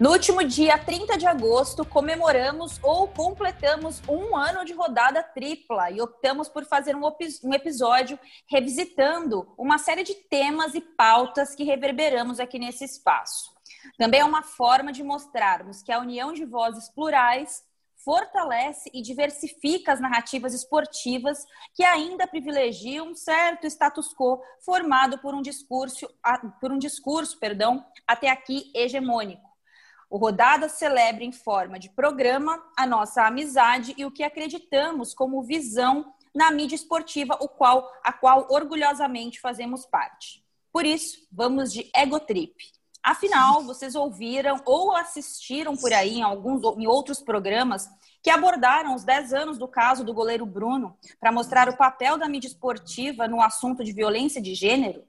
No 0.00 0.12
último 0.12 0.42
dia 0.42 0.78
30 0.78 1.18
de 1.18 1.26
agosto, 1.26 1.84
comemoramos 1.84 2.80
ou 2.82 3.06
completamos 3.06 4.00
um 4.08 4.34
ano 4.34 4.64
de 4.64 4.72
rodada 4.72 5.22
tripla 5.22 5.90
e 5.90 6.00
optamos 6.00 6.48
por 6.48 6.64
fazer 6.64 6.96
um, 6.96 7.02
um, 7.04 7.52
episódio 7.52 8.18
revisitando 8.48 9.46
uma 9.58 9.76
série 9.76 10.02
de 10.02 10.14
temas 10.14 10.74
e 10.74 10.80
pautas 10.80 11.54
que 11.54 11.64
reverberamos 11.64 12.40
aqui 12.40 12.58
nesse 12.58 12.82
espaço. 12.82 13.52
Também 13.98 14.20
é 14.20 14.24
uma 14.24 14.42
forma 14.42 14.90
de 14.90 15.02
mostrarmos 15.02 15.82
que 15.82 15.92
a 15.92 16.00
união 16.00 16.32
de 16.32 16.46
vozes 16.46 16.88
plurais 16.88 17.62
fortalece 18.02 18.90
e 18.94 19.02
diversifica 19.02 19.92
as 19.92 20.00
narrativas 20.00 20.54
esportivas 20.54 21.44
que 21.74 21.84
ainda 21.84 22.26
privilegiam 22.26 23.08
um 23.08 23.14
certo 23.14 23.66
status 23.66 24.14
quo 24.14 24.40
formado 24.64 25.18
por 25.18 25.34
um 25.34 25.42
discurso, 25.42 26.08
por 26.58 26.72
um 26.72 26.78
discurso, 26.78 27.38
perdão, 27.38 27.84
até 28.08 28.30
aqui 28.30 28.72
hegemônico. 28.74 29.49
O 30.10 30.18
Rodada 30.18 30.68
celebra 30.68 31.22
em 31.22 31.30
forma 31.30 31.78
de 31.78 31.88
programa 31.88 32.60
a 32.76 32.84
nossa 32.84 33.24
amizade 33.24 33.94
e 33.96 34.04
o 34.04 34.10
que 34.10 34.24
acreditamos 34.24 35.14
como 35.14 35.40
visão 35.44 36.12
na 36.34 36.50
mídia 36.50 36.74
esportiva, 36.74 37.38
o 37.40 37.48
qual, 37.48 37.88
a 38.02 38.12
qual 38.12 38.48
orgulhosamente 38.50 39.40
fazemos 39.40 39.86
parte. 39.86 40.44
Por 40.72 40.84
isso, 40.84 41.28
vamos 41.30 41.72
de 41.72 41.88
Egotrip. 41.94 42.56
Afinal, 43.02 43.62
vocês 43.62 43.94
ouviram 43.94 44.60
ou 44.66 44.94
assistiram 44.96 45.76
por 45.76 45.92
aí 45.92 46.18
em 46.18 46.22
alguns 46.22 46.60
em 46.76 46.86
outros 46.88 47.20
programas 47.20 47.88
que 48.22 48.30
abordaram 48.30 48.94
os 48.94 49.04
10 49.04 49.32
anos 49.32 49.58
do 49.58 49.66
caso 49.66 50.04
do 50.04 50.12
goleiro 50.12 50.44
Bruno 50.44 50.98
para 51.18 51.32
mostrar 51.32 51.68
o 51.68 51.76
papel 51.76 52.18
da 52.18 52.28
mídia 52.28 52.48
esportiva 52.48 53.26
no 53.28 53.40
assunto 53.40 53.82
de 53.84 53.92
violência 53.92 54.42
de 54.42 54.54
gênero? 54.54 55.04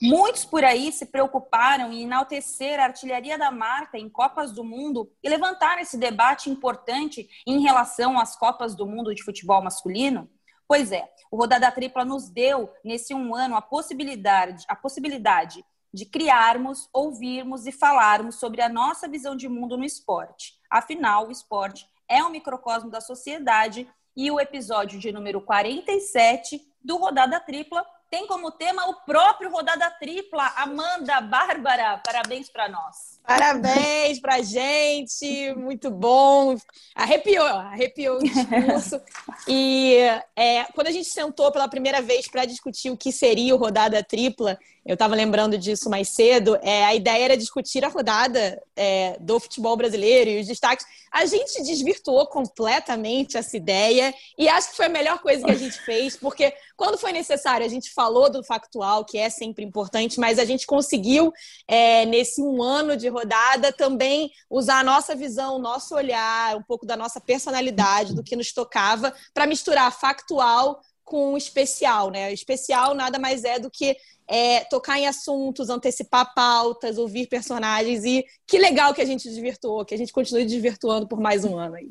Muitos 0.00 0.44
por 0.44 0.62
aí 0.62 0.92
se 0.92 1.06
preocuparam 1.06 1.90
em 1.90 2.02
enaltecer 2.02 2.78
a 2.78 2.84
artilharia 2.84 3.38
da 3.38 3.50
marca 3.50 3.98
em 3.98 4.10
Copas 4.10 4.52
do 4.52 4.62
Mundo 4.62 5.10
e 5.22 5.28
levantar 5.28 5.80
esse 5.80 5.96
debate 5.96 6.50
importante 6.50 7.26
em 7.46 7.60
relação 7.62 8.18
às 8.18 8.36
Copas 8.36 8.74
do 8.74 8.86
Mundo 8.86 9.14
de 9.14 9.22
futebol 9.22 9.62
masculino? 9.62 10.28
Pois 10.68 10.92
é, 10.92 11.08
o 11.30 11.36
Rodada 11.36 11.70
Tripla 11.70 12.04
nos 12.04 12.28
deu, 12.28 12.70
nesse 12.84 13.14
um 13.14 13.34
ano, 13.34 13.56
a 13.56 13.62
possibilidade, 13.62 14.64
a 14.68 14.76
possibilidade 14.76 15.64
de 15.94 16.04
criarmos, 16.04 16.90
ouvirmos 16.92 17.66
e 17.66 17.72
falarmos 17.72 18.34
sobre 18.34 18.60
a 18.60 18.68
nossa 18.68 19.08
visão 19.08 19.34
de 19.34 19.48
mundo 19.48 19.78
no 19.78 19.84
esporte. 19.84 20.54
Afinal, 20.68 21.28
o 21.28 21.32
esporte 21.32 21.88
é 22.06 22.22
um 22.22 22.28
microcosmo 22.28 22.90
da 22.90 23.00
sociedade 23.00 23.88
e 24.14 24.30
o 24.30 24.38
episódio 24.38 24.98
de 24.98 25.10
número 25.10 25.40
47 25.40 26.60
do 26.84 26.98
Rodada 26.98 27.40
Tripla 27.40 27.84
tem 28.10 28.26
como 28.26 28.50
tema 28.50 28.88
o 28.88 28.94
próprio 29.04 29.50
Rodada 29.50 29.90
Tripla. 29.90 30.52
Amanda, 30.56 31.20
Bárbara, 31.20 32.00
parabéns 32.04 32.48
para 32.48 32.68
nós. 32.68 33.16
Parabéns 33.26 34.20
pra 34.20 34.40
gente, 34.40 35.52
muito 35.56 35.90
bom. 35.90 36.56
Arrepiou, 36.94 37.44
arrepiou 37.44 38.18
o 38.18 38.22
discurso. 38.22 39.00
e 39.48 39.96
é, 40.36 40.64
quando 40.74 40.86
a 40.86 40.92
gente 40.92 41.08
sentou 41.08 41.50
pela 41.50 41.68
primeira 41.68 42.00
vez 42.00 42.28
para 42.28 42.44
discutir 42.44 42.90
o 42.90 42.96
que 42.96 43.10
seria 43.10 43.54
o 43.54 43.58
Rodada 43.58 44.02
Tripla, 44.02 44.56
eu 44.86 44.94
estava 44.94 45.16
lembrando 45.16 45.58
disso 45.58 45.90
mais 45.90 46.10
cedo, 46.10 46.56
é, 46.62 46.84
a 46.84 46.94
ideia 46.94 47.24
era 47.24 47.36
discutir 47.36 47.84
a 47.84 47.88
rodada 47.88 48.62
é, 48.76 49.16
do 49.18 49.40
futebol 49.40 49.76
brasileiro 49.76 50.30
e 50.30 50.40
os 50.40 50.46
destaques. 50.46 50.86
A 51.10 51.26
gente 51.26 51.60
desvirtuou 51.64 52.24
completamente 52.28 53.36
essa 53.36 53.56
ideia 53.56 54.14
e 54.38 54.48
acho 54.48 54.70
que 54.70 54.76
foi 54.76 54.86
a 54.86 54.90
melhor 54.90 55.18
coisa 55.18 55.44
que 55.44 55.50
a 55.50 55.56
gente 55.56 55.76
fez, 55.80 56.16
porque 56.16 56.54
quando 56.76 56.96
foi 56.98 57.10
necessário, 57.10 57.66
a 57.66 57.68
gente 57.68 57.90
falou 57.96 58.30
do 58.30 58.44
factual, 58.44 59.04
que 59.04 59.16
é 59.16 59.30
sempre 59.30 59.64
importante, 59.64 60.20
mas 60.20 60.38
a 60.38 60.44
gente 60.44 60.66
conseguiu, 60.66 61.32
é, 61.66 62.04
nesse 62.04 62.42
um 62.42 62.62
ano 62.62 62.96
de 62.96 63.08
rodada, 63.08 63.72
também 63.72 64.30
usar 64.50 64.80
a 64.80 64.84
nossa 64.84 65.16
visão, 65.16 65.56
o 65.56 65.58
nosso 65.58 65.94
olhar, 65.94 66.54
um 66.56 66.62
pouco 66.62 66.84
da 66.84 66.96
nossa 66.96 67.18
personalidade, 67.20 68.14
do 68.14 68.22
que 68.22 68.36
nos 68.36 68.52
tocava, 68.52 69.14
para 69.32 69.46
misturar 69.46 69.90
factual 69.90 70.80
com 71.02 71.36
especial, 71.36 72.10
né? 72.10 72.32
Especial 72.32 72.94
nada 72.94 73.18
mais 73.18 73.44
é 73.44 73.58
do 73.58 73.70
que 73.70 73.96
é, 74.28 74.64
tocar 74.64 74.98
em 74.98 75.06
assuntos, 75.06 75.70
antecipar 75.70 76.34
pautas, 76.34 76.98
ouvir 76.98 77.28
personagens. 77.28 78.04
E 78.04 78.26
que 78.46 78.58
legal 78.58 78.92
que 78.92 79.00
a 79.00 79.04
gente 79.04 79.28
desvirtuou, 79.28 79.84
que 79.84 79.94
a 79.94 79.98
gente 79.98 80.12
continue 80.12 80.44
desvirtuando 80.44 81.06
por 81.06 81.20
mais 81.20 81.44
um 81.44 81.56
ano 81.56 81.76
aí. 81.76 81.90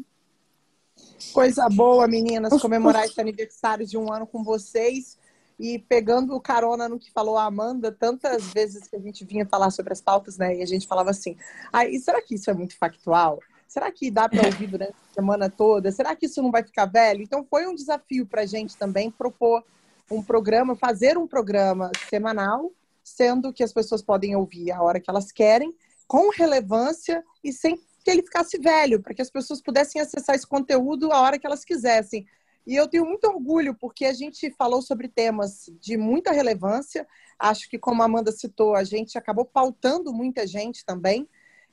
Coisa 1.33 1.67
boa, 1.69 2.07
meninas, 2.07 2.61
comemorar 2.61 3.05
esse 3.05 3.19
aniversário 3.19 3.87
de 3.87 3.97
um 3.97 4.11
ano 4.11 4.27
com 4.27 4.43
vocês. 4.43 5.17
E 5.59 5.79
pegando 5.79 6.39
carona 6.39 6.89
no 6.89 6.99
que 6.99 7.11
falou 7.11 7.37
a 7.37 7.45
Amanda, 7.45 7.91
tantas 7.91 8.51
vezes 8.53 8.87
que 8.87 8.95
a 8.95 8.99
gente 8.99 9.23
vinha 9.23 9.45
falar 9.45 9.71
sobre 9.71 9.93
as 9.93 10.01
pautas, 10.01 10.37
né? 10.37 10.57
E 10.57 10.61
a 10.61 10.65
gente 10.65 10.87
falava 10.87 11.09
assim: 11.09 11.37
ah, 11.71 11.85
e 11.85 11.99
será 11.99 12.21
que 12.21 12.35
isso 12.35 12.49
é 12.49 12.53
muito 12.53 12.77
factual? 12.77 13.39
Será 13.67 13.91
que 13.91 14.11
dá 14.11 14.29
para 14.29 14.45
ouvir 14.45 14.67
durante 14.67 14.91
a 14.93 15.13
semana 15.13 15.49
toda? 15.49 15.91
Será 15.91 16.15
que 16.15 16.25
isso 16.27 16.41
não 16.41 16.51
vai 16.51 16.63
ficar 16.63 16.85
velho? 16.85 17.21
Então 17.21 17.45
foi 17.49 17.67
um 17.67 17.75
desafio 17.75 18.25
para 18.25 18.41
a 18.41 18.45
gente 18.45 18.77
também 18.77 19.09
propor 19.09 19.63
um 20.09 20.21
programa, 20.21 20.75
fazer 20.75 21.17
um 21.17 21.27
programa 21.27 21.91
semanal, 22.09 22.71
sendo 23.03 23.51
que 23.51 23.63
as 23.63 23.73
pessoas 23.73 24.01
podem 24.01 24.35
ouvir 24.35 24.71
a 24.71 24.81
hora 24.81 24.99
que 24.99 25.09
elas 25.09 25.31
querem, 25.31 25.73
com 26.07 26.29
relevância 26.29 27.23
e 27.43 27.51
sem 27.51 27.75
que 27.75 28.11
ele 28.11 28.21
ficasse 28.21 28.59
velho, 28.59 29.01
para 29.01 29.15
que 29.15 29.21
as 29.21 29.31
pessoas 29.31 29.61
pudessem 29.61 29.99
acessar 29.99 30.35
esse 30.35 30.45
conteúdo 30.45 31.11
a 31.11 31.19
hora 31.21 31.39
que 31.39 31.47
elas 31.47 31.65
quisessem. 31.65 32.25
E 32.65 32.75
eu 32.75 32.87
tenho 32.87 33.05
muito 33.05 33.25
orgulho, 33.25 33.75
porque 33.75 34.05
a 34.05 34.13
gente 34.13 34.49
falou 34.51 34.81
sobre 34.81 35.07
temas 35.07 35.69
de 35.79 35.97
muita 35.97 36.31
relevância. 36.31 37.07
Acho 37.37 37.69
que, 37.69 37.77
como 37.77 38.01
a 38.01 38.05
Amanda 38.05 38.31
citou, 38.31 38.75
a 38.75 38.83
gente 38.83 39.17
acabou 39.17 39.45
pautando 39.45 40.11
muita 40.11 40.47
gente 40.47 40.83
também. 40.83 41.27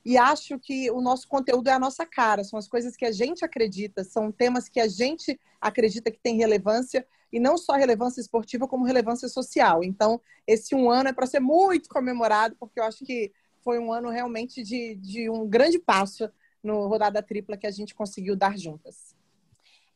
E 0.05 0.17
acho 0.17 0.59
que 0.59 0.91
o 0.91 1.01
nosso 1.01 1.27
conteúdo 1.27 1.69
é 1.69 1.71
a 1.71 1.79
nossa 1.79 2.05
cara, 2.05 2.43
são 2.43 2.59
as 2.59 2.67
coisas 2.67 2.95
que 2.95 3.05
a 3.05 3.11
gente 3.11 3.45
acredita, 3.45 4.03
são 4.03 4.31
temas 4.31 4.67
que 4.67 4.79
a 4.79 4.87
gente 4.87 5.39
acredita 5.61 6.11
que 6.11 6.19
tem 6.19 6.35
relevância 6.35 7.07
e 7.31 7.39
não 7.39 7.57
só 7.57 7.73
relevância 7.73 8.19
esportiva, 8.19 8.67
como 8.67 8.85
relevância 8.85 9.29
social. 9.29 9.81
Então, 9.83 10.19
esse 10.45 10.75
um 10.75 10.91
ano 10.91 11.09
é 11.09 11.13
para 11.13 11.25
ser 11.25 11.39
muito 11.39 11.87
comemorado, 11.87 12.55
porque 12.59 12.79
eu 12.79 12.83
acho 12.83 13.05
que 13.05 13.31
foi 13.63 13.79
um 13.79 13.93
ano 13.93 14.09
realmente 14.09 14.61
de, 14.61 14.95
de 14.95 15.29
um 15.29 15.47
grande 15.47 15.79
passo 15.79 16.29
no 16.61 16.85
rodada 16.87 17.23
tripla 17.23 17.57
que 17.57 17.65
a 17.65 17.71
gente 17.71 17.95
conseguiu 17.95 18.35
dar 18.35 18.57
juntas. 18.57 19.12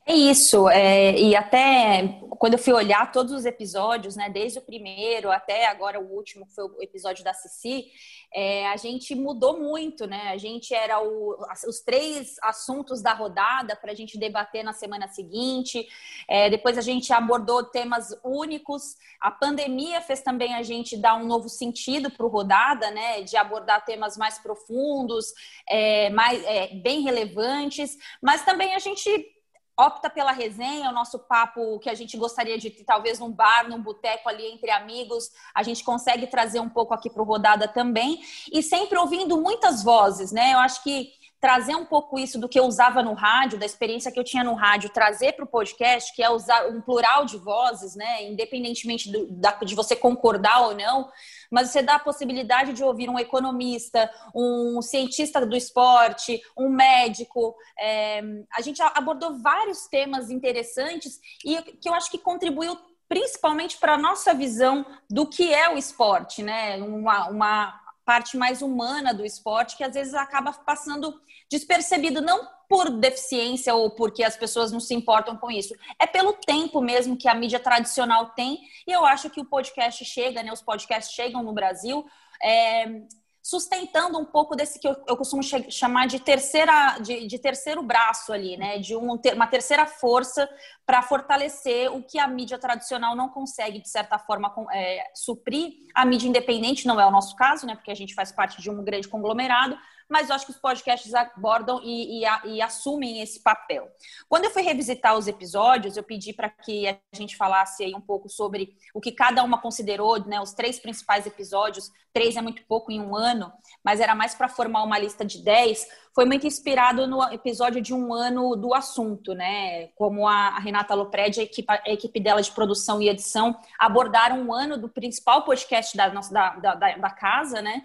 É 0.10 0.14
isso, 0.14 0.70
é, 0.70 1.20
e 1.20 1.36
até 1.36 2.22
quando 2.40 2.54
eu 2.54 2.60
fui 2.60 2.72
olhar 2.72 3.12
todos 3.12 3.34
os 3.34 3.46
episódios, 3.46 4.16
né, 4.16 4.30
desde 4.30 4.58
o 4.58 4.62
primeiro 4.62 5.30
até 5.30 5.66
agora 5.66 6.00
o 6.00 6.16
último, 6.16 6.46
que 6.46 6.56
foi 6.56 6.64
o 6.64 6.82
episódio 6.82 7.26
da 7.26 7.34
Cici, 7.34 7.92
é, 8.34 8.68
a 8.70 8.78
gente 8.78 9.14
mudou 9.16 9.60
muito, 9.60 10.08
né? 10.08 10.30
A 10.30 10.38
gente 10.38 10.74
era 10.74 11.02
o, 11.02 11.38
os 11.68 11.82
três 11.82 12.36
assuntos 12.42 13.02
da 13.02 13.14
rodada 13.14 13.76
para 13.76 13.92
a 13.92 13.96
gente 13.96 14.18
debater 14.18 14.64
na 14.64 14.72
semana 14.72 15.10
seguinte, 15.10 15.86
é, 16.28 16.50
depois 16.50 16.78
a 16.78 16.82
gente 16.82 17.12
abordou 17.12 17.66
temas 17.66 18.18
únicos, 18.24 18.96
a 19.20 19.30
pandemia 19.32 20.00
fez 20.00 20.22
também 20.22 20.54
a 20.54 20.64
gente 20.64 20.96
dar 20.96 21.16
um 21.16 21.26
novo 21.26 21.50
sentido 21.50 22.10
para 22.10 22.26
o 22.26 22.30
rodada, 22.30 22.92
né? 22.92 23.24
De 23.24 23.36
abordar 23.36 23.84
temas 23.84 24.16
mais 24.16 24.40
profundos, 24.40 25.34
é, 25.68 26.10
mais, 26.12 26.42
é, 26.46 26.76
bem 26.76 27.02
relevantes, 27.02 27.98
mas 28.22 28.46
também 28.46 28.74
a 28.74 28.80
gente 28.80 29.37
opta 29.78 30.10
pela 30.10 30.32
resenha, 30.32 30.90
o 30.90 30.94
nosso 30.94 31.20
papo 31.20 31.78
que 31.80 31.90
a 31.90 31.94
gente 31.94 32.18
gostaria 32.18 32.58
de 32.58 32.70
ter, 32.70 32.84
talvez 32.84 33.20
num 33.20 33.32
bar, 33.32 33.70
num 33.70 33.82
boteco 33.82 34.28
ali 34.28 34.46
entre 34.52 34.72
amigos, 34.72 35.30
a 35.54 35.62
gente 35.62 35.84
consegue 35.84 36.26
trazer 36.28 36.60
um 36.60 36.70
pouco 36.70 36.94
aqui 36.94 37.10
para 37.10 37.22
o 37.22 37.26
Rodada 37.26 37.68
também, 37.68 38.20
e 38.52 38.64
sempre 38.64 38.98
ouvindo 38.98 39.40
muitas 39.40 39.84
vozes, 39.84 40.32
né? 40.32 40.54
Eu 40.54 40.60
acho 40.60 40.84
que 40.84 41.12
trazer 41.40 41.76
um 41.76 41.86
pouco 41.86 42.18
isso 42.18 42.40
do 42.40 42.50
que 42.50 42.60
eu 42.60 42.66
usava 42.66 43.04
no 43.04 43.14
rádio, 43.14 43.60
da 43.60 43.66
experiência 43.66 44.12
que 44.12 44.20
eu 44.20 44.24
tinha 44.24 44.44
no 44.44 44.56
rádio, 44.56 44.90
trazer 44.90 45.34
para 45.34 45.46
o 45.46 45.48
podcast, 45.48 46.14
que 46.16 46.24
é 46.24 46.30
usar 46.30 46.68
um 46.68 46.82
plural 46.82 47.26
de 47.26 47.38
vozes, 47.38 47.96
né? 47.96 48.24
Independentemente 48.24 49.12
do, 49.12 49.28
da, 49.32 49.52
de 49.52 49.76
você 49.76 49.96
concordar 49.96 50.62
ou 50.62 50.76
não, 50.76 51.10
mas 51.52 51.70
você 51.70 51.82
dá 51.82 51.96
a 51.96 52.00
possibilidade 52.00 52.74
de 52.74 52.84
ouvir 52.84 53.10
um 53.10 53.20
economista, 53.20 54.10
um 54.34 54.82
cientista 54.82 55.46
do 55.46 55.56
esporte, 55.56 56.42
um 56.58 56.70
médico. 56.70 57.56
É, 57.80 58.22
a 58.52 58.62
gente 58.62 58.82
abordou 58.82 59.38
vários 59.38 59.88
temas 59.88 60.32
interessantes 60.32 61.20
e 61.46 61.62
que 61.62 61.88
eu 61.88 61.94
acho 61.94 62.10
que 62.10 62.18
contribuiu 62.18 62.78
principalmente 63.08 63.78
para 63.78 63.94
a 63.94 63.98
nossa 63.98 64.34
visão 64.34 64.86
do 65.10 65.26
que 65.28 65.54
é 65.54 65.70
o 65.70 65.78
esporte, 65.78 66.44
né? 66.44 66.78
Uma, 66.78 67.30
uma 67.30 67.87
parte 68.08 68.38
mais 68.38 68.62
humana 68.62 69.14
do 69.14 69.26
esporte 69.26 69.76
que 69.76 69.84
às 69.84 69.94
vezes 69.94 70.14
acaba 70.14 70.54
passando 70.54 71.22
despercebido, 71.52 72.22
não 72.22 72.48
por 72.70 72.90
deficiência 72.90 73.76
ou 73.76 73.92
porque 73.92 74.24
as 74.24 74.38
pessoas 74.38 74.72
não 74.72 74.80
se 74.80 74.94
importam 74.94 75.36
com 75.36 75.52
isso. 75.52 75.76
É 76.00 76.08
pelo 76.08 76.32
tempo 76.32 76.80
mesmo 76.82 77.18
que 77.18 77.28
a 77.28 77.36
mídia 77.36 77.60
tradicional 77.60 78.28
tem, 78.28 78.62
e 78.88 78.92
eu 78.94 79.06
acho 79.06 79.30
que 79.30 79.42
o 79.42 79.46
podcast 79.46 80.06
chega, 80.06 80.42
né? 80.42 80.54
Os 80.54 80.62
podcasts 80.62 81.14
chegam 81.14 81.44
no 81.44 81.52
Brasil. 81.52 82.06
É, 82.42 83.02
sustentando 83.48 84.20
um 84.20 84.26
pouco 84.26 84.58
desse 84.58 84.78
que 84.78 84.86
eu, 84.86 84.94
eu 85.08 85.16
costumo 85.16 85.42
chamar 85.42 86.06
de 86.06 86.20
terceira 86.20 86.98
de, 87.00 87.26
de, 87.26 87.40
terceiro 87.40 87.82
braço 87.82 88.34
ali, 88.34 88.58
né? 88.58 88.78
De 88.78 88.94
um, 88.94 89.18
uma 89.34 89.48
terceira 89.48 89.86
força 89.86 90.50
para 90.86 91.02
fortalecer 91.02 91.90
o 91.90 92.04
que 92.04 92.20
a 92.20 92.28
mídia 92.28 92.60
tradicional 92.60 93.16
não 93.16 93.30
consegue, 93.30 93.80
de 93.80 93.88
certa 93.88 94.20
forma, 94.20 94.54
é, 94.74 95.02
suprir. 95.16 95.76
A 95.96 96.06
mídia 96.06 96.28
independente 96.28 96.86
não 96.86 97.00
é 97.00 97.06
o 97.06 97.12
nosso 97.12 97.38
caso, 97.38 97.66
né? 97.66 97.74
Porque 97.74 97.90
a 97.90 97.96
gente 97.96 98.14
faz 98.14 98.34
parte 98.34 98.62
de 98.62 98.70
um 98.70 98.84
grande 98.84 99.08
conglomerado, 99.08 99.78
mas 100.10 100.30
eu 100.30 100.36
acho 100.36 100.46
que 100.46 100.52
os 100.52 100.58
podcasts 100.58 101.14
abordam 101.14 101.82
e, 101.84 102.24
e, 102.24 102.56
e 102.56 102.62
assumem 102.62 103.22
esse 103.22 103.42
papel. 103.42 103.90
Quando 104.30 104.46
eu 104.46 104.52
fui 104.52 104.62
revisitar 104.62 105.18
os 105.18 105.28
episódios, 105.28 105.98
eu 105.98 106.04
pedi 106.04 106.34
para 106.34 106.50
que 106.50 106.88
a 106.88 106.98
gente 107.14 107.36
falasse 107.36 107.84
aí 107.84 107.94
um 107.94 108.02
pouco 108.02 108.30
sobre 108.30 108.76
o 108.94 109.02
que 109.02 109.12
cada 109.12 109.44
uma 109.44 109.60
considerou, 109.60 110.20
né, 110.26 110.40
os 110.40 110.54
três 110.54 110.80
principais 110.80 111.26
episódios. 111.26 111.92
Três 112.14 112.36
é 112.36 112.42
muito 112.42 112.64
pouco 112.66 112.92
em 112.92 113.00
um 113.00 113.16
ano, 113.16 113.52
mas 113.84 114.00
era 114.00 114.16
mais 114.16 114.34
para 114.34 114.50
formar 114.50 114.84
uma 114.84 114.98
lista 114.98 115.24
de 115.24 115.44
dez. 115.44 115.86
Foi 116.16 116.26
muito 116.26 116.48
inspirado 116.48 117.06
no 117.06 117.22
episódio 117.32 117.80
de 117.80 117.94
um 117.94 118.12
ano 118.12 118.56
do 118.56 118.74
assunto, 118.74 119.34
né? 119.34 119.88
Como 119.90 120.28
a 120.28 120.58
Renata 120.58 120.96
Lopredi, 120.96 121.42
a 121.42 121.44
equipe, 121.44 121.72
a 121.72 121.92
equipe 121.92 122.20
dela 122.20 122.42
de 122.42 122.52
produção 122.52 123.00
e 123.02 123.08
edição 123.08 123.56
abordaram 123.78 124.42
um 124.42 124.52
ano 124.52 124.80
do 124.80 124.90
principal 124.90 125.44
podcast 125.44 125.96
da, 125.96 126.12
nossa, 126.12 126.34
da, 126.34 126.56
da, 126.56 126.98
da 126.98 127.10
casa, 127.12 127.62
né? 127.62 127.84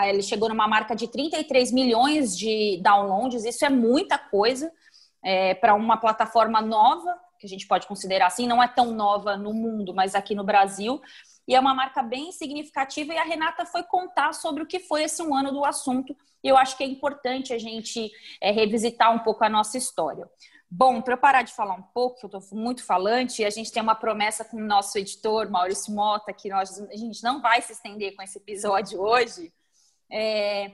Ele 0.00 0.22
chegou 0.22 0.48
numa 0.48 0.66
marca 0.66 0.94
de 0.96 1.06
33 1.06 1.70
milhões 1.72 2.36
de 2.36 2.80
downloads, 2.82 3.44
isso 3.44 3.64
é 3.64 3.68
muita 3.68 4.16
coisa 4.16 4.72
é, 5.22 5.54
para 5.54 5.74
uma 5.74 5.96
plataforma 5.96 6.60
nova, 6.60 7.14
que 7.38 7.46
a 7.46 7.48
gente 7.48 7.66
pode 7.66 7.86
considerar 7.86 8.26
assim, 8.26 8.46
não 8.46 8.62
é 8.62 8.68
tão 8.68 8.92
nova 8.92 9.36
no 9.36 9.52
mundo, 9.52 9.92
mas 9.94 10.14
aqui 10.14 10.34
no 10.34 10.44
Brasil. 10.44 11.00
E 11.46 11.54
é 11.54 11.60
uma 11.60 11.74
marca 11.74 12.02
bem 12.02 12.30
significativa, 12.30 13.12
e 13.12 13.18
a 13.18 13.24
Renata 13.24 13.66
foi 13.66 13.82
contar 13.82 14.32
sobre 14.32 14.62
o 14.62 14.66
que 14.66 14.78
foi 14.78 15.02
esse 15.02 15.22
um 15.22 15.34
ano 15.34 15.50
do 15.50 15.64
assunto, 15.64 16.16
e 16.42 16.48
eu 16.48 16.56
acho 16.56 16.76
que 16.76 16.84
é 16.84 16.86
importante 16.86 17.52
a 17.52 17.58
gente 17.58 18.10
é, 18.40 18.50
revisitar 18.50 19.12
um 19.14 19.18
pouco 19.18 19.44
a 19.44 19.48
nossa 19.48 19.76
história. 19.76 20.28
Bom, 20.70 21.02
para 21.02 21.16
parar 21.16 21.42
de 21.42 21.52
falar 21.52 21.74
um 21.74 21.82
pouco, 21.82 22.20
eu 22.22 22.38
estou 22.38 22.58
muito 22.58 22.82
falante, 22.84 23.44
a 23.44 23.50
gente 23.50 23.70
tem 23.70 23.82
uma 23.82 23.94
promessa 23.94 24.44
com 24.44 24.56
o 24.56 24.64
nosso 24.64 24.96
editor, 24.96 25.50
Maurício 25.50 25.92
Mota, 25.92 26.32
que 26.32 26.48
nós, 26.48 26.80
a 26.80 26.96
gente 26.96 27.22
não 27.22 27.42
vai 27.42 27.60
se 27.60 27.72
estender 27.72 28.16
com 28.16 28.22
esse 28.22 28.38
episódio 28.38 29.00
hoje. 29.00 29.52
É, 30.10 30.70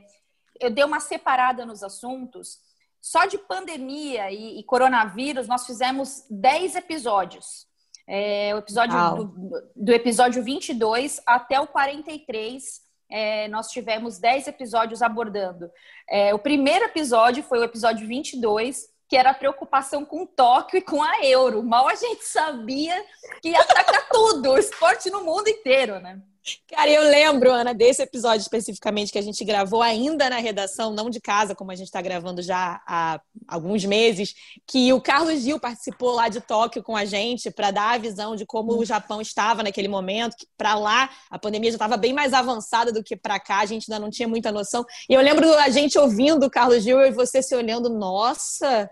eu 0.60 0.70
dei 0.70 0.84
uma 0.84 1.00
separada 1.00 1.64
nos 1.64 1.82
assuntos. 1.82 2.58
Só 3.00 3.26
de 3.26 3.38
pandemia 3.38 4.30
e, 4.30 4.58
e 4.58 4.64
coronavírus, 4.64 5.46
nós 5.46 5.66
fizemos 5.66 6.24
10 6.30 6.76
episódios. 6.76 7.66
É, 8.06 8.54
o 8.54 8.58
episódio 8.58 8.96
do, 8.96 9.70
do, 9.76 9.92
episódio 9.92 10.42
22 10.42 11.20
até 11.26 11.60
o 11.60 11.66
43, 11.66 12.80
é, 13.10 13.48
nós 13.48 13.68
tivemos 13.68 14.18
10 14.18 14.48
episódios 14.48 15.02
abordando. 15.02 15.70
É, 16.08 16.34
o 16.34 16.38
primeiro 16.38 16.86
episódio 16.86 17.42
foi 17.42 17.58
o 17.58 17.64
episódio 17.64 18.08
22, 18.08 18.88
que 19.08 19.16
era 19.16 19.30
a 19.30 19.34
preocupação 19.34 20.04
com 20.04 20.26
Tóquio 20.26 20.78
e 20.78 20.82
com 20.82 21.02
a 21.02 21.24
Euro. 21.24 21.62
Mal 21.62 21.86
a 21.86 21.94
gente 21.94 22.24
sabia 22.24 23.04
que 23.42 23.50
ia 23.50 23.60
atacar 23.60 24.08
tudo, 24.08 24.52
o 24.52 24.58
esporte 24.58 25.10
no 25.10 25.22
mundo 25.22 25.48
inteiro, 25.48 26.00
né? 26.00 26.20
Cara, 26.68 26.90
eu 26.90 27.02
lembro, 27.02 27.52
Ana, 27.52 27.74
desse 27.74 28.02
episódio 28.02 28.40
especificamente 28.40 29.10
que 29.10 29.18
a 29.18 29.22
gente 29.22 29.44
gravou 29.44 29.82
ainda 29.82 30.28
na 30.30 30.38
redação, 30.38 30.92
não 30.92 31.10
de 31.10 31.20
casa, 31.20 31.54
como 31.54 31.70
a 31.70 31.74
gente 31.74 31.86
está 31.86 32.00
gravando 32.00 32.42
já 32.42 32.80
há 32.86 33.20
alguns 33.46 33.84
meses, 33.84 34.34
que 34.66 34.92
o 34.92 35.00
Carlos 35.00 35.40
Gil 35.42 35.58
participou 35.58 36.12
lá 36.12 36.28
de 36.28 36.40
Tóquio 36.40 36.82
com 36.82 36.96
a 36.96 37.04
gente 37.04 37.50
para 37.50 37.70
dar 37.70 37.94
a 37.94 37.98
visão 37.98 38.36
de 38.36 38.46
como 38.46 38.78
o 38.78 38.84
Japão 38.84 39.20
estava 39.20 39.62
naquele 39.62 39.88
momento. 39.88 40.36
Para 40.56 40.74
lá, 40.74 41.10
a 41.30 41.38
pandemia 41.38 41.70
já 41.70 41.76
estava 41.76 41.96
bem 41.96 42.12
mais 42.12 42.32
avançada 42.32 42.92
do 42.92 43.02
que 43.02 43.16
para 43.16 43.40
cá, 43.40 43.58
a 43.58 43.66
gente 43.66 43.90
ainda 43.90 44.04
não 44.04 44.10
tinha 44.10 44.28
muita 44.28 44.52
noção. 44.52 44.84
E 45.08 45.14
eu 45.14 45.20
lembro 45.20 45.52
a 45.54 45.68
gente 45.68 45.98
ouvindo 45.98 46.46
o 46.46 46.50
Carlos 46.50 46.82
Gil 46.82 47.00
e 47.00 47.10
você 47.10 47.42
se 47.42 47.54
olhando, 47.54 47.88
nossa, 47.88 48.88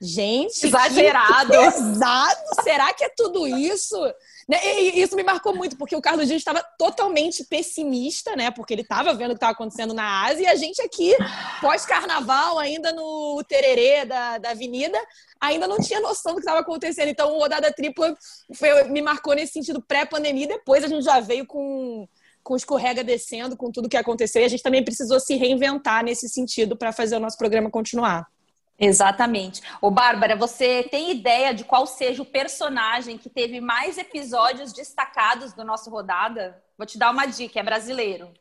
gente, 0.00 0.66
exagerado. 0.66 1.54
Exato. 1.54 2.62
Será 2.62 2.92
que 2.92 3.04
é 3.04 3.08
tudo 3.16 3.46
isso? 3.46 3.96
Né, 4.48 4.58
e 4.64 5.02
isso 5.02 5.14
me 5.14 5.22
marcou 5.22 5.54
muito, 5.54 5.76
porque 5.76 5.94
o 5.94 6.00
Carlos 6.00 6.26
Dias 6.26 6.38
estava 6.38 6.64
totalmente 6.78 7.44
pessimista, 7.44 8.34
né? 8.34 8.50
Porque 8.50 8.72
ele 8.72 8.80
estava 8.80 9.12
vendo 9.12 9.30
o 9.30 9.34
que 9.34 9.36
estava 9.36 9.52
acontecendo 9.52 9.92
na 9.92 10.24
Ásia, 10.24 10.44
e 10.44 10.46
a 10.46 10.54
gente 10.54 10.80
aqui, 10.80 11.14
pós-carnaval, 11.60 12.58
ainda 12.58 12.90
no 12.92 13.42
tererê 13.46 14.06
da, 14.06 14.38
da 14.38 14.50
avenida, 14.50 14.98
ainda 15.38 15.66
não 15.66 15.76
tinha 15.78 16.00
noção 16.00 16.32
do 16.32 16.36
que 16.36 16.42
estava 16.42 16.60
acontecendo. 16.60 17.08
Então, 17.08 17.34
o 17.34 17.40
Rodada 17.40 17.70
Tripla 17.70 18.16
foi, 18.54 18.84
me 18.84 19.02
marcou 19.02 19.34
nesse 19.34 19.52
sentido 19.52 19.82
pré-pandemia, 19.82 20.46
depois 20.46 20.82
a 20.82 20.88
gente 20.88 21.04
já 21.04 21.20
veio 21.20 21.46
com 21.46 22.08
com 22.40 22.56
escorrega 22.56 23.04
descendo, 23.04 23.58
com 23.58 23.70
tudo 23.70 23.90
que 23.90 23.96
aconteceu, 23.96 24.40
e 24.40 24.44
a 24.46 24.48
gente 24.48 24.62
também 24.62 24.82
precisou 24.82 25.20
se 25.20 25.36
reinventar 25.36 26.02
nesse 26.02 26.30
sentido 26.30 26.78
para 26.78 26.92
fazer 26.92 27.16
o 27.16 27.20
nosso 27.20 27.36
programa 27.36 27.70
continuar. 27.70 28.26
Exatamente. 28.78 29.60
Ô, 29.80 29.90
Bárbara, 29.90 30.36
você 30.36 30.84
tem 30.84 31.10
ideia 31.10 31.52
de 31.52 31.64
qual 31.64 31.84
seja 31.84 32.22
o 32.22 32.26
personagem 32.26 33.18
que 33.18 33.28
teve 33.28 33.60
mais 33.60 33.98
episódios 33.98 34.72
destacados 34.72 35.52
do 35.52 35.64
nosso 35.64 35.90
rodada? 35.90 36.62
Vou 36.76 36.86
te 36.86 36.96
dar 36.96 37.10
uma 37.10 37.26
dica, 37.26 37.58
é 37.58 37.62
brasileiro. 37.62 38.32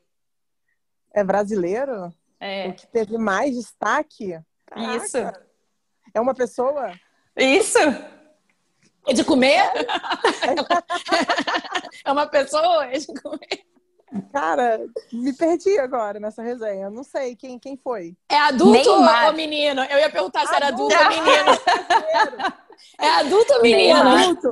É 1.11 1.23
brasileiro? 1.23 2.13
É. 2.39 2.67
O 2.67 2.73
que 2.73 2.85
teve 2.85 3.17
mais 3.17 3.55
destaque? 3.55 4.39
Caraca. 4.67 4.95
Isso. 4.95 5.17
É 6.13 6.21
uma 6.21 6.35
pessoa? 6.35 6.91
Isso. 7.35 7.79
É 9.07 9.13
de 9.13 9.23
comer? 9.23 9.71
é 12.05 12.11
uma 12.11 12.27
pessoa? 12.27 12.85
É 12.85 12.99
de 12.99 13.07
comer? 13.07 13.66
Cara, 14.31 14.79
me 15.11 15.33
perdi 15.33 15.77
agora 15.79 16.19
nessa 16.19 16.41
resenha. 16.41 16.85
Eu 16.85 16.91
não 16.91 17.03
sei 17.03 17.35
quem, 17.35 17.59
quem 17.59 17.75
foi. 17.75 18.15
É 18.29 18.37
adulto 18.37 18.71
Neymar. 18.71 19.27
ou 19.27 19.33
menino? 19.33 19.83
Eu 19.83 19.99
ia 19.99 20.09
perguntar 20.09 20.47
se 20.47 20.55
era 20.55 20.67
adulto 20.67 20.95
ou 20.95 21.09
menino. 21.09 21.51
é 22.99 23.09
adulto 23.09 23.53
ou 23.53 23.61
menino? 23.61 23.99
Adulto. 23.99 24.49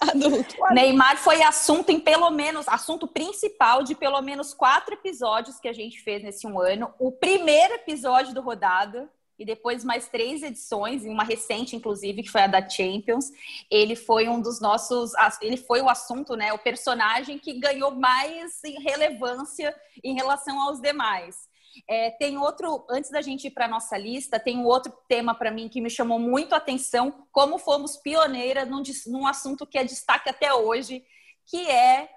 Adulto. 0.00 0.54
Neymar 0.72 1.18
foi 1.18 1.42
assunto 1.42 1.90
em 1.90 2.00
pelo 2.00 2.30
menos, 2.30 2.66
assunto 2.68 3.06
principal 3.06 3.82
de 3.82 3.94
pelo 3.94 4.20
menos 4.22 4.54
quatro 4.54 4.94
episódios 4.94 5.60
que 5.60 5.68
a 5.68 5.72
gente 5.72 6.00
fez 6.00 6.22
nesse 6.22 6.46
um 6.46 6.58
ano. 6.58 6.92
O 6.98 7.12
primeiro 7.12 7.74
episódio 7.74 8.34
do 8.34 8.40
Rodada, 8.40 9.08
e 9.40 9.44
depois 9.46 9.82
mais 9.82 10.06
três 10.06 10.42
edições, 10.42 11.02
uma 11.06 11.24
recente, 11.24 11.74
inclusive, 11.74 12.22
que 12.22 12.28
foi 12.28 12.42
a 12.42 12.46
da 12.46 12.68
Champions. 12.68 13.32
Ele 13.70 13.96
foi 13.96 14.28
um 14.28 14.38
dos 14.38 14.60
nossos. 14.60 15.12
Ele 15.40 15.56
foi 15.56 15.80
o 15.80 15.88
assunto, 15.88 16.36
né? 16.36 16.52
O 16.52 16.58
personagem 16.58 17.38
que 17.38 17.58
ganhou 17.58 17.90
mais 17.92 18.60
relevância 18.84 19.74
em 20.04 20.14
relação 20.14 20.60
aos 20.60 20.78
demais. 20.78 21.48
É, 21.88 22.10
tem 22.10 22.36
outro, 22.36 22.84
antes 22.90 23.10
da 23.10 23.22
gente 23.22 23.46
ir 23.46 23.50
para 23.52 23.66
nossa 23.66 23.96
lista, 23.96 24.38
tem 24.38 24.58
um 24.58 24.66
outro 24.66 24.92
tema 25.08 25.34
para 25.34 25.50
mim 25.50 25.70
que 25.70 25.80
me 25.80 25.88
chamou 25.88 26.18
muito 26.18 26.52
a 26.52 26.58
atenção, 26.58 27.26
como 27.32 27.58
fomos 27.58 27.96
pioneira 27.96 28.66
num, 28.66 28.82
num 29.06 29.26
assunto 29.26 29.66
que 29.66 29.78
é 29.78 29.84
destaque 29.84 30.28
até 30.28 30.52
hoje, 30.52 31.02
que 31.46 31.66
é 31.66 32.10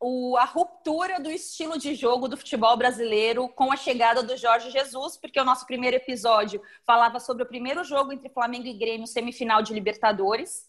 o, 0.00 0.36
a 0.38 0.44
ruptura 0.44 1.20
do 1.20 1.30
estilo 1.30 1.78
de 1.78 1.94
jogo 1.94 2.26
do 2.26 2.36
futebol 2.36 2.74
brasileiro 2.76 3.48
com 3.50 3.70
a 3.70 3.76
chegada 3.76 4.22
do 4.22 4.36
Jorge 4.36 4.70
Jesus, 4.70 5.18
porque 5.18 5.38
o 5.38 5.44
nosso 5.44 5.66
primeiro 5.66 5.96
episódio 5.96 6.62
falava 6.86 7.20
sobre 7.20 7.42
o 7.42 7.46
primeiro 7.46 7.84
jogo 7.84 8.12
entre 8.12 8.30
Flamengo 8.30 8.66
e 8.66 8.72
Grêmio, 8.72 9.06
semifinal 9.06 9.62
de 9.62 9.74
Libertadores. 9.74 10.68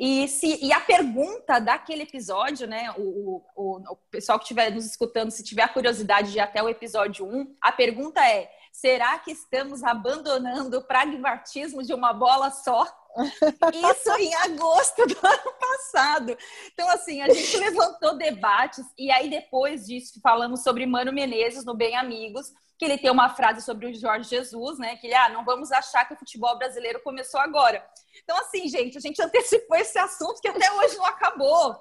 E, 0.00 0.26
se, 0.28 0.64
e 0.64 0.72
a 0.72 0.80
pergunta 0.80 1.58
daquele 1.58 2.02
episódio, 2.02 2.66
né? 2.66 2.92
O, 2.96 3.42
o, 3.54 3.92
o 3.92 3.96
pessoal 4.10 4.38
que 4.38 4.44
estiver 4.44 4.72
nos 4.72 4.86
escutando, 4.86 5.30
se 5.30 5.44
tiver 5.44 5.62
a 5.62 5.68
curiosidade 5.68 6.32
de 6.32 6.38
ir 6.38 6.40
até 6.40 6.62
o 6.62 6.68
episódio 6.68 7.26
1, 7.26 7.56
a 7.60 7.70
pergunta 7.70 8.26
é: 8.26 8.50
será 8.72 9.18
que 9.18 9.30
estamos 9.30 9.84
abandonando 9.84 10.78
o 10.78 10.84
pragmatismo 10.84 11.82
de 11.82 11.92
uma 11.92 12.12
bola 12.12 12.50
só? 12.50 12.84
Isso 13.16 14.12
em 14.18 14.34
agosto 14.34 15.06
do 15.06 15.16
ano 15.26 15.52
passado. 15.60 16.36
Então, 16.72 16.88
assim, 16.90 17.20
a 17.20 17.28
gente 17.28 17.56
levantou 17.56 18.16
debates 18.16 18.84
e 18.98 19.10
aí 19.10 19.30
depois 19.30 19.86
disso 19.86 20.20
falamos 20.22 20.62
sobre 20.62 20.86
Mano 20.86 21.12
Menezes 21.12 21.64
no 21.64 21.74
Bem 21.74 21.96
Amigos, 21.96 22.52
que 22.76 22.84
ele 22.84 22.98
tem 22.98 23.10
uma 23.10 23.28
frase 23.28 23.64
sobre 23.64 23.86
o 23.86 23.94
Jorge 23.94 24.28
Jesus, 24.28 24.78
né? 24.78 24.96
Que 24.96 25.06
ele, 25.06 25.14
ah, 25.14 25.28
não 25.28 25.44
vamos 25.44 25.70
achar 25.70 26.06
que 26.06 26.14
o 26.14 26.18
futebol 26.18 26.58
brasileiro 26.58 27.00
começou 27.02 27.40
agora. 27.40 27.84
Então, 28.22 28.36
assim, 28.38 28.68
gente, 28.68 28.98
a 28.98 29.00
gente 29.00 29.20
antecipou 29.22 29.76
esse 29.76 29.98
assunto 29.98 30.40
que 30.40 30.48
até 30.48 30.72
hoje 30.72 30.96
não 30.96 31.06
acabou. 31.06 31.76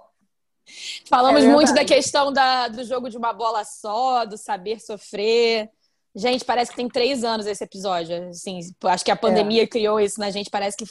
Falamos 1.10 1.44
é 1.44 1.48
muito 1.48 1.74
da 1.74 1.84
questão 1.84 2.32
da, 2.32 2.68
do 2.68 2.84
jogo 2.84 3.10
de 3.10 3.18
uma 3.18 3.34
bola 3.34 3.66
só, 3.66 4.24
do 4.26 4.38
saber 4.38 4.80
sofrer. 4.80 5.70
Gente, 6.16 6.46
parece 6.46 6.72
que 6.72 6.78
tem 6.78 6.88
três 6.88 7.24
anos 7.24 7.48
esse 7.48 7.64
episódio. 7.64 8.30
Assim, 8.30 8.60
acho 8.86 9.04
que 9.04 9.12
a 9.12 9.16
pandemia 9.16 9.64
é. 9.64 9.68
criou 9.68 10.00
isso 10.00 10.20
na 10.20 10.30
gente. 10.30 10.50
Parece 10.50 10.78
que 10.78 10.86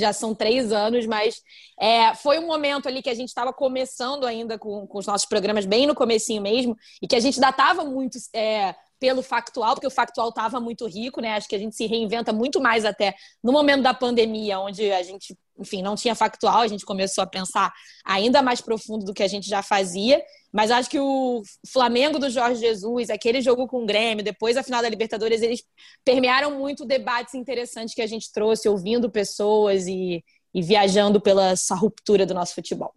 já 0.00 0.12
são 0.12 0.34
três 0.34 0.72
anos, 0.72 1.06
mas 1.06 1.42
é, 1.78 2.14
foi 2.14 2.38
um 2.38 2.46
momento 2.46 2.88
ali 2.88 3.02
que 3.02 3.10
a 3.10 3.14
gente 3.14 3.28
estava 3.28 3.52
começando 3.52 4.24
ainda 4.24 4.58
com, 4.58 4.86
com, 4.86 4.98
os 4.98 5.06
nossos 5.06 5.26
programas, 5.26 5.66
bem 5.66 5.86
no 5.86 5.94
comecinho 5.94 6.42
mesmo, 6.42 6.76
e 7.00 7.06
que 7.06 7.16
a 7.16 7.20
gente 7.20 7.40
datava 7.40 7.84
muito 7.84 8.18
é, 8.34 8.74
pelo 9.02 9.20
factual, 9.20 9.74
porque 9.74 9.86
o 9.88 9.90
factual 9.90 10.28
estava 10.28 10.60
muito 10.60 10.86
rico, 10.86 11.20
né? 11.20 11.34
Acho 11.34 11.48
que 11.48 11.56
a 11.56 11.58
gente 11.58 11.74
se 11.74 11.86
reinventa 11.86 12.32
muito 12.32 12.60
mais 12.60 12.84
até 12.84 13.12
no 13.42 13.50
momento 13.50 13.82
da 13.82 13.92
pandemia, 13.92 14.60
onde 14.60 14.92
a 14.92 15.02
gente, 15.02 15.36
enfim, 15.58 15.82
não 15.82 15.96
tinha 15.96 16.14
factual, 16.14 16.60
a 16.60 16.68
gente 16.68 16.86
começou 16.86 17.24
a 17.24 17.26
pensar 17.26 17.72
ainda 18.04 18.40
mais 18.40 18.60
profundo 18.60 19.04
do 19.04 19.12
que 19.12 19.24
a 19.24 19.26
gente 19.26 19.48
já 19.48 19.60
fazia. 19.60 20.22
Mas 20.52 20.70
acho 20.70 20.88
que 20.88 21.00
o 21.00 21.42
Flamengo 21.66 22.16
do 22.20 22.30
Jorge 22.30 22.60
Jesus, 22.60 23.10
aquele 23.10 23.40
jogo 23.40 23.66
com 23.66 23.82
o 23.82 23.86
Grêmio, 23.86 24.22
depois 24.22 24.56
a 24.56 24.62
final 24.62 24.80
da 24.80 24.88
Libertadores, 24.88 25.42
eles 25.42 25.64
permearam 26.04 26.56
muito 26.56 26.84
debates 26.84 27.34
interessantes 27.34 27.96
que 27.96 28.02
a 28.02 28.06
gente 28.06 28.30
trouxe, 28.30 28.68
ouvindo 28.68 29.10
pessoas 29.10 29.88
e, 29.88 30.22
e 30.54 30.62
viajando 30.62 31.20
pela 31.20 31.50
essa 31.50 31.74
ruptura 31.74 32.24
do 32.24 32.34
nosso 32.34 32.54
futebol. 32.54 32.94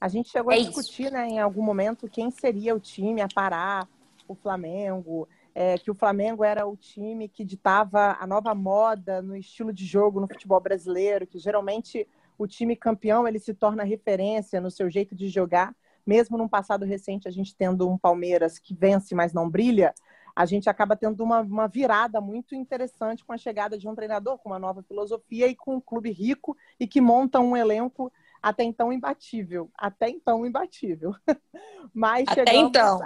A 0.00 0.08
gente 0.08 0.30
chegou 0.30 0.50
é 0.50 0.56
a 0.56 0.62
discutir, 0.62 1.12
né, 1.12 1.28
em 1.28 1.38
algum 1.38 1.62
momento, 1.62 2.08
quem 2.08 2.30
seria 2.30 2.74
o 2.74 2.80
time 2.80 3.20
a 3.20 3.28
parar 3.28 3.86
o 4.32 4.36
Flamengo. 4.36 5.28
é, 5.54 5.76
que 5.78 5.90
o 5.90 5.94
Flamengo 5.94 6.42
era 6.42 6.66
o 6.66 6.76
time 6.76 7.28
que 7.28 7.44
ditava 7.44 8.16
a 8.18 8.26
nova 8.26 8.54
moda 8.54 9.20
no 9.20 9.36
estilo 9.36 9.72
de 9.72 9.84
jogo 9.84 10.20
no 10.20 10.26
futebol 10.26 10.60
brasileiro, 10.60 11.26
que 11.26 11.38
geralmente 11.38 12.08
o 12.38 12.46
time 12.46 12.74
campeão 12.74 13.28
ele 13.28 13.38
se 13.38 13.52
torna 13.52 13.84
referência 13.84 14.60
no 14.60 14.70
seu 14.70 14.88
jeito 14.90 15.14
de 15.14 15.28
jogar, 15.28 15.74
mesmo 16.06 16.38
num 16.38 16.48
passado 16.48 16.84
recente 16.84 17.28
a 17.28 17.30
gente 17.30 17.54
tendo 17.54 17.88
um 17.88 17.98
Palmeiras 17.98 18.58
que 18.58 18.74
vence, 18.74 19.14
mas 19.14 19.32
não 19.32 19.48
brilha, 19.48 19.94
a 20.34 20.46
gente 20.46 20.68
acaba 20.68 20.96
tendo 20.96 21.22
uma, 21.22 21.40
uma 21.40 21.68
virada 21.68 22.20
muito 22.20 22.54
interessante 22.54 23.24
com 23.24 23.32
a 23.32 23.38
chegada 23.38 23.76
de 23.76 23.86
um 23.86 23.94
treinador 23.94 24.38
com 24.38 24.48
uma 24.48 24.58
nova 24.58 24.82
filosofia 24.82 25.46
e 25.46 25.54
com 25.54 25.76
um 25.76 25.80
clube 25.80 26.10
rico 26.10 26.56
e 26.80 26.86
que 26.86 27.00
monta 27.00 27.38
um 27.38 27.56
elenco 27.56 28.10
até 28.42 28.64
então 28.64 28.92
imbatível, 28.92 29.70
até 29.76 30.08
então 30.08 30.44
imbatível. 30.44 31.14
Mas 31.94 32.26
até 32.26 32.46
chegamos, 32.46 32.70
então. 32.70 32.98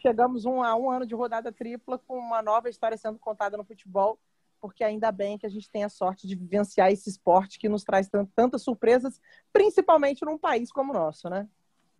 Chegamos 0.00 0.44
um, 0.44 0.62
a 0.62 0.74
um 0.76 0.90
ano 0.90 1.06
de 1.06 1.14
rodada 1.14 1.52
tripla 1.52 1.98
com 1.98 2.18
uma 2.18 2.42
nova 2.42 2.68
história 2.68 2.96
sendo 2.96 3.18
contada 3.18 3.56
no 3.56 3.64
futebol, 3.64 4.18
porque 4.60 4.84
ainda 4.84 5.10
bem 5.10 5.38
que 5.38 5.46
a 5.46 5.48
gente 5.48 5.70
tem 5.70 5.84
a 5.84 5.88
sorte 5.88 6.26
de 6.26 6.34
vivenciar 6.34 6.90
esse 6.90 7.08
esporte 7.08 7.58
que 7.58 7.68
nos 7.68 7.84
traz 7.84 8.08
tantas 8.34 8.62
surpresas, 8.62 9.20
principalmente 9.52 10.24
num 10.24 10.38
país 10.38 10.70
como 10.70 10.92
o 10.92 10.94
nosso, 10.94 11.28
né? 11.28 11.48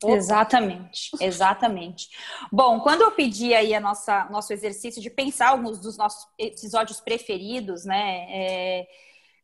Exatamente, 0.04 1.10
exatamente. 1.20 2.08
Bom, 2.50 2.80
quando 2.80 3.02
eu 3.02 3.12
pedi 3.12 3.54
aí 3.54 3.72
a 3.74 3.80
nossa 3.80 4.24
nosso 4.30 4.52
exercício 4.52 5.00
de 5.00 5.08
pensar 5.08 5.50
alguns 5.50 5.78
dos 5.78 5.96
nossos 5.96 6.28
episódios 6.36 7.00
preferidos, 7.00 7.84
né? 7.84 8.26
É, 8.30 8.88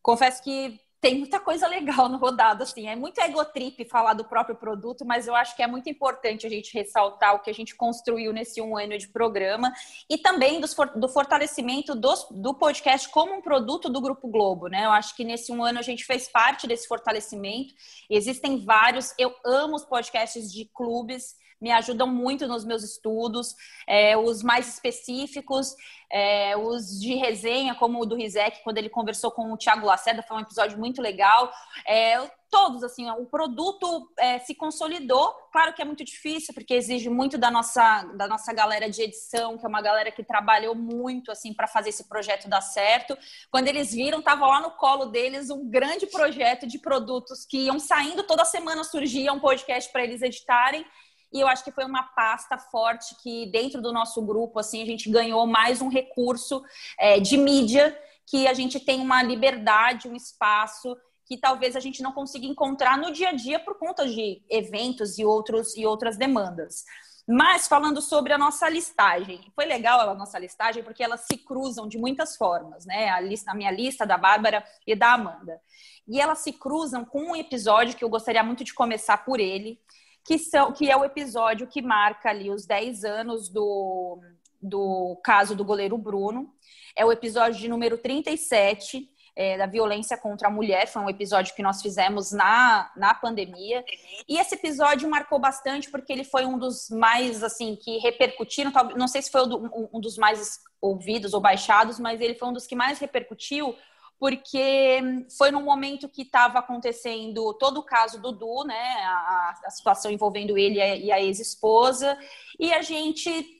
confesso 0.02 0.42
que 0.42 0.80
tem 1.00 1.18
muita 1.18 1.38
coisa 1.38 1.68
legal 1.68 2.08
no 2.08 2.18
rodado, 2.18 2.62
assim. 2.62 2.88
É 2.88 2.96
muito 2.96 3.20
egotrip 3.20 3.84
falar 3.84 4.14
do 4.14 4.24
próprio 4.24 4.56
produto, 4.56 5.04
mas 5.04 5.26
eu 5.28 5.34
acho 5.34 5.54
que 5.54 5.62
é 5.62 5.66
muito 5.66 5.88
importante 5.88 6.46
a 6.46 6.50
gente 6.50 6.74
ressaltar 6.74 7.34
o 7.34 7.38
que 7.38 7.50
a 7.50 7.54
gente 7.54 7.76
construiu 7.76 8.32
nesse 8.32 8.60
um 8.60 8.76
ano 8.76 8.98
de 8.98 9.08
programa 9.08 9.72
e 10.10 10.18
também 10.18 10.60
dos, 10.60 10.74
do 10.96 11.08
fortalecimento 11.08 11.94
dos, 11.94 12.26
do 12.30 12.52
podcast 12.52 13.08
como 13.10 13.34
um 13.34 13.40
produto 13.40 13.88
do 13.88 14.00
Grupo 14.00 14.28
Globo, 14.28 14.66
né? 14.66 14.86
Eu 14.86 14.90
acho 14.90 15.14
que 15.14 15.24
nesse 15.24 15.52
um 15.52 15.62
ano 15.62 15.78
a 15.78 15.82
gente 15.82 16.04
fez 16.04 16.28
parte 16.28 16.66
desse 16.66 16.88
fortalecimento. 16.88 17.74
Existem 18.10 18.64
vários. 18.64 19.14
Eu 19.18 19.34
amo 19.44 19.76
os 19.76 19.84
podcasts 19.84 20.52
de 20.52 20.64
clubes 20.74 21.36
me 21.60 21.70
ajudam 21.70 22.06
muito 22.06 22.46
nos 22.46 22.64
meus 22.64 22.82
estudos, 22.82 23.54
é, 23.86 24.16
os 24.16 24.42
mais 24.42 24.68
específicos, 24.68 25.74
é, 26.10 26.56
os 26.56 27.00
de 27.00 27.14
resenha, 27.14 27.74
como 27.74 28.00
o 28.00 28.06
do 28.06 28.16
Rizek, 28.16 28.62
quando 28.62 28.78
ele 28.78 28.88
conversou 28.88 29.30
com 29.30 29.52
o 29.52 29.56
Thiago 29.56 29.86
Lacerda, 29.86 30.22
foi 30.22 30.36
um 30.36 30.40
episódio 30.40 30.78
muito 30.78 31.02
legal. 31.02 31.52
É, 31.86 32.18
todos, 32.50 32.82
assim, 32.82 33.10
o 33.10 33.26
produto 33.26 34.10
é, 34.18 34.38
se 34.38 34.54
consolidou. 34.54 35.34
Claro 35.52 35.74
que 35.74 35.82
é 35.82 35.84
muito 35.84 36.04
difícil, 36.04 36.54
porque 36.54 36.74
exige 36.74 37.10
muito 37.10 37.36
da 37.36 37.50
nossa, 37.50 38.04
da 38.16 38.26
nossa 38.26 38.52
galera 38.52 38.88
de 38.88 39.02
edição, 39.02 39.58
que 39.58 39.66
é 39.66 39.68
uma 39.68 39.82
galera 39.82 40.10
que 40.10 40.24
trabalhou 40.24 40.74
muito, 40.74 41.30
assim, 41.30 41.52
para 41.52 41.66
fazer 41.66 41.90
esse 41.90 42.08
projeto 42.08 42.48
dar 42.48 42.62
certo. 42.62 43.16
Quando 43.50 43.68
eles 43.68 43.92
viram, 43.92 44.20
estava 44.20 44.46
lá 44.46 44.60
no 44.60 44.70
colo 44.72 45.06
deles 45.06 45.50
um 45.50 45.68
grande 45.68 46.06
projeto 46.06 46.66
de 46.66 46.78
produtos 46.78 47.44
que 47.44 47.66
iam 47.66 47.78
saindo, 47.78 48.22
toda 48.22 48.44
semana 48.44 48.82
surgia 48.82 49.32
um 49.32 49.40
podcast 49.40 49.92
para 49.92 50.04
eles 50.04 50.22
editarem. 50.22 50.86
E 51.32 51.40
eu 51.40 51.48
acho 51.48 51.62
que 51.62 51.72
foi 51.72 51.84
uma 51.84 52.02
pasta 52.02 52.56
forte 52.56 53.14
que 53.22 53.46
dentro 53.50 53.82
do 53.82 53.92
nosso 53.92 54.22
grupo, 54.22 54.58
assim, 54.58 54.82
a 54.82 54.86
gente 54.86 55.10
ganhou 55.10 55.46
mais 55.46 55.82
um 55.82 55.88
recurso 55.88 56.62
é, 56.98 57.20
de 57.20 57.36
mídia 57.36 57.96
que 58.26 58.46
a 58.46 58.54
gente 58.54 58.78
tem 58.78 59.00
uma 59.00 59.22
liberdade, 59.22 60.08
um 60.08 60.16
espaço 60.16 60.96
que 61.26 61.36
talvez 61.36 61.76
a 61.76 61.80
gente 61.80 62.02
não 62.02 62.12
consiga 62.12 62.46
encontrar 62.46 62.96
no 62.96 63.12
dia 63.12 63.28
a 63.28 63.32
dia 63.32 63.60
por 63.60 63.78
conta 63.78 64.08
de 64.08 64.42
eventos 64.48 65.18
e 65.18 65.24
outros 65.24 65.76
e 65.76 65.84
outras 65.84 66.16
demandas. 66.16 66.84
Mas 67.30 67.68
falando 67.68 68.00
sobre 68.00 68.32
a 68.32 68.38
nossa 68.38 68.66
listagem, 68.70 69.52
foi 69.54 69.66
legal 69.66 70.00
a 70.00 70.14
nossa 70.14 70.38
listagem 70.38 70.82
porque 70.82 71.04
elas 71.04 71.26
se 71.30 71.36
cruzam 71.36 71.86
de 71.86 71.98
muitas 71.98 72.34
formas, 72.36 72.86
né? 72.86 73.10
A 73.10 73.20
lista, 73.20 73.50
a 73.50 73.54
minha 73.54 73.70
lista 73.70 74.06
da 74.06 74.16
Bárbara 74.16 74.64
e 74.86 74.96
da 74.96 75.12
Amanda. 75.12 75.60
E 76.08 76.18
elas 76.18 76.38
se 76.38 76.54
cruzam 76.54 77.04
com 77.04 77.32
um 77.32 77.36
episódio 77.36 77.94
que 77.94 78.02
eu 78.02 78.08
gostaria 78.08 78.42
muito 78.42 78.64
de 78.64 78.72
começar 78.72 79.26
por 79.26 79.38
ele, 79.38 79.78
que, 80.28 80.38
são, 80.38 80.72
que 80.72 80.90
é 80.90 80.94
o 80.94 81.06
episódio 81.06 81.66
que 81.66 81.80
marca 81.80 82.28
ali 82.28 82.50
os 82.50 82.66
10 82.66 83.02
anos 83.02 83.48
do, 83.48 84.20
do 84.60 85.18
caso 85.24 85.56
do 85.56 85.64
goleiro 85.64 85.96
Bruno. 85.96 86.52
É 86.94 87.02
o 87.02 87.10
episódio 87.10 87.58
de 87.58 87.66
número 87.66 87.96
37, 87.96 89.08
é, 89.34 89.56
da 89.56 89.64
violência 89.64 90.18
contra 90.18 90.48
a 90.48 90.50
mulher. 90.50 90.86
Foi 90.86 91.00
um 91.00 91.08
episódio 91.08 91.54
que 91.54 91.62
nós 91.62 91.80
fizemos 91.80 92.30
na, 92.30 92.92
na 92.94 93.14
pandemia. 93.14 93.82
E 94.28 94.36
esse 94.36 94.54
episódio 94.54 95.08
marcou 95.08 95.38
bastante 95.38 95.90
porque 95.90 96.12
ele 96.12 96.24
foi 96.24 96.44
um 96.44 96.58
dos 96.58 96.90
mais, 96.90 97.42
assim, 97.42 97.74
que 97.74 97.96
repercutiram. 97.96 98.70
Não 98.98 99.08
sei 99.08 99.22
se 99.22 99.30
foi 99.30 99.40
um 99.90 99.98
dos 99.98 100.18
mais 100.18 100.58
ouvidos 100.78 101.32
ou 101.32 101.40
baixados, 101.40 101.98
mas 101.98 102.20
ele 102.20 102.34
foi 102.34 102.48
um 102.48 102.52
dos 102.52 102.66
que 102.66 102.76
mais 102.76 102.98
repercutiu 102.98 103.74
porque 104.18 105.00
foi 105.36 105.50
num 105.50 105.62
momento 105.62 106.08
que 106.08 106.22
estava 106.22 106.58
acontecendo 106.58 107.54
todo 107.54 107.78
o 107.78 107.84
caso 107.84 108.20
do 108.20 108.32
Du, 108.32 108.64
né, 108.64 108.94
a, 109.04 109.60
a 109.64 109.70
situação 109.70 110.10
envolvendo 110.10 110.58
ele 110.58 110.78
e 110.78 111.12
a 111.12 111.20
ex-esposa, 111.20 112.18
e 112.58 112.72
a 112.72 112.82
gente 112.82 113.57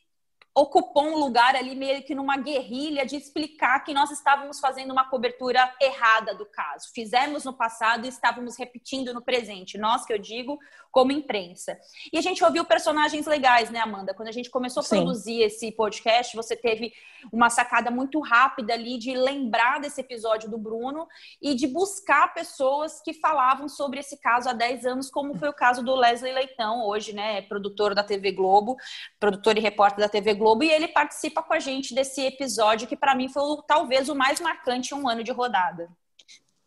ocupou 0.60 1.04
um 1.04 1.16
lugar 1.16 1.54
ali 1.54 1.74
meio 1.74 2.02
que 2.02 2.14
numa 2.14 2.36
guerrilha 2.36 3.06
de 3.06 3.16
explicar 3.16 3.84
que 3.84 3.94
nós 3.94 4.10
estávamos 4.10 4.58
fazendo 4.58 4.90
uma 4.90 5.08
cobertura 5.08 5.72
errada 5.80 6.34
do 6.34 6.44
caso. 6.44 6.88
Fizemos 6.92 7.44
no 7.44 7.52
passado 7.52 8.04
e 8.04 8.08
estávamos 8.08 8.58
repetindo 8.58 9.14
no 9.14 9.22
presente. 9.22 9.78
Nós, 9.78 10.04
que 10.04 10.12
eu 10.12 10.18
digo, 10.18 10.58
como 10.90 11.12
imprensa. 11.12 11.78
E 12.12 12.18
a 12.18 12.20
gente 12.20 12.42
ouviu 12.42 12.64
personagens 12.64 13.26
legais, 13.26 13.70
né, 13.70 13.78
Amanda? 13.78 14.12
Quando 14.12 14.28
a 14.28 14.32
gente 14.32 14.50
começou 14.50 14.80
a 14.80 14.84
Sim. 14.84 14.96
produzir 14.96 15.42
esse 15.42 15.70
podcast, 15.70 16.34
você 16.34 16.56
teve 16.56 16.92
uma 17.32 17.50
sacada 17.50 17.90
muito 17.90 18.18
rápida 18.20 18.74
ali 18.74 18.98
de 18.98 19.14
lembrar 19.14 19.80
desse 19.80 20.00
episódio 20.00 20.50
do 20.50 20.58
Bruno 20.58 21.06
e 21.40 21.54
de 21.54 21.66
buscar 21.66 22.34
pessoas 22.34 23.00
que 23.00 23.12
falavam 23.14 23.68
sobre 23.68 24.00
esse 24.00 24.18
caso 24.20 24.48
há 24.48 24.52
10 24.52 24.86
anos, 24.86 25.10
como 25.10 25.36
foi 25.36 25.48
o 25.48 25.54
caso 25.54 25.84
do 25.84 25.94
Leslie 25.94 26.32
Leitão, 26.32 26.84
hoje, 26.86 27.12
né, 27.12 27.42
produtor 27.42 27.94
da 27.94 28.02
TV 28.02 28.32
Globo, 28.32 28.76
produtor 29.20 29.56
e 29.56 29.60
repórter 29.60 30.00
da 30.00 30.08
TV 30.08 30.34
Globo, 30.34 30.47
e 30.62 30.70
ele 30.70 30.88
participa 30.88 31.42
com 31.42 31.52
a 31.52 31.58
gente 31.58 31.94
desse 31.94 32.22
episódio 32.22 32.88
que 32.88 32.96
para 32.96 33.14
mim 33.14 33.28
foi 33.28 33.42
talvez 33.66 34.08
o 34.08 34.14
mais 34.14 34.40
marcante 34.40 34.94
um 34.94 35.08
ano 35.08 35.22
de 35.22 35.32
rodada. 35.32 35.88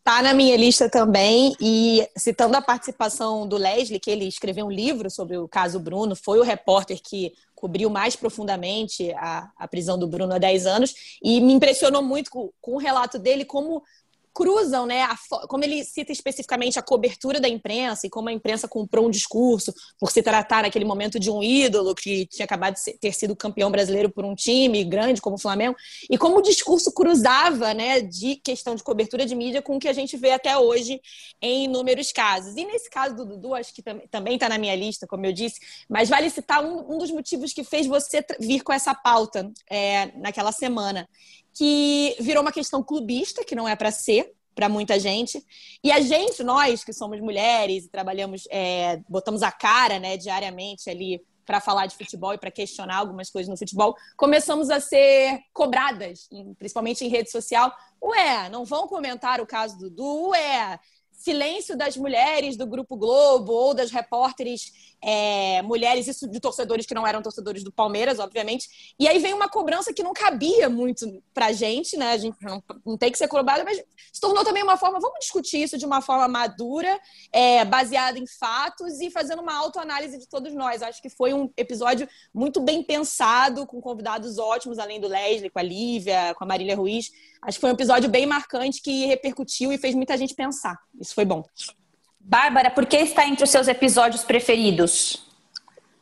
Tá 0.04 0.20
na 0.20 0.34
minha 0.34 0.56
lista 0.56 0.90
também, 0.90 1.54
e 1.60 2.04
citando 2.16 2.56
a 2.56 2.62
participação 2.62 3.46
do 3.46 3.56
Leslie, 3.56 4.00
que 4.00 4.10
ele 4.10 4.26
escreveu 4.26 4.66
um 4.66 4.70
livro 4.70 5.08
sobre 5.08 5.36
o 5.36 5.46
caso 5.46 5.78
Bruno, 5.78 6.16
foi 6.16 6.40
o 6.40 6.42
repórter 6.42 7.00
que 7.00 7.32
cobriu 7.54 7.88
mais 7.88 8.16
profundamente 8.16 9.12
a, 9.12 9.48
a 9.56 9.68
prisão 9.68 9.96
do 9.96 10.08
Bruno 10.08 10.34
há 10.34 10.38
10 10.38 10.66
anos, 10.66 11.18
e 11.22 11.40
me 11.40 11.52
impressionou 11.52 12.02
muito 12.02 12.32
com, 12.32 12.50
com 12.60 12.72
o 12.72 12.78
relato 12.78 13.16
dele, 13.16 13.44
como 13.44 13.84
cruzam, 14.34 14.86
né, 14.86 15.06
como 15.48 15.64
ele 15.64 15.84
cita 15.84 16.12
especificamente 16.12 16.78
a 16.78 16.82
cobertura 16.82 17.40
da 17.40 17.48
imprensa 17.48 18.06
e 18.06 18.10
como 18.10 18.28
a 18.28 18.32
imprensa 18.32 18.66
comprou 18.66 19.06
um 19.06 19.10
discurso 19.10 19.72
por 19.98 20.10
se 20.10 20.22
tratar 20.22 20.62
naquele 20.62 20.84
momento 20.84 21.18
de 21.18 21.30
um 21.30 21.42
ídolo 21.42 21.94
que 21.94 22.26
tinha 22.26 22.44
acabado 22.44 22.74
de 22.74 22.98
ter 22.98 23.12
sido 23.12 23.36
campeão 23.36 23.70
brasileiro 23.70 24.10
por 24.10 24.24
um 24.24 24.34
time 24.34 24.82
grande 24.84 25.20
como 25.20 25.36
o 25.36 25.38
Flamengo 25.38 25.76
e 26.10 26.16
como 26.16 26.38
o 26.38 26.42
discurso 26.42 26.92
cruzava, 26.92 27.74
né, 27.74 28.00
de 28.00 28.36
questão 28.36 28.74
de 28.74 28.82
cobertura 28.82 29.26
de 29.26 29.34
mídia 29.34 29.62
com 29.62 29.76
o 29.76 29.78
que 29.78 29.88
a 29.88 29.92
gente 29.92 30.16
vê 30.16 30.32
até 30.32 30.56
hoje 30.56 31.00
em 31.40 31.64
inúmeros 31.64 32.12
casos. 32.12 32.56
E 32.56 32.64
nesse 32.64 32.88
caso 32.88 33.14
do 33.14 33.24
Dudu, 33.26 33.54
acho 33.54 33.74
que 33.74 33.82
também 34.10 34.34
está 34.34 34.48
na 34.48 34.58
minha 34.58 34.74
lista, 34.74 35.06
como 35.06 35.26
eu 35.26 35.32
disse, 35.32 35.60
mas 35.88 36.08
vale 36.08 36.30
citar 36.30 36.64
um, 36.64 36.94
um 36.94 36.98
dos 36.98 37.10
motivos 37.10 37.52
que 37.52 37.64
fez 37.64 37.86
você 37.86 38.24
vir 38.40 38.62
com 38.62 38.72
essa 38.72 38.94
pauta 38.94 39.50
é, 39.70 40.06
naquela 40.18 40.52
semana 40.52 41.08
que 41.54 42.16
virou 42.20 42.42
uma 42.42 42.52
questão 42.52 42.82
clubista, 42.82 43.44
que 43.44 43.54
não 43.54 43.68
é 43.68 43.76
para 43.76 43.90
ser 43.90 44.32
para 44.54 44.68
muita 44.68 44.98
gente. 44.98 45.42
E 45.82 45.90
a 45.90 46.00
gente, 46.00 46.42
nós 46.42 46.84
que 46.84 46.92
somos 46.92 47.20
mulheres 47.20 47.84
e 47.84 47.88
trabalhamos, 47.88 48.46
é, 48.50 49.00
botamos 49.08 49.42
a 49.42 49.50
cara 49.50 49.98
né, 49.98 50.16
diariamente 50.16 50.90
ali 50.90 51.22
para 51.44 51.60
falar 51.60 51.86
de 51.86 51.96
futebol 51.96 52.32
e 52.32 52.38
para 52.38 52.50
questionar 52.50 52.96
algumas 52.96 53.28
coisas 53.30 53.48
no 53.48 53.56
futebol, 53.56 53.96
começamos 54.16 54.70
a 54.70 54.80
ser 54.80 55.40
cobradas, 55.52 56.28
principalmente 56.58 57.04
em 57.04 57.08
rede 57.08 57.30
social. 57.30 57.74
Ué, 58.02 58.48
não 58.48 58.64
vão 58.64 58.86
comentar 58.86 59.40
o 59.40 59.46
caso 59.46 59.76
do 59.76 59.90
Dudu? 59.90 60.28
Ué, 60.30 60.78
silêncio 61.10 61.76
das 61.76 61.96
mulheres 61.96 62.56
do 62.56 62.66
Grupo 62.66 62.96
Globo 62.96 63.52
ou 63.52 63.74
das 63.74 63.90
repórteres 63.90 64.91
é, 65.02 65.60
mulheres, 65.62 66.06
isso 66.06 66.28
de 66.28 66.38
torcedores 66.38 66.86
que 66.86 66.94
não 66.94 67.06
eram 67.06 67.20
torcedores 67.20 67.64
do 67.64 67.72
Palmeiras, 67.72 68.18
obviamente. 68.18 68.94
E 68.98 69.08
aí 69.08 69.18
vem 69.18 69.34
uma 69.34 69.48
cobrança 69.48 69.92
que 69.92 70.02
não 70.02 70.12
cabia 70.12 70.68
muito 70.68 71.22
pra 71.34 71.52
gente, 71.52 71.96
né? 71.96 72.12
A 72.12 72.16
gente 72.16 72.36
não, 72.40 72.62
não 72.86 72.96
tem 72.96 73.10
que 73.10 73.18
ser 73.18 73.26
cobrada, 73.26 73.64
mas 73.64 73.82
se 74.12 74.20
tornou 74.20 74.44
também 74.44 74.62
uma 74.62 74.76
forma, 74.76 75.00
vamos 75.00 75.18
discutir 75.20 75.62
isso 75.62 75.76
de 75.76 75.84
uma 75.84 76.00
forma 76.00 76.28
madura, 76.28 77.00
é, 77.32 77.64
baseada 77.64 78.18
em 78.18 78.26
fatos 78.26 79.00
e 79.00 79.10
fazendo 79.10 79.42
uma 79.42 79.54
autoanálise 79.54 80.18
de 80.18 80.28
todos 80.28 80.54
nós. 80.54 80.82
Acho 80.82 81.02
que 81.02 81.10
foi 81.10 81.34
um 81.34 81.50
episódio 81.56 82.08
muito 82.32 82.60
bem 82.60 82.82
pensado, 82.82 83.66
com 83.66 83.80
convidados 83.80 84.38
ótimos, 84.38 84.78
além 84.78 85.00
do 85.00 85.08
Leslie, 85.08 85.50
com 85.50 85.58
a 85.58 85.62
Lívia, 85.62 86.34
com 86.36 86.44
a 86.44 86.46
Marília 86.46 86.76
Ruiz. 86.76 87.10
Acho 87.42 87.56
que 87.56 87.60
foi 87.60 87.70
um 87.70 87.74
episódio 87.74 88.08
bem 88.08 88.24
marcante 88.24 88.80
que 88.80 89.06
repercutiu 89.06 89.72
e 89.72 89.78
fez 89.78 89.94
muita 89.94 90.16
gente 90.16 90.34
pensar. 90.34 90.78
Isso 91.00 91.12
foi 91.12 91.24
bom. 91.24 91.42
Bárbara, 92.24 92.70
por 92.70 92.86
que 92.86 92.96
está 92.96 93.26
entre 93.26 93.44
os 93.44 93.50
seus 93.50 93.68
episódios 93.68 94.22
preferidos? 94.22 95.26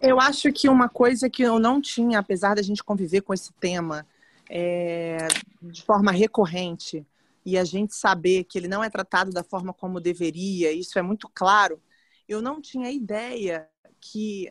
Eu 0.01 0.21
acho 0.21 0.53
que 0.53 0.69
uma 0.69 0.89
coisa 0.89 1.29
que 1.29 1.43
eu 1.43 1.59
não 1.59 1.81
tinha, 1.81 2.19
apesar 2.19 2.55
da 2.55 2.63
gente 2.63 2.85
conviver 2.85 3.23
com 3.23 3.35
esse 3.35 3.53
tema 3.55 4.07
é, 4.49 5.29
de 5.63 5.83
forma 5.83 6.13
recorrente 6.13 7.07
e 7.45 7.57
a 7.57 7.65
gente 7.65 7.95
saber 7.95 8.45
que 8.45 8.59
ele 8.59 8.69
não 8.69 8.85
é 8.85 8.91
tratado 8.91 9.31
da 9.31 9.43
forma 9.43 9.73
como 9.73 10.01
deveria, 10.01 10.73
isso 10.73 10.99
é 10.99 11.03
muito 11.03 11.29
claro, 11.35 11.81
eu 12.29 12.41
não 12.43 12.61
tinha 12.61 12.91
ideia 12.91 13.69
que, 14.01 14.51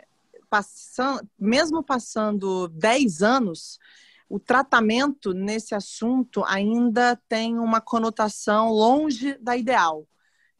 passando, 0.49 1.27
mesmo 1.39 1.83
passando 1.83 2.67
10 2.69 3.21
anos, 3.21 3.79
o 4.27 4.39
tratamento 4.39 5.33
nesse 5.33 5.73
assunto 5.73 6.43
ainda 6.45 7.15
tem 7.27 7.57
uma 7.57 7.79
conotação 7.79 8.69
longe 8.69 9.37
da 9.39 9.55
ideal. 9.55 10.05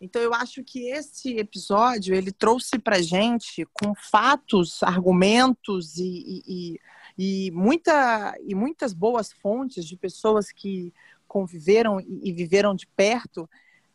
Então 0.01 0.22
eu 0.22 0.34
acho 0.34 0.63
que 0.63 0.89
esse 0.89 1.38
episódio 1.38 2.15
ele 2.15 2.32
trouxe 2.32 2.79
para 2.79 3.01
gente 3.01 3.65
com 3.74 3.94
fatos, 3.94 4.82
argumentos 4.82 5.98
e, 5.98 6.44
e, 6.48 6.79
e, 7.18 7.51
muita, 7.51 8.34
e 8.46 8.56
muitas 8.56 8.94
boas 8.94 9.32
fontes 9.34 9.86
de 9.86 9.98
pessoas 9.98 10.51
que 10.51 10.94
conviveram 11.27 12.00
e 12.00 12.32
viveram 12.32 12.74
de 12.74 12.88
perto 12.88 13.48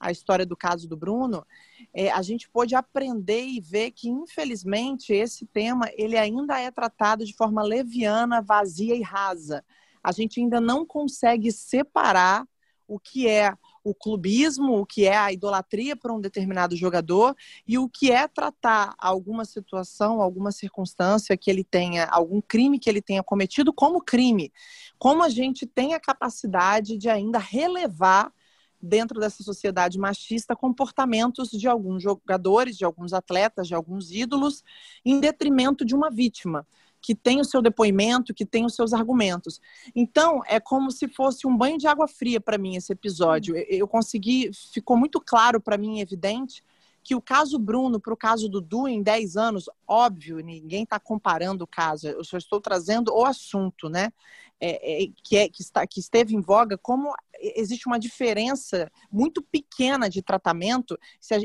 a 0.04 0.10
história 0.10 0.44
do 0.44 0.56
caso 0.56 0.86
do 0.86 0.96
Bruno, 0.96 1.46
é, 1.92 2.10
a 2.10 2.20
gente 2.20 2.48
pôde 2.50 2.74
aprender 2.74 3.46
e 3.46 3.58
ver 3.58 3.90
que, 3.90 4.08
infelizmente, 4.08 5.14
esse 5.14 5.46
tema 5.46 5.90
ele 5.94 6.18
ainda 6.18 6.60
é 6.60 6.70
tratado 6.70 7.24
de 7.24 7.34
forma 7.34 7.62
leviana, 7.62 8.42
vazia 8.42 8.94
e 8.94 9.00
rasa. 9.00 9.64
A 10.02 10.12
gente 10.12 10.40
ainda 10.40 10.60
não 10.60 10.84
consegue 10.84 11.50
separar 11.50 12.46
o 12.86 12.98
que 12.98 13.26
é 13.26 13.54
o 13.84 13.94
clubismo, 13.94 14.80
o 14.80 14.86
que 14.86 15.04
é 15.04 15.16
a 15.16 15.30
idolatria 15.30 15.94
por 15.94 16.10
um 16.10 16.18
determinado 16.18 16.74
jogador 16.74 17.36
e 17.68 17.78
o 17.78 17.86
que 17.86 18.10
é 18.10 18.26
tratar 18.26 18.94
alguma 18.98 19.44
situação, 19.44 20.22
alguma 20.22 20.50
circunstância 20.50 21.36
que 21.36 21.50
ele 21.50 21.62
tenha, 21.62 22.06
algum 22.06 22.40
crime 22.40 22.78
que 22.78 22.88
ele 22.88 23.02
tenha 23.02 23.22
cometido 23.22 23.72
como 23.72 24.02
crime. 24.02 24.50
Como 24.98 25.22
a 25.22 25.28
gente 25.28 25.66
tem 25.66 25.92
a 25.92 26.00
capacidade 26.00 26.96
de 26.96 27.10
ainda 27.10 27.38
relevar 27.38 28.32
dentro 28.80 29.20
dessa 29.20 29.42
sociedade 29.42 29.98
machista 29.98 30.56
comportamentos 30.56 31.50
de 31.50 31.68
alguns 31.68 32.02
jogadores, 32.02 32.76
de 32.76 32.84
alguns 32.84 33.12
atletas, 33.12 33.68
de 33.68 33.74
alguns 33.74 34.10
ídolos, 34.10 34.62
em 35.04 35.20
detrimento 35.20 35.84
de 35.84 35.94
uma 35.94 36.10
vítima 36.10 36.66
que 37.04 37.14
tem 37.14 37.38
o 37.38 37.44
seu 37.44 37.60
depoimento, 37.60 38.32
que 38.32 38.46
tem 38.46 38.64
os 38.64 38.74
seus 38.74 38.94
argumentos. 38.94 39.60
Então, 39.94 40.40
é 40.46 40.58
como 40.58 40.90
se 40.90 41.06
fosse 41.06 41.46
um 41.46 41.54
banho 41.54 41.76
de 41.76 41.86
água 41.86 42.08
fria 42.08 42.40
para 42.40 42.56
mim 42.56 42.76
esse 42.76 42.90
episódio. 42.90 43.54
Eu 43.68 43.86
consegui, 43.86 44.50
ficou 44.72 44.96
muito 44.96 45.20
claro 45.20 45.60
para 45.60 45.76
mim, 45.76 46.00
evidente, 46.00 46.64
que 47.02 47.14
o 47.14 47.20
caso 47.20 47.58
Bruno 47.58 48.00
para 48.00 48.14
o 48.14 48.16
caso 48.16 48.48
Dudu 48.48 48.88
em 48.88 49.02
10 49.02 49.36
anos, 49.36 49.68
óbvio, 49.86 50.38
ninguém 50.38 50.84
está 50.84 50.98
comparando 50.98 51.64
o 51.64 51.66
caso, 51.66 52.08
eu 52.08 52.24
só 52.24 52.38
estou 52.38 52.58
trazendo 52.58 53.12
o 53.12 53.26
assunto, 53.26 53.90
né? 53.90 54.10
É, 54.58 55.04
é, 55.04 55.08
que, 55.22 55.36
é, 55.36 55.46
que, 55.46 55.60
está, 55.60 55.86
que 55.86 56.00
esteve 56.00 56.34
em 56.34 56.40
voga, 56.40 56.78
como 56.78 57.12
existe 57.38 57.86
uma 57.86 57.98
diferença 57.98 58.90
muito 59.12 59.42
pequena 59.42 60.08
de 60.08 60.22
tratamento 60.22 60.98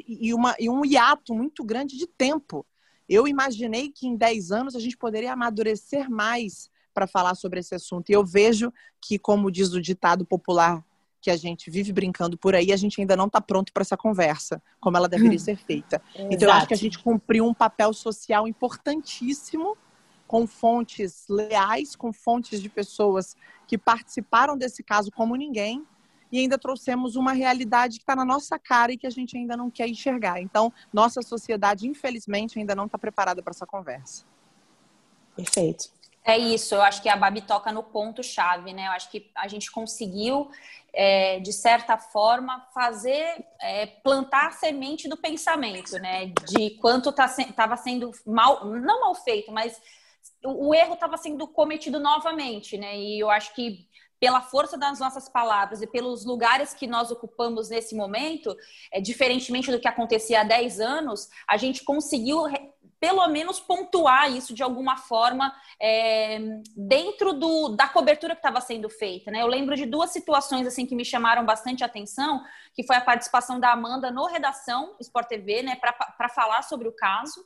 e, 0.07 0.33
uma, 0.33 0.55
e 0.57 0.69
um 0.69 0.85
hiato 0.85 1.35
muito 1.35 1.65
grande 1.65 1.97
de 1.97 2.07
tempo 2.07 2.65
eu 3.09 3.27
imaginei 3.27 3.89
que 3.89 4.07
em 4.07 4.15
10 4.15 4.51
anos 4.51 4.75
a 4.75 4.79
gente 4.79 4.95
poderia 4.95 5.33
amadurecer 5.33 6.09
mais 6.09 6.69
para 6.93 7.07
falar 7.07 7.35
sobre 7.35 7.59
esse 7.59 7.73
assunto. 7.73 8.09
E 8.09 8.13
eu 8.13 8.23
vejo 8.23 8.71
que, 9.01 9.17
como 9.17 9.51
diz 9.51 9.73
o 9.73 9.81
ditado 9.81 10.25
popular 10.25 10.83
que 11.21 11.29
a 11.29 11.35
gente 11.35 11.69
vive 11.69 11.91
brincando 11.91 12.37
por 12.37 12.55
aí, 12.55 12.71
a 12.71 12.77
gente 12.77 13.01
ainda 13.01 13.15
não 13.15 13.27
está 13.27 13.41
pronto 13.41 13.73
para 13.73 13.81
essa 13.81 13.97
conversa, 13.97 14.61
como 14.79 14.95
ela 14.95 15.09
deveria 15.09 15.39
ser 15.39 15.57
feita. 15.57 16.01
Exato. 16.15 16.33
Então, 16.33 16.47
eu 16.47 16.53
acho 16.53 16.67
que 16.67 16.73
a 16.73 16.77
gente 16.77 16.99
cumpriu 16.99 17.45
um 17.45 17.53
papel 17.53 17.93
social 17.93 18.47
importantíssimo, 18.47 19.77
com 20.27 20.45
fontes 20.45 21.25
leais, 21.27 21.95
com 21.95 22.13
fontes 22.13 22.61
de 22.61 22.69
pessoas 22.69 23.35
que 23.67 23.77
participaram 23.77 24.55
desse 24.55 24.83
caso 24.83 25.11
como 25.11 25.35
ninguém, 25.35 25.83
e 26.31 26.39
ainda 26.39 26.57
trouxemos 26.57 27.15
uma 27.15 27.33
realidade 27.33 27.97
que 27.97 28.03
está 28.03 28.15
na 28.15 28.25
nossa 28.25 28.57
cara 28.59 28.91
e 28.91 28.97
que 28.97 29.07
a 29.07 29.09
gente 29.09 29.37
ainda 29.37 29.57
não 29.57 29.69
quer 29.69 29.87
enxergar. 29.87 30.41
Então, 30.41 30.71
nossa 30.93 31.21
sociedade, 31.21 31.87
infelizmente, 31.87 32.59
ainda 32.59 32.75
não 32.75 32.85
está 32.85 32.97
preparada 32.97 33.41
para 33.41 33.51
essa 33.51 33.65
conversa. 33.65 34.25
Perfeito. 35.35 35.89
É 36.23 36.37
isso, 36.37 36.75
eu 36.75 36.81
acho 36.81 37.01
que 37.01 37.09
a 37.09 37.15
Babi 37.15 37.41
toca 37.41 37.71
no 37.71 37.81
ponto-chave, 37.81 38.73
né? 38.73 38.87
Eu 38.87 38.91
acho 38.91 39.09
que 39.09 39.31
a 39.33 39.47
gente 39.47 39.71
conseguiu, 39.71 40.51
é, 40.93 41.39
de 41.39 41.51
certa 41.51 41.97
forma, 41.97 42.67
fazer, 42.73 43.43
é, 43.61 43.87
plantar 43.87 44.47
a 44.47 44.51
semente 44.51 45.07
do 45.07 45.17
pensamento, 45.17 45.93
né? 45.93 46.27
De 46.47 46.71
quanto 46.81 47.09
estava 47.09 47.53
tá, 47.53 47.77
sendo 47.77 48.11
mal, 48.27 48.65
não 48.65 49.01
mal 49.01 49.15
feito, 49.15 49.51
mas 49.51 49.81
o, 50.43 50.67
o 50.69 50.75
erro 50.75 50.93
estava 50.93 51.17
sendo 51.17 51.47
cometido 51.47 51.99
novamente, 51.99 52.77
né? 52.77 52.95
E 52.97 53.19
eu 53.19 53.29
acho 53.29 53.55
que 53.55 53.87
pela 54.19 54.41
força 54.41 54.77
das 54.77 54.99
nossas 54.99 55.29
palavras 55.29 55.81
e 55.81 55.87
pelos 55.87 56.25
lugares 56.25 56.73
que 56.73 56.85
nós 56.85 57.09
ocupamos 57.09 57.69
nesse 57.69 57.95
momento, 57.95 58.55
é, 58.91 58.99
diferentemente 58.99 59.71
do 59.71 59.79
que 59.79 59.87
acontecia 59.87 60.41
há 60.41 60.43
10 60.43 60.79
anos, 60.79 61.29
a 61.47 61.55
gente 61.57 61.83
conseguiu 61.83 62.45
pelo 62.99 63.25
menos 63.29 63.59
pontuar 63.59 64.29
isso 64.29 64.53
de 64.53 64.61
alguma 64.61 64.97
forma 64.97 65.53
é, 65.81 66.37
dentro 66.75 67.33
do, 67.33 67.69
da 67.69 67.87
cobertura 67.87 68.35
que 68.35 68.39
estava 68.39 68.59
sendo 68.59 68.89
feita. 68.89 69.31
Né? 69.31 69.41
Eu 69.41 69.47
lembro 69.47 69.75
de 69.75 69.85
duas 69.85 70.09
situações 70.11 70.67
assim 70.67 70.85
que 70.85 70.95
me 70.95 71.05
chamaram 71.05 71.45
bastante 71.45 71.83
atenção, 71.83 72.43
que 72.73 72.85
foi 72.85 72.97
a 72.97 73.01
participação 73.01 73.59
da 73.59 73.71
Amanda 73.71 74.11
no 74.11 74.25
Redação 74.25 74.95
Sport 74.99 75.27
TV, 75.27 75.63
né, 75.63 75.77
para 75.77 76.29
falar 76.29 76.61
sobre 76.63 76.87
o 76.87 76.91
caso. 76.91 77.45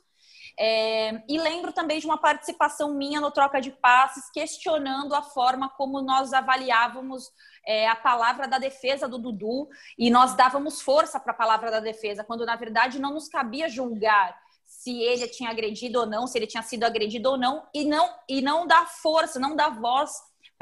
É, 0.58 1.22
e 1.28 1.38
lembro 1.38 1.72
também 1.72 1.98
de 1.98 2.06
uma 2.06 2.18
participação 2.18 2.94
minha 2.94 3.20
no 3.20 3.30
Troca 3.30 3.60
de 3.60 3.70
Passes, 3.70 4.30
questionando 4.30 5.14
a 5.14 5.22
forma 5.22 5.68
como 5.68 6.00
nós 6.00 6.32
avaliávamos 6.32 7.30
é, 7.66 7.88
a 7.88 7.96
palavra 7.96 8.46
da 8.46 8.58
defesa 8.58 9.08
do 9.08 9.18
Dudu 9.18 9.68
e 9.98 10.10
nós 10.10 10.34
dávamos 10.34 10.80
força 10.80 11.18
para 11.18 11.32
a 11.32 11.36
palavra 11.36 11.70
da 11.70 11.80
defesa, 11.80 12.24
quando 12.24 12.46
na 12.46 12.56
verdade 12.56 13.00
não 13.00 13.14
nos 13.14 13.28
cabia 13.28 13.68
julgar 13.68 14.38
se 14.64 15.02
ele 15.02 15.28
tinha 15.28 15.50
agredido 15.50 16.00
ou 16.00 16.06
não, 16.06 16.26
se 16.26 16.38
ele 16.38 16.46
tinha 16.46 16.62
sido 16.62 16.84
agredido 16.84 17.30
ou 17.30 17.38
não, 17.38 17.66
e 17.72 17.84
não, 17.84 18.08
e 18.28 18.40
não 18.40 18.66
dar 18.66 18.86
força, 18.86 19.38
não 19.38 19.56
dar 19.56 19.70
voz 19.70 20.10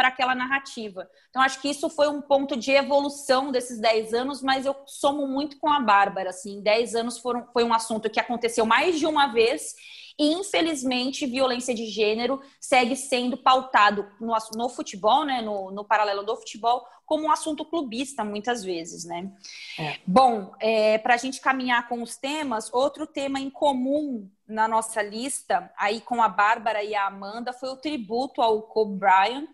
para 0.02 0.08
aquela 0.08 0.34
narrativa. 0.34 1.08
Então, 1.30 1.40
acho 1.40 1.60
que 1.60 1.70
isso 1.70 1.88
foi 1.88 2.08
um 2.08 2.20
ponto 2.20 2.56
de 2.56 2.72
evolução 2.72 3.52
desses 3.52 3.78
10 3.78 4.12
anos, 4.12 4.42
mas 4.42 4.66
eu 4.66 4.74
somo 4.84 5.28
muito 5.28 5.60
com 5.60 5.68
a 5.68 5.78
Bárbara. 5.78 6.30
Assim, 6.30 6.60
10 6.60 6.96
anos 6.96 7.18
foram, 7.18 7.46
foi 7.52 7.62
um 7.62 7.72
assunto 7.72 8.10
que 8.10 8.18
aconteceu 8.18 8.66
mais 8.66 8.98
de 8.98 9.06
uma 9.06 9.28
vez 9.28 9.76
e, 10.18 10.32
infelizmente, 10.32 11.24
violência 11.24 11.72
de 11.72 11.86
gênero 11.86 12.42
segue 12.60 12.96
sendo 12.96 13.36
pautado 13.36 14.10
no, 14.20 14.34
no 14.56 14.68
futebol, 14.68 15.24
né, 15.24 15.40
no, 15.40 15.70
no 15.70 15.84
paralelo 15.84 16.24
do 16.24 16.36
futebol, 16.36 16.84
como 17.06 17.24
um 17.24 17.30
assunto 17.30 17.64
clubista, 17.64 18.24
muitas 18.24 18.64
vezes, 18.64 19.04
né? 19.04 19.30
É. 19.78 19.98
Bom, 20.06 20.52
é, 20.58 20.98
para 20.98 21.14
a 21.14 21.18
gente 21.18 21.40
caminhar 21.40 21.88
com 21.88 22.02
os 22.02 22.16
temas, 22.16 22.72
outro 22.72 23.06
tema 23.06 23.38
em 23.38 23.50
comum 23.50 24.28
na 24.48 24.66
nossa 24.66 25.00
lista, 25.02 25.72
aí 25.76 26.00
com 26.00 26.22
a 26.22 26.28
Bárbara 26.28 26.82
e 26.82 26.94
a 26.94 27.06
Amanda, 27.06 27.52
foi 27.52 27.70
o 27.70 27.76
tributo 27.76 28.42
ao 28.42 28.62
Kobe 28.62 28.98
Bryant, 28.98 29.46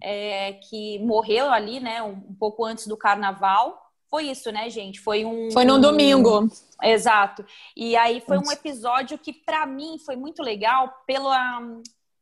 é, 0.00 0.54
que 0.54 0.98
morreu 1.00 1.50
ali, 1.50 1.80
né, 1.80 2.02
um, 2.02 2.12
um, 2.12 2.34
pouco 2.38 2.64
antes 2.64 2.86
do 2.86 2.96
carnaval. 2.96 3.80
Foi 4.10 4.24
isso, 4.24 4.52
né, 4.52 4.70
gente? 4.70 5.00
Foi 5.00 5.24
um. 5.24 5.50
Foi 5.50 5.64
no 5.64 5.76
um, 5.76 5.80
domingo. 5.80 6.48
Exato. 6.82 7.44
E 7.76 7.96
aí 7.96 8.20
foi 8.20 8.38
um 8.38 8.52
episódio 8.52 9.18
que, 9.18 9.32
para 9.32 9.66
mim, 9.66 9.98
foi 9.98 10.14
muito 10.14 10.42
legal 10.42 11.02
pela 11.06 11.60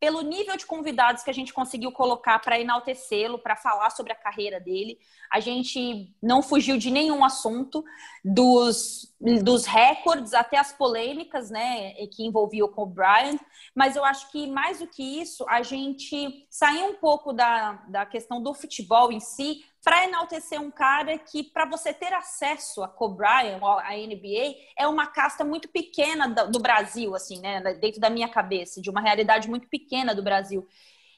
pelo 0.03 0.21
nível 0.21 0.57
de 0.57 0.67
convidados 0.67 1.23
que 1.23 1.31
a 1.31 1.33
gente 1.33 1.53
conseguiu 1.53 1.93
colocar 1.93 2.41
para 2.41 2.59
enaltecê-lo, 2.59 3.39
para 3.39 3.55
falar 3.55 3.89
sobre 3.91 4.13
a 4.13 4.17
carreira 4.17 4.59
dele. 4.59 4.99
A 5.33 5.39
gente 5.39 6.13
não 6.21 6.43
fugiu 6.43 6.77
de 6.77 6.91
nenhum 6.91 7.25
assunto, 7.25 7.85
dos, 8.25 9.15
dos 9.21 9.65
recordes 9.65 10.35
até 10.35 10.59
as 10.59 10.73
polêmicas, 10.73 11.51
né, 11.51 11.93
que 12.07 12.27
envolviam 12.27 12.69
o 12.77 12.85
Bryant. 12.85 13.39
Mas 13.77 13.95
eu 13.95 14.05
acho 14.05 14.29
que 14.33 14.49
mais 14.49 14.81
do 14.81 14.89
que 14.89 15.21
isso, 15.23 15.47
a 15.49 15.63
gente 15.63 16.49
saiu 16.51 16.87
um 16.87 16.95
pouco 16.95 17.33
da, 17.33 17.75
da 17.89 18.05
questão 18.05 18.43
do 18.43 18.53
futebol 18.53 19.13
em 19.13 19.21
si 19.21 19.65
para 19.83 20.05
enaltecer 20.05 20.61
um 20.61 20.71
cara 20.71 21.19
que, 21.19 21.43
para 21.43 21.65
você 21.65 21.93
ter 21.93 22.13
acesso 22.13 22.83
a 22.83 22.89
Kobe 22.89 23.17
Bryant, 23.17 23.61
a 23.63 23.97
NBA, 23.97 24.55
é 24.79 24.87
uma 24.87 25.09
casta 25.09 25.45
muito 25.45 25.69
pequena 25.69 26.29
do 26.29 26.61
Brasil, 26.61 27.15
assim, 27.15 27.41
né? 27.41 27.61
Dentro 27.75 28.01
da 28.01 28.09
minha 28.09 28.29
cabeça, 28.29 28.81
de 28.81 28.89
uma 28.89 29.01
realidade 29.01 29.49
muito 29.49 29.69
pequena 29.69 30.15
do 30.15 30.23
Brasil. 30.23 30.67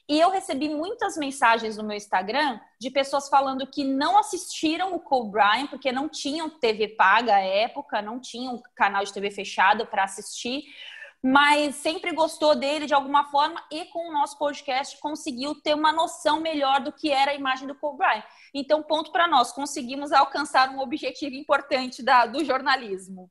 E 0.07 0.19
eu 0.19 0.29
recebi 0.29 0.69
muitas 0.69 1.17
mensagens 1.17 1.77
no 1.77 1.83
meu 1.83 1.97
Instagram 1.97 2.59
de 2.79 2.91
pessoas 2.91 3.27
falando 3.27 3.65
que 3.65 3.83
não 3.83 4.19
assistiram 4.19 4.95
o 4.95 5.23
Bryant 5.25 5.67
porque 5.67 5.91
não 5.91 6.07
tinham 6.07 6.47
TV 6.47 6.89
paga 6.89 7.35
à 7.35 7.39
época, 7.39 8.03
não 8.03 8.19
tinham 8.19 8.61
canal 8.75 9.03
de 9.03 9.11
TV 9.11 9.31
fechado 9.31 9.87
para 9.87 10.03
assistir, 10.03 10.63
mas 11.27 11.77
sempre 11.77 12.13
gostou 12.13 12.55
dele 12.55 12.85
de 12.85 12.93
alguma 12.93 13.23
forma 13.31 13.59
e 13.71 13.85
com 13.85 14.07
o 14.07 14.13
nosso 14.13 14.37
podcast 14.37 14.95
conseguiu 14.99 15.55
ter 15.55 15.73
uma 15.73 15.91
noção 15.91 16.39
melhor 16.39 16.81
do 16.81 16.91
que 16.91 17.09
era 17.09 17.31
a 17.31 17.33
imagem 17.33 17.67
do 17.67 17.73
Kobe 17.73 17.97
Bryant. 17.97 18.23
Então, 18.53 18.83
ponto 18.83 19.11
para 19.11 19.27
nós, 19.27 19.51
conseguimos 19.51 20.11
alcançar 20.11 20.69
um 20.69 20.79
objetivo 20.79 21.33
importante 21.33 22.03
da, 22.03 22.27
do 22.27 22.45
jornalismo. 22.45 23.27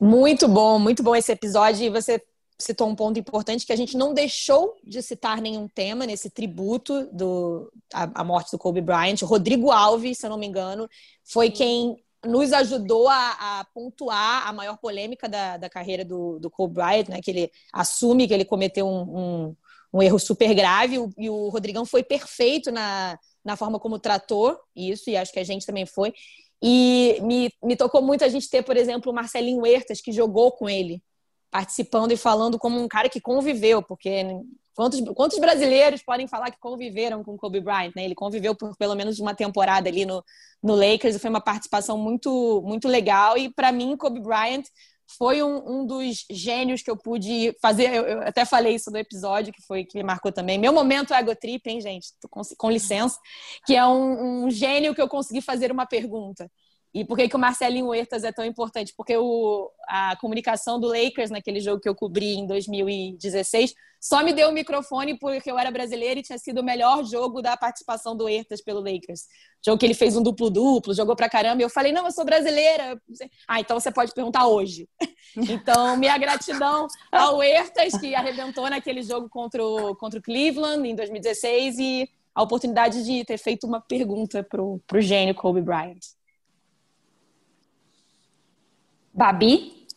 Muito 0.00 0.48
bom, 0.48 0.80
muito 0.80 1.00
bom 1.00 1.14
esse 1.14 1.30
episódio. 1.30 1.84
E 1.84 1.90
você 1.90 2.20
citou 2.58 2.88
um 2.88 2.96
ponto 2.96 3.20
importante 3.20 3.64
que 3.64 3.72
a 3.72 3.76
gente 3.76 3.96
não 3.96 4.12
deixou 4.12 4.76
de 4.82 5.00
citar 5.00 5.40
nenhum 5.40 5.68
tema 5.68 6.06
nesse 6.06 6.28
tributo 6.28 7.08
do 7.12 7.72
a, 7.94 8.20
a 8.20 8.24
morte 8.24 8.50
do 8.50 8.58
Kobe 8.58 8.80
Bryant. 8.80 9.22
O 9.22 9.26
Rodrigo 9.26 9.70
Alves, 9.70 10.18
se 10.18 10.26
eu 10.26 10.30
não 10.30 10.38
me 10.38 10.46
engano, 10.48 10.88
foi 11.22 11.52
quem 11.52 12.04
nos 12.24 12.52
ajudou 12.52 13.08
a, 13.08 13.60
a, 13.60 13.64
pontuar 13.74 14.46
a 14.46 14.52
maior 14.52 14.76
polêmica 14.78 15.28
da, 15.28 15.56
da 15.56 15.68
carreira 15.68 16.04
do, 16.04 16.38
do 16.38 16.50
Kobe 16.50 16.74
Bryant, 16.74 17.08
né? 17.08 17.20
Que 17.22 17.30
ele 17.30 17.50
assume 17.72 18.26
que 18.26 18.34
ele 18.34 18.44
cometeu 18.44 18.86
um, 18.86 19.18
um, 19.18 19.56
um 19.92 20.02
erro 20.02 20.18
super 20.18 20.54
grave 20.54 20.96
e 21.16 21.30
o 21.30 21.48
Rodrigão 21.48 21.84
foi 21.84 22.02
perfeito 22.02 22.72
na, 22.72 23.18
na 23.44 23.56
forma 23.56 23.78
como 23.78 23.98
tratou 23.98 24.58
isso, 24.74 25.08
e 25.08 25.16
acho 25.16 25.32
que 25.32 25.38
a 25.38 25.44
gente 25.44 25.64
também 25.64 25.86
foi. 25.86 26.12
E 26.62 27.18
me, 27.22 27.50
me 27.62 27.76
tocou 27.76 28.02
muito 28.02 28.24
a 28.24 28.28
gente 28.28 28.48
ter, 28.48 28.62
por 28.62 28.76
exemplo, 28.76 29.12
o 29.12 29.14
Marcelinho 29.14 29.60
Huertas, 29.60 30.00
que 30.00 30.10
jogou 30.10 30.52
com 30.52 30.68
ele, 30.68 31.02
participando 31.50 32.12
e 32.12 32.16
falando 32.16 32.58
como 32.58 32.80
um 32.80 32.88
cara 32.88 33.08
que 33.08 33.20
conviveu, 33.20 33.82
porque 33.82 34.24
quantos, 34.76 35.00
quantos 35.14 35.38
brasileiros 35.38 36.02
podem 36.02 36.28
falar 36.28 36.50
que 36.50 36.60
conviveram 36.60 37.24
com 37.24 37.36
Kobe 37.36 37.60
Bryant? 37.60 37.92
Né? 37.96 38.04
Ele 38.04 38.14
conviveu 38.14 38.54
por 38.54 38.76
pelo 38.76 38.94
menos 38.94 39.18
uma 39.18 39.34
temporada 39.34 39.88
ali 39.88 40.04
no, 40.04 40.22
no 40.62 40.74
Lakers 40.74 41.18
foi 41.20 41.30
uma 41.30 41.40
participação 41.40 41.96
muito, 41.98 42.62
muito 42.64 42.86
legal. 42.86 43.36
E 43.38 43.52
para 43.52 43.72
mim, 43.72 43.96
Kobe 43.96 44.20
Bryant 44.20 44.64
foi 45.18 45.42
um, 45.42 45.80
um, 45.82 45.86
dos 45.86 46.24
gênios 46.30 46.82
que 46.82 46.90
eu 46.90 46.96
pude 46.96 47.56
fazer. 47.62 47.94
Eu, 47.94 48.04
eu, 48.04 48.20
até 48.22 48.44
falei 48.44 48.74
isso 48.74 48.90
no 48.90 48.98
episódio, 48.98 49.52
que 49.52 49.62
foi 49.62 49.84
que 49.84 49.96
me 49.96 50.04
marcou 50.04 50.32
também. 50.32 50.58
Meu 50.58 50.72
momento 50.72 51.14
ego 51.14 51.34
trip, 51.34 51.68
hein, 51.68 51.80
gente? 51.80 52.08
Com, 52.28 52.42
com, 52.58 52.70
licença. 52.70 53.18
Que 53.64 53.74
é 53.74 53.86
um, 53.86 54.44
um, 54.44 54.50
gênio 54.50 54.94
que 54.94 55.00
eu 55.00 55.08
consegui 55.08 55.40
fazer 55.40 55.70
uma 55.70 55.86
pergunta. 55.86 56.50
E 56.96 57.04
por 57.04 57.14
que, 57.14 57.28
que 57.28 57.36
o 57.36 57.38
Marcelinho 57.38 57.88
Huertas 57.88 58.24
é 58.24 58.32
tão 58.32 58.42
importante? 58.42 58.94
Porque 58.96 59.14
o, 59.18 59.70
a 59.86 60.16
comunicação 60.16 60.80
do 60.80 60.88
Lakers, 60.88 61.30
naquele 61.30 61.60
jogo 61.60 61.78
que 61.78 61.86
eu 61.86 61.94
cobri 61.94 62.36
em 62.36 62.46
2016, 62.46 63.74
só 64.00 64.24
me 64.24 64.32
deu 64.32 64.48
o 64.48 64.52
microfone 64.52 65.18
porque 65.18 65.50
eu 65.50 65.58
era 65.58 65.70
brasileira 65.70 66.20
e 66.20 66.22
tinha 66.22 66.38
sido 66.38 66.62
o 66.62 66.64
melhor 66.64 67.04
jogo 67.04 67.42
da 67.42 67.54
participação 67.54 68.16
do 68.16 68.24
Huertas 68.24 68.62
pelo 68.62 68.80
Lakers. 68.80 69.26
Jogo 69.62 69.76
que 69.76 69.84
ele 69.84 69.92
fez 69.92 70.16
um 70.16 70.22
duplo-duplo, 70.22 70.94
jogou 70.94 71.14
pra 71.14 71.28
caramba. 71.28 71.60
E 71.60 71.66
eu 71.66 71.68
falei, 71.68 71.92
não, 71.92 72.06
eu 72.06 72.10
sou 72.10 72.24
brasileira. 72.24 72.98
Ah, 73.46 73.60
então 73.60 73.78
você 73.78 73.90
pode 73.90 74.14
perguntar 74.14 74.46
hoje. 74.46 74.88
então, 75.36 75.98
minha 75.98 76.16
gratidão 76.16 76.86
ao 77.12 77.36
Huertas, 77.36 77.92
que 78.00 78.14
arrebentou 78.14 78.70
naquele 78.70 79.02
jogo 79.02 79.28
contra 79.28 79.62
o, 79.62 79.94
contra 79.96 80.18
o 80.18 80.22
Cleveland 80.22 80.88
em 80.88 80.94
2016 80.94 81.78
e 81.78 82.08
a 82.34 82.42
oportunidade 82.42 83.04
de 83.04 83.22
ter 83.22 83.36
feito 83.36 83.66
uma 83.66 83.82
pergunta 83.82 84.42
pro, 84.42 84.80
pro 84.86 85.02
gênio 85.02 85.34
Kobe 85.34 85.60
Bryant. 85.60 86.16
Babi? 89.16 89.88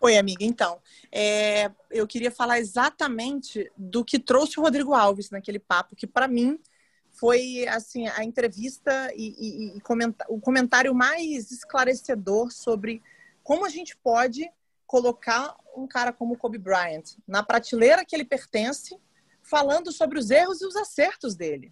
Oi, 0.00 0.16
amiga. 0.16 0.42
Então, 0.42 0.80
é, 1.12 1.70
eu 1.90 2.06
queria 2.06 2.30
falar 2.30 2.58
exatamente 2.58 3.70
do 3.76 4.02
que 4.02 4.18
trouxe 4.18 4.58
o 4.58 4.62
Rodrigo 4.62 4.94
Alves 4.94 5.28
naquele 5.28 5.58
papo, 5.58 5.94
que 5.94 6.06
para 6.06 6.26
mim 6.26 6.58
foi 7.10 7.68
assim 7.68 8.08
a 8.08 8.24
entrevista 8.24 9.12
e, 9.14 9.34
e, 9.38 9.76
e 9.76 9.80
comentar, 9.82 10.26
o 10.30 10.40
comentário 10.40 10.94
mais 10.94 11.50
esclarecedor 11.50 12.50
sobre 12.52 13.02
como 13.42 13.66
a 13.66 13.68
gente 13.68 13.94
pode 13.98 14.50
colocar 14.86 15.54
um 15.76 15.86
cara 15.86 16.10
como 16.10 16.38
Kobe 16.38 16.56
Bryant 16.56 17.18
na 17.28 17.42
prateleira 17.42 18.02
que 18.02 18.16
ele 18.16 18.24
pertence, 18.24 18.98
falando 19.42 19.92
sobre 19.92 20.18
os 20.18 20.30
erros 20.30 20.62
e 20.62 20.66
os 20.66 20.74
acertos 20.74 21.34
dele. 21.34 21.70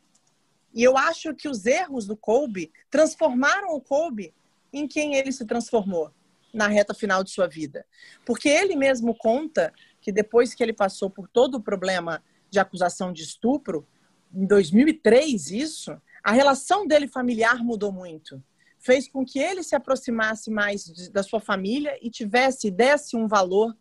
E 0.75 0.83
eu 0.83 0.99
acho 0.99 1.35
que 1.35 1.49
os 1.49 1.65
erros 1.65 2.07
do 2.07 2.19
Kobe 2.19 2.71
transformaram 2.91 3.75
o 3.75 3.81
Kobe 3.81 4.35
em 4.71 4.87
quem 4.87 5.15
ele 5.15 5.33
se 5.33 5.47
transformou 5.47 6.13
na 6.53 6.67
reta 6.67 6.95
final 6.95 7.25
de 7.25 7.31
sua 7.31 7.47
vida. 7.47 7.87
Porque 8.25 8.49
ele 8.49 8.77
mesmo 8.77 9.15
conta 9.15 9.73
que 10.01 10.13
depois 10.13 10.55
que 10.55 10.63
ele 10.63 10.73
passou 10.73 11.09
por 11.09 11.29
todo 11.29 11.57
o 11.57 11.63
problema 11.63 12.23
de 12.51 12.59
acusação 12.59 13.13
de 13.13 13.23
estupro, 13.23 13.87
em 14.35 14.47
2003 14.47 15.51
isso, 15.51 16.01
a 16.23 16.33
relação 16.33 16.87
dele 16.87 17.09
familiar 17.09 17.63
mudou 17.63 17.93
muito. 17.93 18.43
Fez 18.79 19.09
com 19.09 19.25
que 19.25 19.39
ele 19.39 19.63
se 19.63 19.75
aproximasse 19.75 20.51
mais 20.51 21.09
da 21.11 21.23
sua 21.23 21.41
família 21.41 21.97
e 22.03 22.11
tivesse, 22.11 22.71
desse 22.71 23.17
um 23.17 23.29
valor 23.29 23.77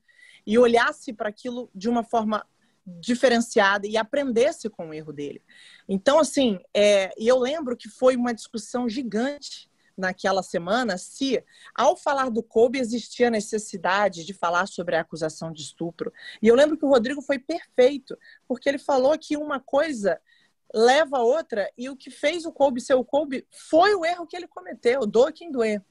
e 0.45 0.57
olhasse 0.57 1.13
para 1.13 1.29
aquilo 1.29 1.69
de 1.73 1.89
uma 1.89 2.03
forma 2.03 2.45
diferenciada 2.85 3.87
e 3.87 3.95
aprendesse 3.95 4.69
com 4.69 4.89
o 4.89 4.93
erro 4.93 5.13
dele. 5.13 5.41
Então, 5.87 6.19
assim, 6.19 6.59
é, 6.73 7.11
eu 7.17 7.37
lembro 7.37 7.77
que 7.77 7.87
foi 7.87 8.15
uma 8.15 8.33
discussão 8.33 8.89
gigante 8.89 9.70
naquela 9.97 10.43
semana 10.43 10.97
se, 10.97 11.43
ao 11.75 11.95
falar 11.95 12.29
do 12.29 12.41
Kobe, 12.41 12.79
existia 12.79 13.29
necessidade 13.29 14.25
de 14.25 14.33
falar 14.33 14.67
sobre 14.67 14.95
a 14.95 15.01
acusação 15.01 15.51
de 15.51 15.61
estupro. 15.61 16.11
E 16.41 16.47
eu 16.47 16.55
lembro 16.55 16.77
que 16.77 16.85
o 16.85 16.89
Rodrigo 16.89 17.21
foi 17.21 17.39
perfeito, 17.39 18.17
porque 18.47 18.67
ele 18.67 18.77
falou 18.77 19.17
que 19.17 19.37
uma 19.37 19.59
coisa 19.59 20.19
leva 20.73 21.17
a 21.17 21.23
outra, 21.23 21.69
e 21.77 21.89
o 21.89 21.97
que 21.97 22.09
fez 22.09 22.45
o 22.45 22.51
Kobe 22.51 22.79
ser 22.79 22.93
o 22.93 23.03
Kobe 23.03 23.45
foi 23.49 23.93
o 23.93 24.05
erro 24.05 24.25
que 24.25 24.35
ele 24.35 24.47
cometeu, 24.47 25.05
doa 25.05 25.31
quem 25.31 25.51
doer. 25.51 25.83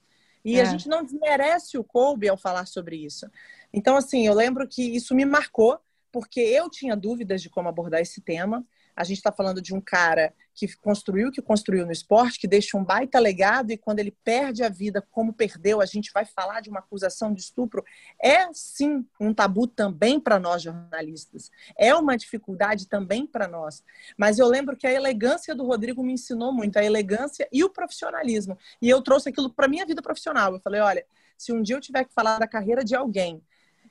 E 0.44 0.58
é. 0.58 0.62
a 0.62 0.64
gente 0.64 0.88
não 0.88 1.04
desmerece 1.04 1.76
o 1.76 1.84
Kobe 1.84 2.28
ao 2.28 2.36
falar 2.36 2.66
sobre 2.66 2.96
isso. 2.96 3.26
Então, 3.72 3.96
assim, 3.96 4.26
eu 4.26 4.34
lembro 4.34 4.66
que 4.66 4.82
isso 4.82 5.14
me 5.14 5.24
marcou, 5.24 5.78
porque 6.10 6.40
eu 6.40 6.68
tinha 6.70 6.96
dúvidas 6.96 7.42
de 7.42 7.50
como 7.50 7.68
abordar 7.68 8.00
esse 8.00 8.20
tema. 8.20 8.64
A 8.96 9.04
gente 9.04 9.18
está 9.18 9.32
falando 9.32 9.60
de 9.60 9.74
um 9.74 9.80
cara 9.80 10.32
que 10.54 10.76
construiu 10.76 11.28
o 11.28 11.32
que 11.32 11.40
construiu 11.40 11.86
no 11.86 11.92
esporte, 11.92 12.38
que 12.38 12.46
deixa 12.46 12.76
um 12.76 12.84
baita 12.84 13.18
legado 13.18 13.70
e 13.70 13.78
quando 13.78 13.98
ele 13.98 14.14
perde 14.22 14.62
a 14.62 14.68
vida, 14.68 15.02
como 15.10 15.32
perdeu, 15.32 15.80
a 15.80 15.86
gente 15.86 16.10
vai 16.12 16.24
falar 16.24 16.60
de 16.60 16.68
uma 16.68 16.80
acusação 16.80 17.32
de 17.32 17.40
estupro. 17.40 17.84
É 18.22 18.52
sim 18.52 19.06
um 19.18 19.32
tabu 19.32 19.66
também 19.66 20.20
para 20.20 20.38
nós 20.38 20.62
jornalistas. 20.62 21.50
É 21.78 21.94
uma 21.94 22.16
dificuldade 22.16 22.86
também 22.86 23.26
para 23.26 23.48
nós. 23.48 23.82
Mas 24.18 24.38
eu 24.38 24.46
lembro 24.46 24.76
que 24.76 24.86
a 24.86 24.92
elegância 24.92 25.54
do 25.54 25.64
Rodrigo 25.64 26.02
me 26.02 26.12
ensinou 26.12 26.52
muito, 26.52 26.78
a 26.78 26.84
elegância 26.84 27.48
e 27.50 27.64
o 27.64 27.70
profissionalismo. 27.70 28.58
E 28.82 28.88
eu 28.88 29.00
trouxe 29.00 29.30
aquilo 29.30 29.50
para 29.50 29.68
minha 29.68 29.86
vida 29.86 30.02
profissional. 30.02 30.52
Eu 30.52 30.60
falei, 30.60 30.80
olha, 30.80 31.06
se 31.38 31.52
um 31.52 31.62
dia 31.62 31.76
eu 31.76 31.80
tiver 31.80 32.04
que 32.04 32.12
falar 32.12 32.38
da 32.38 32.46
carreira 32.46 32.84
de 32.84 32.94
alguém 32.94 33.42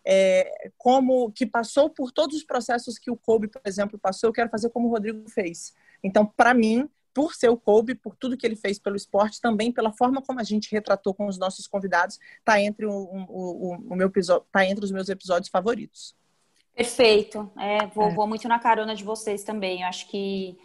é, 0.05 0.71
como 0.77 1.31
que 1.31 1.45
passou 1.45 1.89
por 1.89 2.12
todos 2.12 2.35
os 2.35 2.43
processos 2.43 2.97
que 2.97 3.12
o 3.12 3.17
Kobe, 3.17 3.47
por 3.47 3.62
exemplo, 3.65 3.99
passou, 3.99 4.29
eu 4.29 4.33
quero 4.33 4.49
fazer 4.49 4.69
como 4.69 4.88
o 4.88 4.91
Rodrigo 4.91 5.29
fez. 5.29 5.73
Então, 6.03 6.25
para 6.25 6.53
mim, 6.53 6.89
por 7.13 7.33
ser 7.33 7.49
o 7.49 7.57
Kobe, 7.57 7.95
por 7.95 8.15
tudo 8.15 8.38
que 8.38 8.45
ele 8.45 8.55
fez 8.55 8.79
pelo 8.79 8.95
esporte, 8.95 9.41
também 9.41 9.71
pela 9.71 9.91
forma 9.91 10.21
como 10.21 10.39
a 10.39 10.43
gente 10.43 10.71
retratou 10.71 11.13
com 11.13 11.27
os 11.27 11.38
nossos 11.38 11.67
convidados, 11.67 12.19
está 12.38 12.62
entre 12.62 12.85
o, 12.85 12.91
o, 12.91 13.75
o, 13.89 13.95
meu 13.95 14.12
tá 14.51 14.65
entre 14.65 14.85
os 14.85 14.91
meus 14.91 15.09
episódios 15.09 15.49
favoritos. 15.49 16.15
Perfeito. 16.73 17.51
É, 17.57 17.88
vou, 17.88 18.05
é. 18.05 18.13
vou 18.13 18.27
muito 18.27 18.47
na 18.47 18.57
carona 18.57 18.95
de 18.95 19.03
vocês 19.03 19.43
também. 19.43 19.81
Eu 19.81 19.88
acho 19.88 20.07
que 20.07 20.57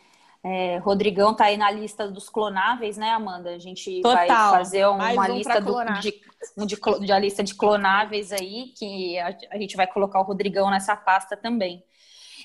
é, 0.44 0.76
Rodrigão 0.76 1.32
está 1.32 1.46
aí 1.46 1.56
na 1.56 1.70
lista 1.70 2.06
dos 2.06 2.28
clonáveis, 2.28 2.98
né, 2.98 3.10
Amanda? 3.10 3.50
A 3.54 3.58
gente 3.58 4.02
Total. 4.02 4.26
vai 4.26 4.28
fazer 4.28 4.86
uma 4.86 5.10
um 5.10 5.36
lista 5.36 5.58
do, 5.58 5.82
de, 6.00 6.20
de, 6.66 7.00
de, 7.06 7.12
a 7.12 7.18
lista 7.18 7.42
de 7.42 7.54
clonáveis 7.54 8.30
aí, 8.30 8.74
que 8.76 9.18
a, 9.18 9.34
a, 9.52 9.58
gente 9.58 9.74
vai 9.74 9.86
colocar 9.86 10.20
o 10.20 10.24
Rodrigão 10.24 10.70
nessa 10.70 10.94
pasta 10.94 11.34
também. 11.34 11.82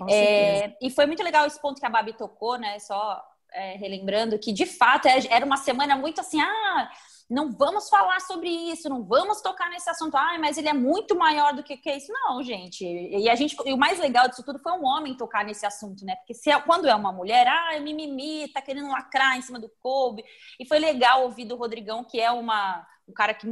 É, 0.07 0.77
e 0.81 0.89
foi 0.89 1.05
muito 1.07 1.21
legal 1.21 1.45
esse 1.45 1.61
ponto 1.61 1.77
que 1.77 1.85
a 1.85 1.89
Babi 1.89 2.13
tocou, 2.13 2.57
né? 2.57 2.79
Só 2.79 3.21
é, 3.51 3.75
relembrando 3.75 4.39
que, 4.39 4.53
de 4.53 4.65
fato, 4.65 5.09
é, 5.09 5.19
era 5.29 5.45
uma 5.45 5.57
semana 5.57 5.97
muito 5.97 6.21
assim, 6.21 6.39
ah, 6.39 6.89
não 7.29 7.51
vamos 7.51 7.89
falar 7.89 8.19
sobre 8.21 8.49
isso, 8.49 8.89
não 8.89 9.03
vamos 9.03 9.41
tocar 9.41 9.69
nesse 9.69 9.89
assunto. 9.89 10.17
Ah, 10.17 10.37
mas 10.39 10.57
ele 10.57 10.67
é 10.67 10.73
muito 10.73 11.15
maior 11.15 11.53
do 11.53 11.61
que, 11.61 11.77
que 11.77 11.91
isso. 11.91 12.11
Não, 12.11 12.41
gente. 12.41 12.83
E 12.83 13.29
a 13.29 13.35
gente, 13.35 13.55
e 13.65 13.73
o 13.73 13.77
mais 13.77 13.99
legal 13.99 14.27
disso 14.27 14.43
tudo 14.43 14.57
foi 14.57 14.71
um 14.71 14.83
homem 14.83 15.15
tocar 15.15 15.45
nesse 15.45 15.65
assunto, 15.65 16.03
né? 16.03 16.15
Porque 16.15 16.33
se, 16.33 16.49
é, 16.49 16.59
quando 16.59 16.87
é 16.87 16.95
uma 16.95 17.11
mulher, 17.11 17.47
ah, 17.47 17.79
mimimi, 17.79 18.47
tá 18.51 18.61
querendo 18.61 18.89
lacrar 18.89 19.37
em 19.37 19.41
cima 19.41 19.59
do 19.59 19.69
Kobe. 19.81 20.23
E 20.59 20.65
foi 20.65 20.79
legal 20.79 21.23
ouvir 21.23 21.45
do 21.45 21.55
Rodrigão, 21.55 22.03
que 22.03 22.19
é 22.19 22.31
uma 22.31 22.85
um 23.07 23.13
cara 23.13 23.33
que 23.33 23.47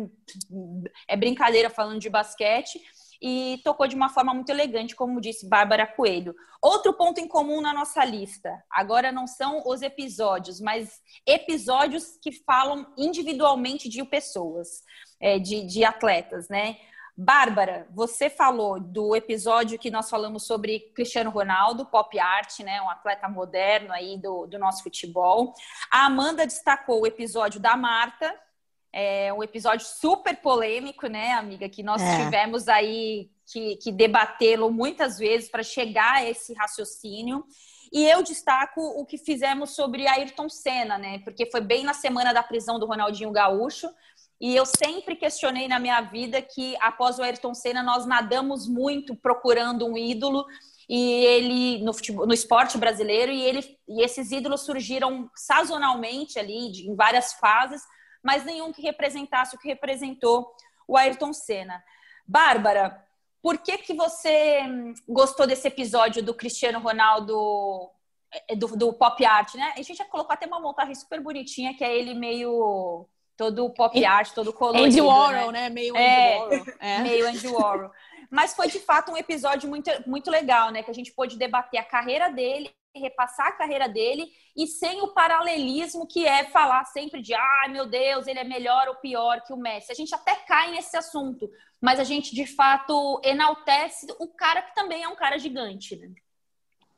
é 1.08 1.18
brincadeira 1.18 1.68
falando 1.68 2.00
de 2.00 2.12
basquete 2.12 2.80
e 3.22 3.60
tocou 3.64 3.88
de 3.88 3.96
uma 3.96 4.10
forma 4.10 4.34
muito 4.34 4.50
elegante, 4.50 4.96
como 4.96 5.22
disse 5.22 5.48
Bárbara 5.48 5.88
Coelho. 5.88 6.36
Outro 6.62 6.94
ponto 6.94 7.20
em 7.20 7.28
comum 7.28 7.62
na 7.62 7.74
nossa 7.74 8.04
lista, 8.04 8.64
agora 8.70 9.12
não 9.12 9.28
são 9.28 9.64
os 9.66 9.82
episódios, 9.82 10.60
mas 10.60 11.02
episódios 11.26 12.18
que 12.22 12.32
falam 12.32 12.86
individualmente 12.98 13.90
de 13.90 14.04
pessoas, 14.04 14.84
é, 15.20 15.40
de, 15.40 15.66
de 15.66 15.84
atletas, 15.84 16.48
né? 16.50 16.78
Bárbara, 17.20 17.88
você 17.90 18.30
falou 18.30 18.80
do 18.80 19.16
episódio 19.16 19.80
que 19.80 19.90
nós 19.90 20.08
falamos 20.08 20.46
sobre 20.46 20.92
Cristiano 20.94 21.32
Ronaldo, 21.32 21.84
pop 21.84 22.20
art, 22.20 22.60
né, 22.60 22.80
um 22.80 22.92
atleta 22.92 23.28
moderno 23.28 23.92
aí 23.92 24.20
do, 24.20 24.46
do 24.46 24.60
nosso 24.60 24.84
futebol. 24.84 25.52
A 25.92 26.06
Amanda 26.06 26.46
destacou 26.46 27.02
o 27.02 27.08
episódio 27.08 27.60
da 27.60 27.76
Marta, 27.76 28.32
é 29.00 29.32
um 29.32 29.44
episódio 29.44 29.86
super 29.86 30.36
polêmico, 30.38 31.06
né, 31.06 31.34
amiga? 31.34 31.70
Que 31.70 31.84
nós 31.84 32.02
é. 32.02 32.18
tivemos 32.18 32.68
aí 32.68 33.30
que, 33.46 33.76
que 33.76 33.92
debatê-lo 33.92 34.72
muitas 34.72 35.20
vezes 35.20 35.52
para 35.52 35.62
chegar 35.62 36.16
a 36.16 36.26
esse 36.26 36.52
raciocínio. 36.56 37.46
E 37.94 38.10
eu 38.10 38.24
destaco 38.24 38.82
o 38.82 39.06
que 39.06 39.20
fizemos 39.20 39.76
sobre 39.76 40.08
Ayrton 40.08 40.50
Senna, 40.50 40.98
né? 40.98 41.20
Porque 41.20 41.46
foi 41.52 41.62
bem 41.62 41.84
na 41.84 41.94
semana 41.94 42.34
da 42.34 42.42
prisão 42.42 42.80
do 42.80 42.88
Ronaldinho 42.88 43.32
Gaúcho. 43.32 43.88
E 44.42 44.56
eu 44.56 44.66
sempre 44.66 45.16
questionei 45.16 45.68
na 45.68 45.80
minha 45.80 46.02
vida 46.02 46.42
que 46.42 46.76
após 46.82 47.20
o 47.20 47.24
Ayrton 47.24 47.54
Senna 47.54 47.84
nós 47.84 48.04
nadamos 48.08 48.68
muito 48.68 49.16
procurando 49.16 49.86
um 49.86 49.96
ídolo 49.96 50.44
e 50.90 51.24
ele 51.24 51.84
no, 51.84 51.94
futebol, 51.94 52.26
no 52.26 52.34
esporte 52.34 52.80
brasileiro 52.80 53.32
e 53.32 53.44
ele 53.44 53.78
e 53.88 54.02
esses 54.04 54.32
ídolos 54.32 54.62
surgiram 54.62 55.30
sazonalmente 55.36 56.40
ali 56.40 56.72
de, 56.72 56.90
em 56.90 56.96
várias 56.96 57.34
fases, 57.34 57.82
mas 58.24 58.44
nenhum 58.44 58.72
que 58.72 58.82
representasse 58.82 59.56
o 59.56 59.60
que 59.60 59.68
representou 59.68 60.54
o 60.88 60.98
Ayrton 60.98 61.34
Senna. 61.34 61.84
Bárbara, 62.26 63.06
por 63.42 63.58
que 63.58 63.78
que 63.78 63.94
você 63.94 64.62
hum, 64.64 64.94
gostou 65.08 65.48
desse 65.48 65.68
episódio 65.68 66.24
do 66.24 66.34
Cristiano 66.34 66.80
Ronaldo 66.80 67.90
é, 68.48 68.56
do, 68.56 68.68
do 68.76 68.94
pop 68.94 69.24
art, 69.26 69.56
né? 69.56 69.74
A 69.74 69.78
gente 69.78 69.96
já 69.96 70.06
colocou 70.06 70.34
até 70.34 70.46
uma 70.46 70.60
montagem 70.60 70.96
super 70.96 71.22
bonitinha 71.22 71.74
que 71.74 71.84
é 71.84 71.98
ele 71.98 72.14
meio 72.14 73.08
todo 73.38 73.70
pop 73.70 74.04
art, 74.04 74.34
todo 74.34 74.52
colorido. 74.52 74.86
Andy 74.86 75.02
Warhol, 75.02 75.52
né? 75.52 75.62
né? 75.62 75.70
Meio 75.70 75.94
Andy 75.96 76.04
é, 76.04 76.38
Warhol. 76.38 76.66
É. 76.80 77.00
Meio 77.04 77.28
Andy 77.28 77.48
Warhol. 77.48 77.92
Mas 78.30 78.54
foi 78.54 78.68
de 78.68 78.80
fato 78.80 79.12
um 79.12 79.18
episódio 79.18 79.70
muito, 79.70 79.90
muito 80.06 80.30
legal, 80.30 80.72
né? 80.72 80.84
Que 80.84 80.92
a 80.92 80.94
gente 80.94 81.14
pôde 81.14 81.38
debater 81.38 81.80
a 81.80 81.84
carreira 81.84 82.30
dele, 82.30 82.70
repassar 82.96 83.48
a 83.48 83.52
carreira 83.52 83.88
dele 83.88 84.28
e 84.56 84.68
sem 84.68 85.02
o 85.02 85.14
paralelismo 85.14 86.08
que 86.08 86.26
é 86.26 86.46
falar 86.46 86.86
sempre 86.86 87.22
de 87.22 87.34
ah, 87.34 87.68
meu 87.70 87.86
Deus, 87.86 88.28
ele 88.28 88.40
é 88.40 88.44
melhor 88.44 88.88
ou 88.88 88.96
pior 88.96 89.42
que 89.42 89.54
o 89.54 89.58
Messi. 89.58 89.92
A 89.92 89.96
gente 89.96 90.14
até 90.14 90.36
cai 90.36 90.72
nesse 90.72 90.98
assunto, 90.98 91.50
mas 91.82 92.00
a 92.00 92.04
gente 92.04 92.34
de 92.34 92.46
fato 92.46 93.22
enaltece 93.24 94.08
o 94.20 94.28
cara 94.28 94.62
que 94.62 94.74
também 94.74 95.04
é 95.04 95.08
um 95.08 95.16
cara 95.16 95.38
gigante, 95.38 95.96
né? 95.96 96.10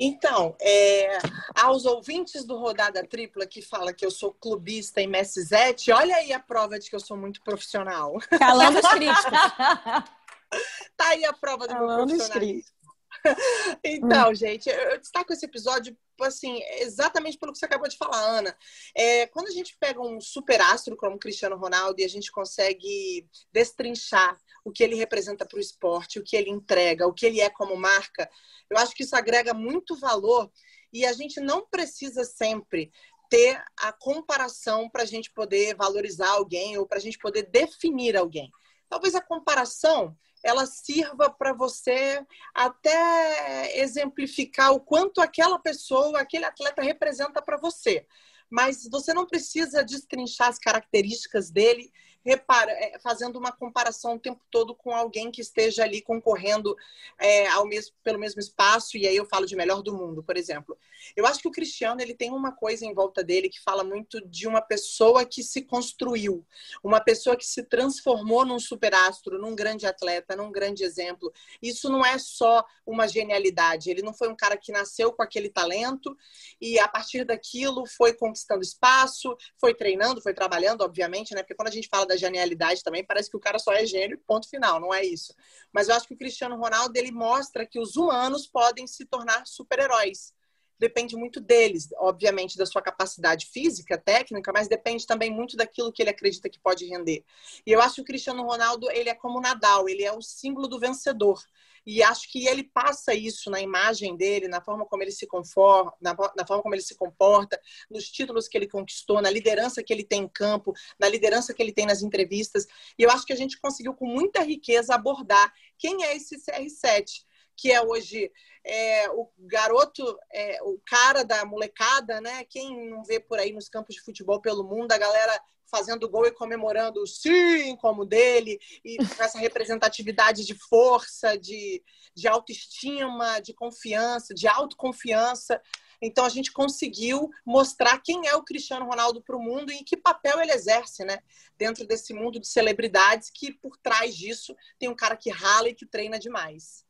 Então, 0.01 0.55
é, 0.61 1.17
aos 1.53 1.83
ouvintes 1.83 2.45
do 2.45 2.57
Rodada 2.57 3.05
Tripla 3.05 3.45
que 3.45 3.61
fala 3.61 3.91
que 3.91 4.05
eu 4.05 4.09
sou 4.09 4.33
clubista 4.33 5.01
em 5.01 5.07
Messizete, 5.07 5.91
olha 5.91 6.15
aí 6.15 6.31
a 6.31 6.39
prova 6.39 6.79
de 6.79 6.89
que 6.89 6.95
eu 6.95 7.01
sou 7.01 7.17
muito 7.17 7.43
profissional. 7.43 8.17
Calando 8.39 8.79
as 8.79 8.93
críticas. 8.93 9.23
tá 10.95 11.09
aí 11.09 11.25
a 11.25 11.33
prova 11.33 11.67
do 11.67 11.73
Calando 11.73 11.97
meu 11.97 12.15
profissionalismo. 12.15 12.78
então, 13.83 14.31
hum. 14.31 14.35
gente, 14.35 14.69
eu 14.69 14.99
destaco 14.99 15.33
esse 15.33 15.45
episódio 15.45 15.95
assim, 16.21 16.61
exatamente 16.79 17.37
pelo 17.37 17.51
que 17.51 17.57
você 17.57 17.65
acabou 17.65 17.87
de 17.87 17.97
falar, 17.97 18.19
Ana. 18.19 18.55
É, 18.95 19.27
quando 19.27 19.47
a 19.47 19.51
gente 19.51 19.77
pega 19.79 20.01
um 20.01 20.19
super 20.19 20.59
astro 20.59 20.95
como 20.97 21.19
Cristiano 21.19 21.55
Ronaldo 21.55 22.01
e 22.01 22.03
a 22.03 22.09
gente 22.09 22.31
consegue 22.31 23.27
destrinchar 23.51 24.37
o 24.63 24.71
que 24.71 24.83
ele 24.83 24.95
representa 24.95 25.45
para 25.45 25.57
o 25.57 25.61
esporte, 25.61 26.19
o 26.19 26.23
que 26.23 26.35
ele 26.35 26.49
entrega, 26.49 27.07
o 27.07 27.13
que 27.13 27.25
ele 27.25 27.39
é 27.39 27.49
como 27.49 27.75
marca, 27.77 28.29
eu 28.69 28.77
acho 28.77 28.93
que 28.93 29.03
isso 29.03 29.15
agrega 29.15 29.53
muito 29.53 29.95
valor 29.95 30.51
e 30.91 31.05
a 31.05 31.13
gente 31.13 31.39
não 31.39 31.65
precisa 31.65 32.23
sempre 32.23 32.91
ter 33.29 33.63
a 33.77 33.93
comparação 33.93 34.89
para 34.89 35.03
a 35.03 35.05
gente 35.05 35.31
poder 35.31 35.75
valorizar 35.75 36.29
alguém 36.29 36.77
ou 36.77 36.87
para 36.87 36.97
a 36.97 37.01
gente 37.01 37.17
poder 37.17 37.43
definir 37.43 38.17
alguém. 38.17 38.49
Talvez 38.89 39.13
a 39.13 39.21
comparação 39.21 40.17
ela 40.43 40.65
sirva 40.65 41.29
para 41.29 41.53
você 41.53 42.25
até 42.53 43.79
exemplificar 43.79 44.71
o 44.71 44.79
quanto 44.79 45.21
aquela 45.21 45.59
pessoa, 45.59 46.19
aquele 46.19 46.45
atleta 46.45 46.81
representa 46.81 47.41
para 47.41 47.57
você. 47.57 48.05
Mas 48.49 48.87
você 48.89 49.13
não 49.13 49.27
precisa 49.27 49.83
destrinchar 49.83 50.49
as 50.49 50.57
características 50.57 51.51
dele 51.51 51.91
repara, 52.29 52.71
é, 52.71 52.99
fazendo 52.99 53.37
uma 53.39 53.51
comparação 53.51 54.15
o 54.15 54.19
tempo 54.19 54.41
todo 54.51 54.75
com 54.75 54.91
alguém 54.91 55.31
que 55.31 55.41
esteja 55.41 55.83
ali 55.83 55.99
concorrendo 55.99 56.75
é, 57.17 57.47
ao 57.47 57.65
mesmo, 57.65 57.95
pelo 58.03 58.19
mesmo 58.19 58.39
espaço, 58.39 58.97
e 58.97 59.07
aí 59.07 59.15
eu 59.15 59.25
falo 59.25 59.47
de 59.47 59.55
melhor 59.55 59.81
do 59.81 59.95
mundo, 59.95 60.21
por 60.21 60.37
exemplo. 60.37 60.77
Eu 61.15 61.25
acho 61.25 61.39
que 61.39 61.47
o 61.47 61.51
Cristiano 61.51 62.01
ele 62.01 62.13
tem 62.13 62.29
uma 62.29 62.51
coisa 62.51 62.85
em 62.85 62.93
volta 62.93 63.23
dele 63.23 63.49
que 63.49 63.59
fala 63.59 63.83
muito 63.83 64.21
de 64.27 64.47
uma 64.47 64.61
pessoa 64.61 65.25
que 65.25 65.41
se 65.41 65.63
construiu, 65.63 66.45
uma 66.83 66.99
pessoa 66.99 67.35
que 67.35 67.45
se 67.45 67.63
transformou 67.63 68.45
num 68.45 68.59
superastro, 68.59 69.39
num 69.39 69.55
grande 69.55 69.87
atleta, 69.87 70.35
num 70.35 70.51
grande 70.51 70.83
exemplo. 70.83 71.33
Isso 71.61 71.89
não 71.89 72.05
é 72.05 72.17
só 72.19 72.63
uma 72.85 73.07
genialidade, 73.07 73.89
ele 73.89 74.01
não 74.01 74.13
foi 74.13 74.29
um 74.29 74.35
cara 74.35 74.55
que 74.55 74.71
nasceu 74.71 75.11
com 75.11 75.23
aquele 75.23 75.49
talento 75.49 76.15
e 76.61 76.79
a 76.79 76.87
partir 76.87 77.23
daquilo 77.23 77.85
foi 77.87 78.13
conquistando 78.13 78.61
espaço, 78.61 79.35
foi 79.57 79.73
treinando, 79.73 80.21
foi 80.21 80.33
trabalhando, 80.33 80.81
obviamente, 80.81 81.33
né? 81.33 81.41
Porque 81.41 81.55
quando 81.55 81.69
a 81.69 81.71
gente 81.71 81.87
fala 81.87 82.05
da 82.05 82.18
genialidade 82.19 82.83
também, 82.83 83.03
parece 83.03 83.29
que 83.29 83.37
o 83.37 83.39
cara 83.39 83.57
só 83.57 83.73
é 83.73 83.85
gênio, 83.85 84.21
ponto 84.27 84.47
final, 84.47 84.79
não 84.79 84.93
é 84.93 85.03
isso. 85.03 85.33
Mas 85.73 85.89
eu 85.89 85.95
acho 85.95 86.07
que 86.07 86.13
o 86.13 86.17
Cristiano 86.17 86.55
Ronaldo 86.55 86.95
ele 86.95 87.11
mostra 87.11 87.65
que 87.65 87.79
os 87.79 87.95
humanos 87.95 88.45
podem 88.47 88.85
se 88.85 89.05
tornar 89.05 89.47
super-heróis. 89.47 90.33
Depende 90.79 91.15
muito 91.15 91.41
deles, 91.41 91.89
obviamente, 91.97 92.57
da 92.57 92.65
sua 92.65 92.81
capacidade 92.81 93.47
física, 93.47 93.97
técnica, 93.97 94.51
mas 94.53 94.67
depende 94.67 95.05
também 95.05 95.29
muito 95.29 95.57
daquilo 95.57 95.91
que 95.91 96.01
ele 96.01 96.09
acredita 96.09 96.49
que 96.49 96.59
pode 96.59 96.85
render. 96.85 97.23
E 97.65 97.71
eu 97.71 97.81
acho 97.81 97.95
que 97.95 98.01
o 98.01 98.05
Cristiano 98.05 98.43
Ronaldo, 98.43 98.89
ele 98.91 99.09
é 99.09 99.15
como 99.15 99.41
Nadal, 99.41 99.89
ele 99.89 100.03
é 100.03 100.13
o 100.13 100.21
símbolo 100.21 100.67
do 100.67 100.79
vencedor. 100.79 101.39
E 101.85 102.03
acho 102.03 102.31
que 102.31 102.45
ele 102.47 102.63
passa 102.63 103.13
isso 103.13 103.49
na 103.49 103.59
imagem 103.59 104.15
dele, 104.15 104.47
na 104.47 104.61
forma 104.61 104.85
como 104.85 105.01
ele 105.01 105.11
se 105.11 105.25
conforma, 105.25 105.93
na, 105.99 106.15
forma 106.15 106.61
como 106.61 106.75
ele 106.75 106.81
se 106.81 106.95
comporta, 106.95 107.59
nos 107.89 108.09
títulos 108.09 108.47
que 108.47 108.57
ele 108.57 108.67
conquistou, 108.67 109.21
na 109.21 109.29
liderança 109.29 109.83
que 109.83 109.91
ele 109.91 110.03
tem 110.03 110.23
em 110.23 110.27
campo, 110.27 110.73
na 110.99 111.09
liderança 111.09 111.53
que 111.53 111.61
ele 111.61 111.73
tem 111.73 111.85
nas 111.85 112.01
entrevistas. 112.01 112.67
E 112.97 113.03
eu 113.03 113.09
acho 113.09 113.25
que 113.25 113.33
a 113.33 113.35
gente 113.35 113.59
conseguiu 113.59 113.93
com 113.93 114.05
muita 114.05 114.43
riqueza 114.43 114.93
abordar 114.93 115.51
quem 115.77 116.03
é 116.03 116.15
esse 116.15 116.37
CR7, 116.37 117.23
que 117.59 117.71
é 117.71 117.81
hoje 117.81 118.31
é, 118.63 119.09
o 119.09 119.29
garoto, 119.39 120.17
é, 120.31 120.61
o 120.63 120.79
cara 120.85 121.23
da 121.23 121.43
molecada, 121.43 122.21
né? 122.21 122.45
Quem 122.45 122.89
não 122.89 123.03
vê 123.03 123.19
por 123.19 123.37
aí 123.39 123.51
nos 123.51 123.67
campos 123.67 123.95
de 123.95 124.01
futebol 124.01 124.39
pelo 124.39 124.63
mundo, 124.63 124.91
a 124.91 124.97
galera 124.97 125.41
fazendo 125.69 126.09
gol 126.09 126.25
e 126.25 126.31
comemorando 126.31 127.05
sim 127.05 127.75
como 127.75 128.05
dele, 128.05 128.59
e 128.83 128.97
com 128.97 129.23
essa 129.23 129.37
representatividade 129.37 130.45
de 130.45 130.55
força, 130.55 131.37
de, 131.37 131.83
de 132.15 132.27
autoestima, 132.27 133.39
de 133.39 133.53
confiança, 133.53 134.33
de 134.33 134.47
autoconfiança. 134.47 135.61
Então 136.01 136.25
a 136.25 136.29
gente 136.29 136.51
conseguiu 136.51 137.29
mostrar 137.45 138.01
quem 138.01 138.27
é 138.27 138.35
o 138.35 138.43
Cristiano 138.43 138.85
Ronaldo 138.85 139.21
para 139.21 139.35
o 139.35 139.41
mundo 139.41 139.71
e 139.71 139.83
que 139.83 139.97
papel 139.97 140.39
ele 140.41 140.53
exerce, 140.53 141.03
né? 141.03 141.19
Dentro 141.57 141.85
desse 141.85 142.13
mundo 142.13 142.39
de 142.39 142.47
celebridades 142.47 143.29
que 143.29 143.51
por 143.51 143.75
trás 143.77 144.15
disso 144.15 144.55
tem 144.79 144.89
um 144.89 144.95
cara 144.95 145.17
que 145.17 145.29
rala 145.29 145.69
e 145.69 145.75
que 145.75 145.85
treina 145.85 146.17
demais. 146.17 146.87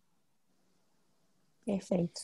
Perfeito. 1.69 2.21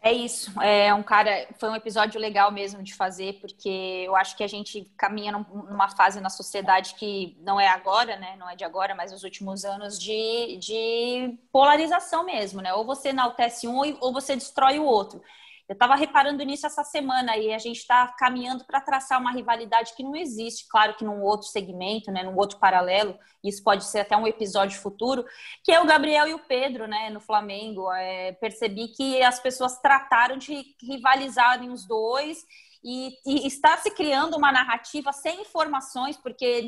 É 0.00 0.12
isso. 0.12 0.52
É 0.60 0.92
um 0.92 1.02
cara. 1.02 1.48
Foi 1.58 1.70
um 1.70 1.74
episódio 1.74 2.20
legal 2.20 2.52
mesmo 2.52 2.82
de 2.82 2.94
fazer, 2.94 3.40
porque 3.40 4.04
eu 4.06 4.14
acho 4.14 4.36
que 4.36 4.44
a 4.44 4.46
gente 4.46 4.92
caminha 4.98 5.32
numa 5.32 5.88
fase 5.88 6.20
na 6.20 6.28
sociedade 6.28 6.94
que 6.94 7.36
não 7.40 7.58
é 7.58 7.66
agora, 7.68 8.16
né? 8.16 8.36
Não 8.36 8.48
é 8.48 8.54
de 8.54 8.64
agora, 8.64 8.94
mas 8.94 9.10
nos 9.12 9.24
últimos 9.24 9.64
anos 9.64 9.98
de, 9.98 10.58
de 10.58 11.38
polarização 11.50 12.24
mesmo, 12.24 12.60
né? 12.60 12.74
Ou 12.74 12.84
você 12.84 13.08
enaltece 13.08 13.66
um 13.66 13.78
ou 13.98 14.12
você 14.12 14.36
destrói 14.36 14.78
o 14.78 14.84
outro. 14.84 15.22
Eu 15.66 15.72
estava 15.72 15.94
reparando 15.94 16.44
nisso 16.44 16.66
essa 16.66 16.84
semana 16.84 17.38
e 17.38 17.52
a 17.52 17.58
gente 17.58 17.78
está 17.78 18.08
caminhando 18.18 18.64
para 18.66 18.82
traçar 18.82 19.18
uma 19.18 19.32
rivalidade 19.32 19.94
que 19.96 20.02
não 20.02 20.14
existe, 20.14 20.68
claro 20.68 20.94
que 20.94 21.04
num 21.04 21.22
outro 21.22 21.48
segmento, 21.48 22.12
né, 22.12 22.22
num 22.22 22.36
outro 22.36 22.58
paralelo, 22.58 23.18
isso 23.42 23.62
pode 23.62 23.84
ser 23.84 24.00
até 24.00 24.14
um 24.14 24.26
episódio 24.26 24.78
futuro, 24.78 25.24
que 25.62 25.72
é 25.72 25.80
o 25.80 25.86
Gabriel 25.86 26.28
e 26.28 26.34
o 26.34 26.38
Pedro, 26.38 26.86
né, 26.86 27.08
no 27.08 27.18
Flamengo. 27.18 27.90
É, 27.92 28.32
percebi 28.32 28.88
que 28.88 29.22
as 29.22 29.40
pessoas 29.40 29.80
trataram 29.80 30.36
de 30.36 30.62
rivalizarem 30.82 31.70
os 31.70 31.86
dois 31.86 32.44
e, 32.84 33.16
e 33.26 33.46
está 33.46 33.78
se 33.78 33.90
criando 33.90 34.36
uma 34.36 34.52
narrativa 34.52 35.12
sem 35.12 35.40
informações, 35.40 36.18
porque 36.18 36.62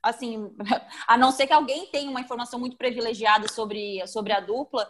assim, 0.00 0.54
a 1.06 1.16
não 1.18 1.32
ser 1.32 1.46
que 1.48 1.52
alguém 1.52 1.86
tenha 1.86 2.10
uma 2.10 2.20
informação 2.20 2.60
muito 2.60 2.76
privilegiada 2.76 3.48
sobre, 3.48 4.06
sobre 4.06 4.32
a 4.32 4.40
dupla, 4.40 4.88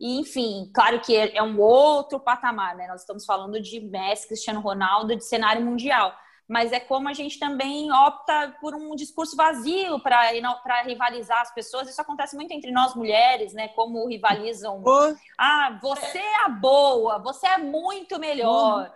e, 0.00 0.18
enfim, 0.18 0.70
claro 0.74 0.98
que 1.00 1.14
é, 1.14 1.36
é 1.36 1.42
um 1.42 1.60
outro 1.60 2.18
patamar, 2.18 2.74
né? 2.74 2.88
Nós 2.88 3.02
estamos 3.02 3.26
falando 3.26 3.60
de 3.60 3.80
Messi, 3.80 4.26
Cristiano 4.26 4.60
Ronaldo, 4.60 5.14
de 5.14 5.22
cenário 5.22 5.62
mundial. 5.62 6.14
Mas 6.48 6.72
é 6.72 6.80
como 6.80 7.08
a 7.08 7.12
gente 7.12 7.38
também 7.38 7.92
opta 7.92 8.56
por 8.60 8.74
um 8.74 8.96
discurso 8.96 9.36
vazio 9.36 10.00
para 10.00 10.82
rivalizar 10.82 11.42
as 11.42 11.54
pessoas. 11.54 11.88
Isso 11.88 12.00
acontece 12.00 12.34
muito 12.34 12.50
entre 12.50 12.72
nós 12.72 12.94
mulheres, 12.94 13.52
né? 13.52 13.68
Como 13.68 14.08
rivalizam. 14.08 14.82
Oh. 14.84 15.14
Ah, 15.38 15.78
você 15.80 16.18
é 16.18 16.44
a 16.46 16.48
boa, 16.48 17.18
você 17.18 17.46
é 17.46 17.58
muito 17.58 18.18
melhor. 18.18 18.86
Uhum. 18.86 18.92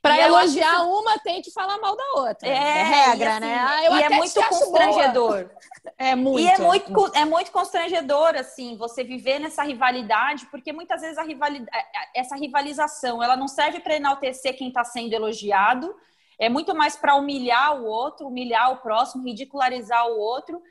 Para 0.00 0.20
elogiar 0.20 0.82
uma, 0.84 1.18
tem 1.18 1.42
que 1.42 1.50
falar 1.50 1.78
mal 1.78 1.96
da 1.96 2.04
outra. 2.16 2.48
É, 2.48 2.52
é 2.52 2.82
regra, 2.82 3.30
assim, 3.32 3.40
né? 3.40 3.58
Ah, 3.58 3.82
e 3.82 4.02
é 4.02 4.08
muito 4.10 4.42
constrangedor. 4.42 5.50
É 5.96 6.14
muito. 6.14 6.40
E 6.40 6.46
é 6.46 6.58
muito, 6.58 7.10
é 7.14 7.24
muito 7.24 7.50
constrangedor, 7.50 8.34
assim, 8.36 8.76
você 8.76 9.02
viver 9.02 9.38
nessa 9.38 9.62
rivalidade, 9.62 10.46
porque 10.46 10.70
muitas 10.72 11.00
vezes 11.00 11.16
a 11.16 11.22
rivalidade, 11.22 11.70
é, 11.72 11.78
é, 11.78 12.20
essa 12.20 12.36
rivalização, 12.36 13.22
ela 13.22 13.36
não 13.36 13.48
serve 13.48 13.80
para 13.80 13.96
enaltecer 13.96 14.56
quem 14.56 14.68
está 14.68 14.84
sendo 14.84 15.14
elogiado, 15.14 15.94
é 16.38 16.48
muito 16.48 16.74
mais 16.74 16.94
para 16.96 17.16
humilhar 17.16 17.80
o 17.80 17.84
outro, 17.84 18.28
humilhar 18.28 18.70
o 18.72 18.76
próximo, 18.76 19.24
ridicularizar 19.24 20.06
o 20.06 20.18
outro. 20.18 20.62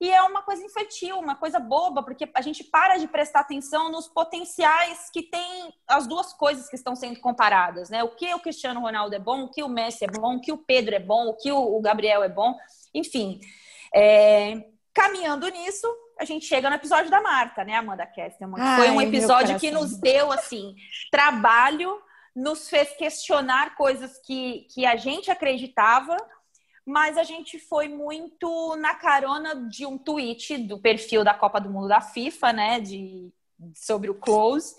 E 0.00 0.10
é 0.10 0.22
uma 0.22 0.42
coisa 0.42 0.64
infantil, 0.64 1.18
uma 1.18 1.36
coisa 1.36 1.58
boba, 1.58 2.02
porque 2.02 2.28
a 2.34 2.40
gente 2.40 2.64
para 2.64 2.96
de 2.96 3.06
prestar 3.06 3.40
atenção 3.40 3.90
nos 3.90 4.08
potenciais 4.08 5.10
que 5.10 5.22
tem 5.22 5.74
as 5.86 6.06
duas 6.06 6.32
coisas 6.32 6.70
que 6.70 6.76
estão 6.76 6.96
sendo 6.96 7.20
comparadas, 7.20 7.90
né? 7.90 8.02
O 8.02 8.14
que 8.16 8.32
o 8.32 8.40
Cristiano 8.40 8.80
Ronaldo 8.80 9.14
é 9.14 9.18
bom, 9.18 9.42
o 9.42 9.50
que 9.50 9.62
o 9.62 9.68
Messi 9.68 10.04
é 10.04 10.08
bom, 10.08 10.36
o 10.36 10.40
que 10.40 10.52
o 10.52 10.56
Pedro 10.58 10.94
é 10.94 11.00
bom, 11.00 11.28
o 11.28 11.36
que 11.36 11.52
o 11.52 11.78
Gabriel 11.80 12.22
é 12.22 12.30
bom, 12.30 12.56
enfim. 12.94 13.40
É, 13.94 14.64
caminhando 14.94 15.46
nisso, 15.48 15.86
a 16.18 16.24
gente 16.24 16.46
chega 16.46 16.70
no 16.70 16.76
episódio 16.76 17.10
da 17.10 17.20
Marta, 17.20 17.64
né, 17.64 17.74
Amanda 17.74 18.06
Kesterman? 18.06 18.60
Ai, 18.60 18.76
Foi 18.76 18.90
um 18.90 19.02
episódio 19.02 19.58
que 19.58 19.70
nos 19.70 19.98
deu, 19.98 20.32
assim, 20.32 20.74
trabalho, 21.10 22.00
nos 22.34 22.68
fez 22.68 22.90
questionar 22.96 23.74
coisas 23.74 24.18
que, 24.24 24.66
que 24.72 24.86
a 24.86 24.96
gente 24.96 25.30
acreditava, 25.30 26.16
mas 26.86 27.16
a 27.16 27.22
gente 27.22 27.58
foi 27.58 27.88
muito 27.88 28.76
na 28.76 28.94
carona 28.94 29.54
de 29.68 29.86
um 29.86 29.98
tweet 29.98 30.58
do 30.58 30.78
perfil 30.78 31.22
da 31.22 31.34
Copa 31.34 31.60
do 31.60 31.70
Mundo 31.70 31.88
da 31.88 32.00
FIFA, 32.00 32.52
né, 32.52 32.80
de, 32.80 33.30
sobre 33.74 34.10
o 34.10 34.14
Close. 34.14 34.74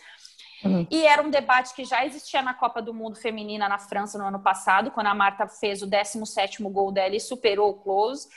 Uhum. 0.64 0.86
E 0.92 1.06
era 1.06 1.22
um 1.22 1.30
debate 1.30 1.74
que 1.74 1.84
já 1.84 2.06
existia 2.06 2.42
na 2.42 2.54
Copa 2.54 2.82
do 2.82 2.94
Mundo 2.94 3.16
Feminina 3.16 3.68
na 3.68 3.80
França 3.80 4.18
no 4.18 4.26
ano 4.26 4.40
passado, 4.40 4.92
quando 4.92 5.08
a 5.08 5.16
Marta 5.16 5.48
fez 5.48 5.82
o 5.82 5.88
17º 5.88 6.70
gol 6.72 6.92
dela 6.92 7.16
e 7.16 7.20
superou 7.20 7.72
o 7.72 7.82
Close. 7.82 8.28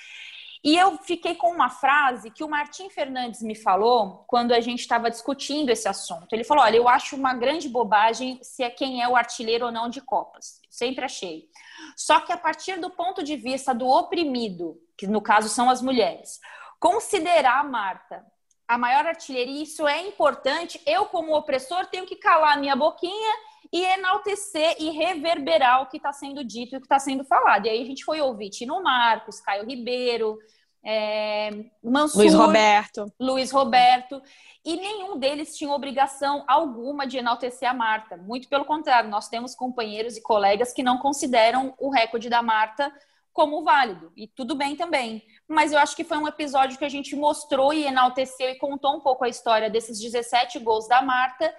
E 0.64 0.78
eu 0.78 0.96
fiquei 0.96 1.34
com 1.34 1.50
uma 1.50 1.68
frase 1.68 2.30
que 2.30 2.42
o 2.42 2.48
Martim 2.48 2.88
Fernandes 2.88 3.42
me 3.42 3.54
falou 3.54 4.24
quando 4.26 4.52
a 4.52 4.60
gente 4.60 4.80
estava 4.80 5.10
discutindo 5.10 5.68
esse 5.68 5.86
assunto. 5.86 6.32
Ele 6.32 6.42
falou: 6.42 6.64
Olha, 6.64 6.76
eu 6.76 6.88
acho 6.88 7.14
uma 7.14 7.34
grande 7.34 7.68
bobagem 7.68 8.40
se 8.42 8.62
é 8.62 8.70
quem 8.70 9.02
é 9.02 9.08
o 9.08 9.14
artilheiro 9.14 9.66
ou 9.66 9.72
não 9.72 9.90
de 9.90 10.00
Copas. 10.00 10.62
Sempre 10.70 11.04
achei. 11.04 11.50
Só 11.94 12.20
que 12.20 12.32
a 12.32 12.36
partir 12.38 12.80
do 12.80 12.88
ponto 12.88 13.22
de 13.22 13.36
vista 13.36 13.74
do 13.74 13.86
oprimido, 13.86 14.80
que 14.96 15.06
no 15.06 15.20
caso 15.20 15.50
são 15.50 15.68
as 15.68 15.82
mulheres, 15.82 16.40
considerar 16.80 17.60
a 17.60 17.64
Marta 17.64 18.24
a 18.66 18.78
maior 18.78 19.06
artilharia, 19.06 19.62
isso 19.62 19.86
é 19.86 20.06
importante. 20.06 20.80
Eu, 20.86 21.04
como 21.04 21.36
opressor, 21.36 21.86
tenho 21.88 22.06
que 22.06 22.16
calar 22.16 22.56
a 22.56 22.60
minha 22.60 22.74
boquinha 22.74 23.34
e 23.74 23.84
enaltecer 23.84 24.76
e 24.78 24.90
reverberar 24.90 25.82
o 25.82 25.86
que 25.86 25.96
está 25.96 26.12
sendo 26.12 26.44
dito 26.44 26.74
e 26.74 26.76
o 26.76 26.80
que 26.80 26.86
está 26.86 27.00
sendo 27.00 27.24
falado. 27.24 27.66
E 27.66 27.70
aí 27.70 27.82
a 27.82 27.84
gente 27.84 28.04
foi 28.04 28.20
ouvir 28.20 28.48
Tino 28.48 28.80
Marcos, 28.80 29.40
Caio 29.40 29.66
Ribeiro, 29.66 30.38
é, 30.84 31.50
Mansur, 31.82 32.20
Luiz 32.20 32.34
Roberto. 32.34 33.12
Luiz 33.18 33.50
Roberto. 33.50 34.22
E 34.64 34.76
nenhum 34.76 35.18
deles 35.18 35.56
tinha 35.56 35.72
obrigação 35.72 36.44
alguma 36.46 37.04
de 37.04 37.18
enaltecer 37.18 37.68
a 37.68 37.74
Marta. 37.74 38.16
Muito 38.16 38.48
pelo 38.48 38.64
contrário, 38.64 39.10
nós 39.10 39.28
temos 39.28 39.56
companheiros 39.56 40.16
e 40.16 40.22
colegas 40.22 40.72
que 40.72 40.84
não 40.84 40.98
consideram 40.98 41.74
o 41.76 41.90
recorde 41.90 42.28
da 42.28 42.42
Marta 42.42 42.92
como 43.32 43.64
válido. 43.64 44.12
E 44.16 44.28
tudo 44.28 44.54
bem 44.54 44.76
também. 44.76 45.20
Mas 45.48 45.72
eu 45.72 45.80
acho 45.80 45.96
que 45.96 46.04
foi 46.04 46.18
um 46.18 46.28
episódio 46.28 46.78
que 46.78 46.84
a 46.84 46.88
gente 46.88 47.16
mostrou 47.16 47.72
e 47.72 47.86
enalteceu 47.86 48.50
e 48.50 48.58
contou 48.58 48.94
um 48.94 49.00
pouco 49.00 49.24
a 49.24 49.28
história 49.28 49.68
desses 49.68 49.98
17 49.98 50.60
gols 50.60 50.86
da 50.86 51.02
Marta. 51.02 51.52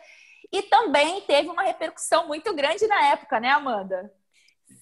E 0.56 0.62
também 0.62 1.20
teve 1.20 1.50
uma 1.50 1.63
repercussão 1.63 2.28
muito 2.28 2.54
grande 2.54 2.88
na 2.88 3.08
época, 3.08 3.41
né, 3.41 3.50
Amanda? 3.50 4.10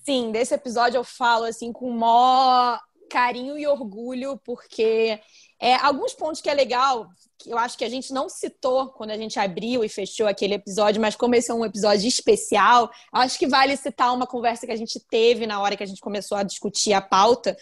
Sim, 0.06 0.32
desse 0.32 0.54
episódio 0.54 1.00
eu 1.00 1.04
falo 1.04 1.46
assim 1.46 1.74
com 1.74 1.90
maior 1.90 2.80
carinho 3.10 3.58
e 3.58 3.66
orgulho, 3.66 4.40
porque 4.46 5.20
é, 5.60 5.74
alguns 5.78 6.14
pontos 6.14 6.42
que 6.42 6.50
é 6.50 6.54
legal, 6.54 7.08
que 7.40 7.50
eu 7.50 7.58
acho 7.58 7.76
que 7.76 7.84
a 7.84 7.90
gente 7.90 8.14
não 8.14 8.30
citou 8.30 8.90
quando 8.90 9.10
a 9.10 9.18
gente 9.18 9.40
abriu 9.40 9.84
e 9.84 9.90
fechou 9.90 10.28
aquele 10.28 10.54
episódio, 10.54 11.02
mas 11.02 11.16
como 11.16 11.34
esse 11.34 11.50
é 11.50 11.54
um 11.56 11.66
episódio 11.66 12.08
especial, 12.08 12.92
acho 13.12 13.40
que 13.40 13.48
vale 13.48 13.76
citar 13.76 14.14
uma 14.14 14.28
conversa 14.28 14.68
que 14.68 14.72
a 14.72 14.78
gente 14.78 15.00
teve 15.10 15.48
na 15.48 15.60
hora 15.60 15.76
que 15.76 15.84
a 15.84 15.88
gente 15.88 16.02
começou 16.02 16.38
a 16.38 16.44
discutir 16.44 16.94
a 16.94 17.02
pauta, 17.02 17.58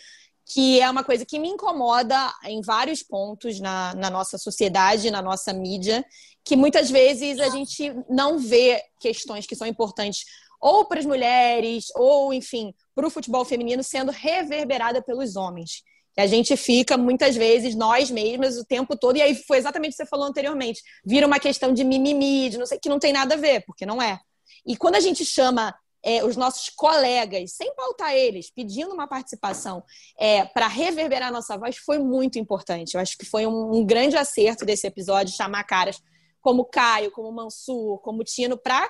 que 0.46 0.82
é 0.82 0.90
uma 0.90 1.04
coisa 1.04 1.26
que 1.26 1.40
me 1.40 1.48
incomoda 1.48 2.34
em 2.44 2.62
vários 2.62 3.02
pontos 3.02 3.62
na, 3.62 3.96
na 3.96 4.10
nossa 4.10 4.38
sociedade, 4.38 5.10
na 5.10 5.22
nossa 5.22 5.54
mídia, 5.54 6.04
que 6.44 6.56
muitas 6.56 6.90
vezes 6.90 7.40
a 7.40 7.50
gente 7.50 7.94
não 8.10 8.40
vê 8.40 8.82
questões 9.00 9.46
que 9.46 9.56
são 9.56 9.68
importantes 9.68 10.24
ou 10.62 10.86
para 10.86 11.00
as 11.00 11.06
mulheres, 11.06 11.86
ou, 11.96 12.32
enfim, 12.32 12.74
para 12.94 13.08
o 13.08 13.10
futebol 13.10 13.44
feminino 13.44 13.84
sendo 13.84 14.12
reverberada 14.12 15.02
pelos 15.02 15.36
homens. 15.36 15.82
Que 16.14 16.22
a 16.22 16.28
gente 16.28 16.56
fica, 16.56 16.98
muitas 16.98 17.36
vezes, 17.36 17.74
nós 17.74 18.12
mesmas, 18.12 18.58
o 18.58 18.66
tempo 18.66 18.96
todo, 18.96 19.18
e 19.18 19.22
aí 19.22 19.34
foi 19.34 19.58
exatamente 19.58 19.94
o 19.94 19.98
que 19.98 20.04
você 20.04 20.06
falou 20.06 20.28
anteriormente, 20.28 20.82
vira 21.04 21.26
uma 21.26 21.40
questão 21.40 21.74
de 21.74 21.84
mimimi, 21.84 22.50
de 22.50 22.58
não 22.58 22.66
sei, 22.66 22.78
que 22.78 22.90
não 22.90 23.00
tem 23.00 23.12
nada 23.12 23.34
a 23.34 23.38
ver, 23.38 23.64
porque 23.66 23.86
não 23.86 24.02
é. 24.02 24.20
E 24.66 24.78
quando 24.78 24.96
a 24.96 25.00
gente 25.00 25.26
chama 25.26 25.74
é, 26.04 26.24
os 26.24 26.36
nossos 26.36 26.70
colegas, 26.70 27.54
sem 27.54 27.74
pautar 27.74 28.14
eles, 28.14 28.52
pedindo 28.52 28.94
uma 28.94 29.08
participação 29.08 29.84
é, 30.20 30.46
para 30.46 30.68
reverberar 30.68 31.32
nossa 31.32 31.58
voz, 31.58 31.78
foi 31.78 31.98
muito 31.98 32.38
importante. 32.38 32.94
Eu 32.94 33.02
acho 33.02 33.18
que 33.18 33.26
foi 33.26 33.48
um, 33.48 33.78
um 33.78 33.86
grande 33.86 34.18
acerto 34.18 34.66
desse 34.66 34.86
episódio 34.86 35.34
chamar 35.34 35.64
caras 35.64 35.98
como 36.42 36.66
Caio, 36.66 37.12
como 37.12 37.32
Mansur, 37.32 38.00
como 38.00 38.24
Tino, 38.24 38.58
para, 38.58 38.90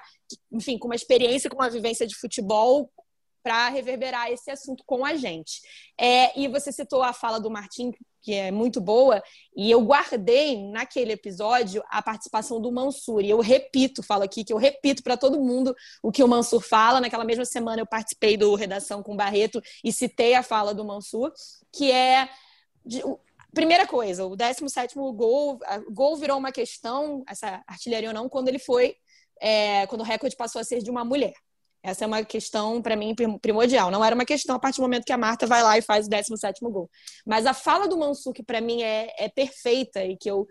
enfim, 0.52 0.78
com 0.78 0.88
uma 0.88 0.96
experiência, 0.96 1.50
com 1.50 1.58
uma 1.58 1.70
vivência 1.70 2.08
de 2.08 2.16
futebol, 2.16 2.90
para 3.44 3.70
reverberar 3.70 4.32
esse 4.32 4.52
assunto 4.52 4.84
com 4.86 5.06
a 5.06 5.16
gente. 5.16 5.62
É, 6.00 6.40
e 6.40 6.48
você 6.48 6.72
citou 6.72 7.02
a 7.02 7.14
fala 7.14 7.40
do 7.40 7.50
Martim, 7.50 7.92
que 8.22 8.34
é 8.34 8.52
muito 8.52 8.80
boa, 8.80 9.22
e 9.56 9.72
eu 9.72 9.82
guardei 9.82 10.70
naquele 10.70 11.14
episódio 11.14 11.84
a 11.90 12.02
participação 12.04 12.62
do 12.62 12.72
Mansur. 12.72 13.22
E 13.22 13.30
eu 13.30 13.40
repito, 13.40 14.04
falo 14.04 14.24
aqui 14.24 14.44
que 14.44 14.54
eu 14.54 14.58
repito 14.58 15.02
para 15.02 15.18
todo 15.18 15.42
mundo 15.42 15.76
o 16.04 16.12
que 16.12 16.24
o 16.24 16.28
Mansur 16.28 16.62
fala. 16.62 17.02
Naquela 17.02 17.26
mesma 17.26 17.46
semana 17.46 17.82
eu 17.82 17.88
participei 17.88 18.38
do 18.38 18.54
Redação 18.54 19.02
com 19.02 19.16
Barreto 19.16 19.62
e 19.84 19.92
citei 19.92 20.36
a 20.36 20.44
fala 20.44 20.74
do 20.74 20.86
Mansur, 20.86 21.32
que 21.74 21.92
é 21.92 22.30
de, 22.86 23.02
Primeira 23.54 23.86
coisa, 23.86 24.26
o 24.26 24.36
17 24.36 24.96
gol, 24.96 25.60
gol 25.90 26.16
virou 26.16 26.38
uma 26.38 26.52
questão, 26.52 27.24
essa 27.28 27.62
artilharia 27.68 28.10
ou 28.10 28.16
não, 28.16 28.30
quando 28.30 28.48
ele 28.48 28.60
foi, 28.60 28.96
é, 29.42 29.86
quando 29.88 30.02
o 30.02 30.06
recorde 30.06 30.36
passou 30.36 30.62
a 30.62 30.64
ser 30.64 30.82
de 30.82 30.90
uma 30.90 31.04
mulher. 31.04 31.34
Essa 31.84 32.04
é 32.06 32.08
uma 32.08 32.24
questão, 32.24 32.82
para 32.82 32.96
mim, 32.96 33.16
primordial. 33.42 33.90
Não 33.90 34.06
era 34.06 34.14
uma 34.14 34.26
questão 34.26 34.56
a 34.56 34.60
partir 34.60 34.78
do 34.78 34.84
momento 34.84 35.04
que 35.04 35.12
a 35.12 35.18
Marta 35.18 35.48
vai 35.48 35.64
lá 35.64 35.78
e 35.78 35.82
faz 35.82 36.06
o 36.06 36.10
17 36.10 36.62
gol. 36.62 36.90
Mas 37.26 37.46
a 37.46 37.54
fala 37.54 37.88
do 37.88 37.98
Mansur, 37.98 38.34
que 38.34 38.44
para 38.44 38.62
mim 38.62 38.84
é, 38.84 39.12
é, 39.18 39.28
perfeita 39.28 40.06
e 40.06 40.16
que 40.16 40.30
eu 40.30 40.48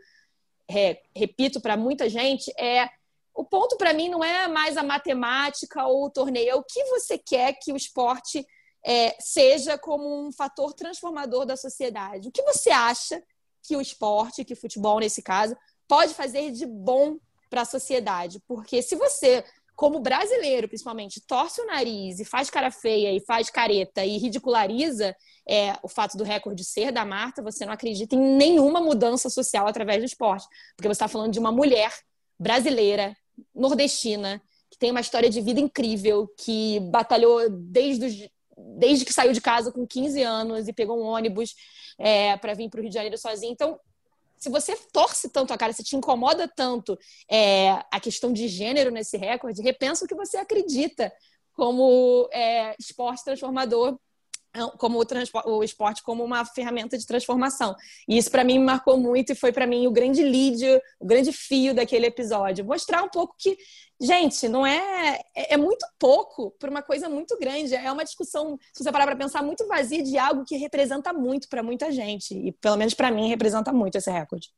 é, 0.68 1.00
repito 1.16 1.60
para 1.60 1.76
muita 1.76 2.08
gente, 2.08 2.52
é 2.58 2.88
o 3.32 3.44
ponto 3.44 3.76
para 3.76 3.94
mim 3.94 4.08
não 4.08 4.24
é 4.24 4.48
mais 4.48 4.76
a 4.76 4.82
matemática 4.82 5.86
ou 5.86 6.06
o 6.06 6.10
torneio, 6.10 6.50
é 6.50 6.54
o 6.54 6.64
que 6.64 6.84
você 6.86 7.16
quer 7.16 7.54
que 7.54 7.72
o 7.72 7.76
esporte 7.76 8.44
é, 8.84 9.16
seja 9.20 9.78
como 9.78 10.26
um 10.26 10.32
fator 10.32 10.72
transformador 10.72 11.44
da 11.44 11.56
sociedade. 11.56 12.28
O 12.28 12.32
que 12.32 12.42
você 12.42 12.70
acha 12.70 13.22
que 13.62 13.76
o 13.76 13.80
esporte, 13.80 14.44
que 14.44 14.54
o 14.54 14.56
futebol 14.56 14.98
nesse 14.98 15.22
caso, 15.22 15.56
pode 15.86 16.14
fazer 16.14 16.50
de 16.50 16.66
bom 16.66 17.18
para 17.48 17.62
a 17.62 17.66
sociedade? 17.66 18.40
Porque 18.46 18.80
se 18.82 18.96
você, 18.96 19.44
como 19.76 20.00
brasileiro 20.00 20.68
principalmente, 20.68 21.20
torce 21.20 21.60
o 21.60 21.66
nariz 21.66 22.20
e 22.20 22.24
faz 22.24 22.48
cara 22.48 22.70
feia 22.70 23.12
e 23.12 23.20
faz 23.20 23.50
careta 23.50 24.04
e 24.04 24.16
ridiculariza 24.16 25.14
é, 25.46 25.74
o 25.82 25.88
fato 25.88 26.16
do 26.16 26.24
recorde 26.24 26.64
ser 26.64 26.92
da 26.92 27.04
Marta, 27.04 27.42
você 27.42 27.66
não 27.66 27.72
acredita 27.72 28.14
em 28.14 28.36
nenhuma 28.36 28.80
mudança 28.80 29.28
social 29.28 29.66
através 29.66 29.98
do 29.98 30.06
esporte. 30.06 30.46
Porque 30.76 30.88
você 30.88 30.92
está 30.92 31.08
falando 31.08 31.32
de 31.32 31.38
uma 31.38 31.52
mulher 31.52 31.92
brasileira, 32.38 33.14
nordestina, 33.54 34.40
que 34.70 34.78
tem 34.78 34.90
uma 34.90 35.00
história 35.00 35.28
de 35.28 35.40
vida 35.40 35.60
incrível, 35.60 36.28
que 36.38 36.80
batalhou 36.80 37.50
desde 37.50 38.06
os 38.06 38.30
desde 38.76 39.04
que 39.04 39.12
saiu 39.12 39.32
de 39.32 39.40
casa 39.40 39.72
com 39.72 39.86
15 39.86 40.22
anos 40.22 40.68
e 40.68 40.72
pegou 40.72 41.00
um 41.00 41.06
ônibus 41.06 41.54
é, 41.98 42.36
para 42.36 42.54
vir 42.54 42.68
para 42.68 42.78
o 42.78 42.82
Rio 42.82 42.90
de 42.90 42.94
Janeiro 42.94 43.18
sozinho. 43.18 43.52
Então, 43.52 43.78
se 44.36 44.48
você 44.48 44.74
torce 44.92 45.28
tanto 45.28 45.52
a 45.52 45.58
cara, 45.58 45.72
se 45.72 45.84
te 45.84 45.96
incomoda 45.96 46.48
tanto 46.48 46.98
é, 47.30 47.72
a 47.90 48.00
questão 48.00 48.32
de 48.32 48.48
gênero 48.48 48.90
nesse 48.90 49.16
recorde, 49.16 49.62
repensa 49.62 50.04
o 50.04 50.08
que 50.08 50.14
você 50.14 50.38
acredita 50.38 51.12
como 51.52 52.28
é, 52.32 52.74
esporte 52.78 53.22
transformador 53.22 53.98
como 54.78 55.00
o, 55.00 55.50
o, 55.58 55.64
esporte 55.64 56.02
como 56.02 56.24
uma 56.24 56.44
ferramenta 56.44 56.98
de 56.98 57.06
transformação. 57.06 57.74
E 58.08 58.18
isso 58.18 58.30
para 58.30 58.44
mim 58.44 58.58
me 58.58 58.64
marcou 58.64 58.98
muito 58.98 59.32
e 59.32 59.34
foi 59.34 59.52
para 59.52 59.66
mim 59.66 59.86
o 59.86 59.92
grande 59.92 60.22
lead, 60.22 60.64
o 60.98 61.06
grande 61.06 61.32
fio 61.32 61.74
daquele 61.74 62.06
episódio, 62.06 62.64
mostrar 62.64 63.02
um 63.02 63.08
pouco 63.08 63.34
que, 63.38 63.56
gente, 64.00 64.48
não 64.48 64.66
é 64.66 65.20
é, 65.34 65.54
é 65.54 65.56
muito 65.56 65.86
pouco 65.98 66.50
para 66.58 66.70
uma 66.70 66.82
coisa 66.82 67.08
muito 67.08 67.38
grande, 67.38 67.74
é 67.74 67.90
uma 67.90 68.04
discussão, 68.04 68.58
se 68.72 68.82
você 68.82 68.92
parar 68.92 69.06
para 69.06 69.16
pensar, 69.16 69.42
muito 69.42 69.66
vazia 69.66 70.02
de 70.02 70.18
algo 70.18 70.44
que 70.44 70.56
representa 70.56 71.12
muito 71.12 71.48
para 71.48 71.62
muita 71.62 71.90
gente 71.90 72.34
e 72.34 72.52
pelo 72.52 72.76
menos 72.76 72.94
para 72.94 73.10
mim 73.10 73.28
representa 73.28 73.72
muito 73.72 73.96
esse 73.96 74.10
recorde. 74.10 74.48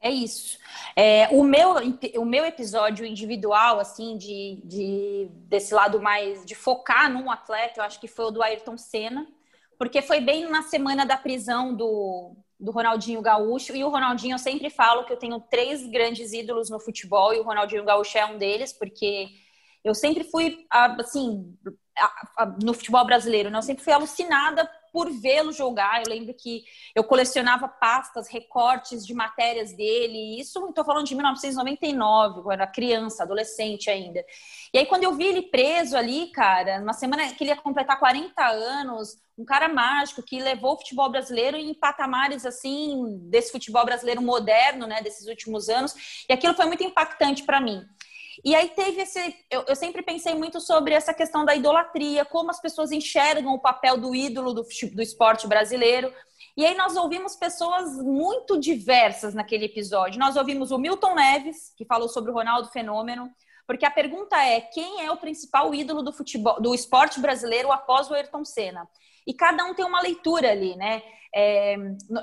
É 0.00 0.10
isso. 0.10 0.58
É, 0.94 1.28
o, 1.32 1.42
meu, 1.42 1.74
o 2.16 2.24
meu 2.24 2.44
episódio 2.44 3.04
individual, 3.04 3.80
assim, 3.80 4.16
de, 4.16 4.60
de, 4.64 5.28
desse 5.48 5.74
lado 5.74 6.00
mais 6.00 6.44
de 6.44 6.54
focar 6.54 7.10
num 7.12 7.30
atleta, 7.30 7.80
eu 7.80 7.84
acho 7.84 7.98
que 7.98 8.06
foi 8.06 8.26
o 8.26 8.30
do 8.30 8.42
Ayrton 8.42 8.76
Senna, 8.78 9.26
porque 9.76 10.00
foi 10.00 10.20
bem 10.20 10.48
na 10.48 10.62
semana 10.62 11.04
da 11.04 11.16
prisão 11.16 11.74
do, 11.74 12.36
do 12.58 12.70
Ronaldinho 12.70 13.20
Gaúcho. 13.20 13.74
E 13.74 13.82
o 13.82 13.88
Ronaldinho, 13.88 14.34
eu 14.34 14.38
sempre 14.38 14.70
falo 14.70 15.04
que 15.04 15.12
eu 15.12 15.16
tenho 15.16 15.40
três 15.40 15.84
grandes 15.88 16.32
ídolos 16.32 16.70
no 16.70 16.78
futebol, 16.78 17.34
e 17.34 17.40
o 17.40 17.44
Ronaldinho 17.44 17.84
Gaúcho 17.84 18.18
é 18.18 18.24
um 18.24 18.38
deles, 18.38 18.72
porque 18.72 19.28
eu 19.82 19.94
sempre 19.94 20.22
fui, 20.24 20.64
assim, 20.70 21.56
no 22.62 22.72
futebol 22.72 23.04
brasileiro, 23.04 23.50
né? 23.50 23.58
eu 23.58 23.62
sempre 23.62 23.82
fui 23.82 23.92
alucinada 23.92 24.68
por 24.98 25.12
vê-lo 25.12 25.52
jogar. 25.52 26.02
Eu 26.02 26.08
lembro 26.08 26.34
que 26.34 26.64
eu 26.92 27.04
colecionava 27.04 27.68
pastas, 27.68 28.26
recortes 28.26 29.06
de 29.06 29.14
matérias 29.14 29.72
dele. 29.72 30.40
Isso, 30.40 30.58
estou 30.68 30.84
falando 30.84 31.06
de 31.06 31.14
1999, 31.14 32.42
quando 32.42 32.50
era 32.50 32.66
criança, 32.66 33.22
adolescente 33.22 33.88
ainda. 33.88 34.24
E 34.74 34.78
aí, 34.78 34.86
quando 34.86 35.04
eu 35.04 35.14
vi 35.14 35.26
ele 35.26 35.42
preso 35.42 35.96
ali, 35.96 36.32
cara, 36.32 36.80
numa 36.80 36.94
semana 36.94 37.32
que 37.32 37.44
ele 37.44 37.50
ia 37.50 37.56
completar 37.56 37.96
40 37.96 38.44
anos, 38.44 39.16
um 39.38 39.44
cara 39.44 39.68
mágico 39.68 40.20
que 40.20 40.42
levou 40.42 40.72
o 40.72 40.78
futebol 40.78 41.08
brasileiro 41.08 41.56
em 41.56 41.72
patamares 41.72 42.44
assim 42.44 43.20
desse 43.30 43.52
futebol 43.52 43.84
brasileiro 43.84 44.20
moderno, 44.20 44.84
né, 44.84 45.00
desses 45.00 45.28
últimos 45.28 45.68
anos. 45.68 46.24
E 46.28 46.32
aquilo 46.32 46.54
foi 46.54 46.66
muito 46.66 46.82
impactante 46.82 47.44
para 47.44 47.60
mim. 47.60 47.86
E 48.44 48.54
aí 48.54 48.68
teve 48.70 49.02
esse. 49.02 49.36
Eu, 49.50 49.64
eu, 49.66 49.76
sempre 49.76 50.02
pensei 50.02 50.34
muito 50.34 50.60
sobre 50.60 50.94
essa 50.94 51.12
questão 51.12 51.44
da 51.44 51.54
idolatria, 51.54 52.24
como 52.24 52.50
as 52.50 52.60
pessoas 52.60 52.92
enxergam 52.92 53.54
o 53.54 53.60
papel 53.60 53.98
do 53.98 54.14
ídolo 54.14 54.52
do, 54.52 54.66
do 54.92 55.02
esporte 55.02 55.46
brasileiro. 55.46 56.12
E 56.56 56.66
aí 56.66 56.74
nós 56.76 56.96
ouvimos 56.96 57.36
pessoas 57.36 57.96
muito 58.02 58.58
diversas 58.58 59.34
naquele 59.34 59.66
episódio. 59.66 60.18
Nós 60.18 60.36
ouvimos 60.36 60.70
o 60.70 60.78
Milton 60.78 61.14
Neves, 61.14 61.72
que 61.76 61.84
falou 61.84 62.08
sobre 62.08 62.30
o 62.30 62.34
Ronaldo 62.34 62.68
Fenômeno, 62.70 63.30
porque 63.66 63.84
a 63.84 63.90
pergunta 63.90 64.36
é: 64.42 64.60
quem 64.60 65.04
é 65.04 65.10
o 65.10 65.16
principal 65.16 65.74
ídolo 65.74 66.02
do 66.02 66.12
futebol, 66.12 66.60
do 66.60 66.74
esporte 66.74 67.20
brasileiro 67.20 67.70
após 67.70 68.10
o 68.10 68.14
Ayrton 68.14 68.44
Senna? 68.44 68.88
E 69.28 69.34
cada 69.34 69.62
um 69.66 69.74
tem 69.74 69.84
uma 69.84 70.00
leitura 70.00 70.50
ali, 70.50 70.74
né? 70.74 71.02
É, 71.34 71.76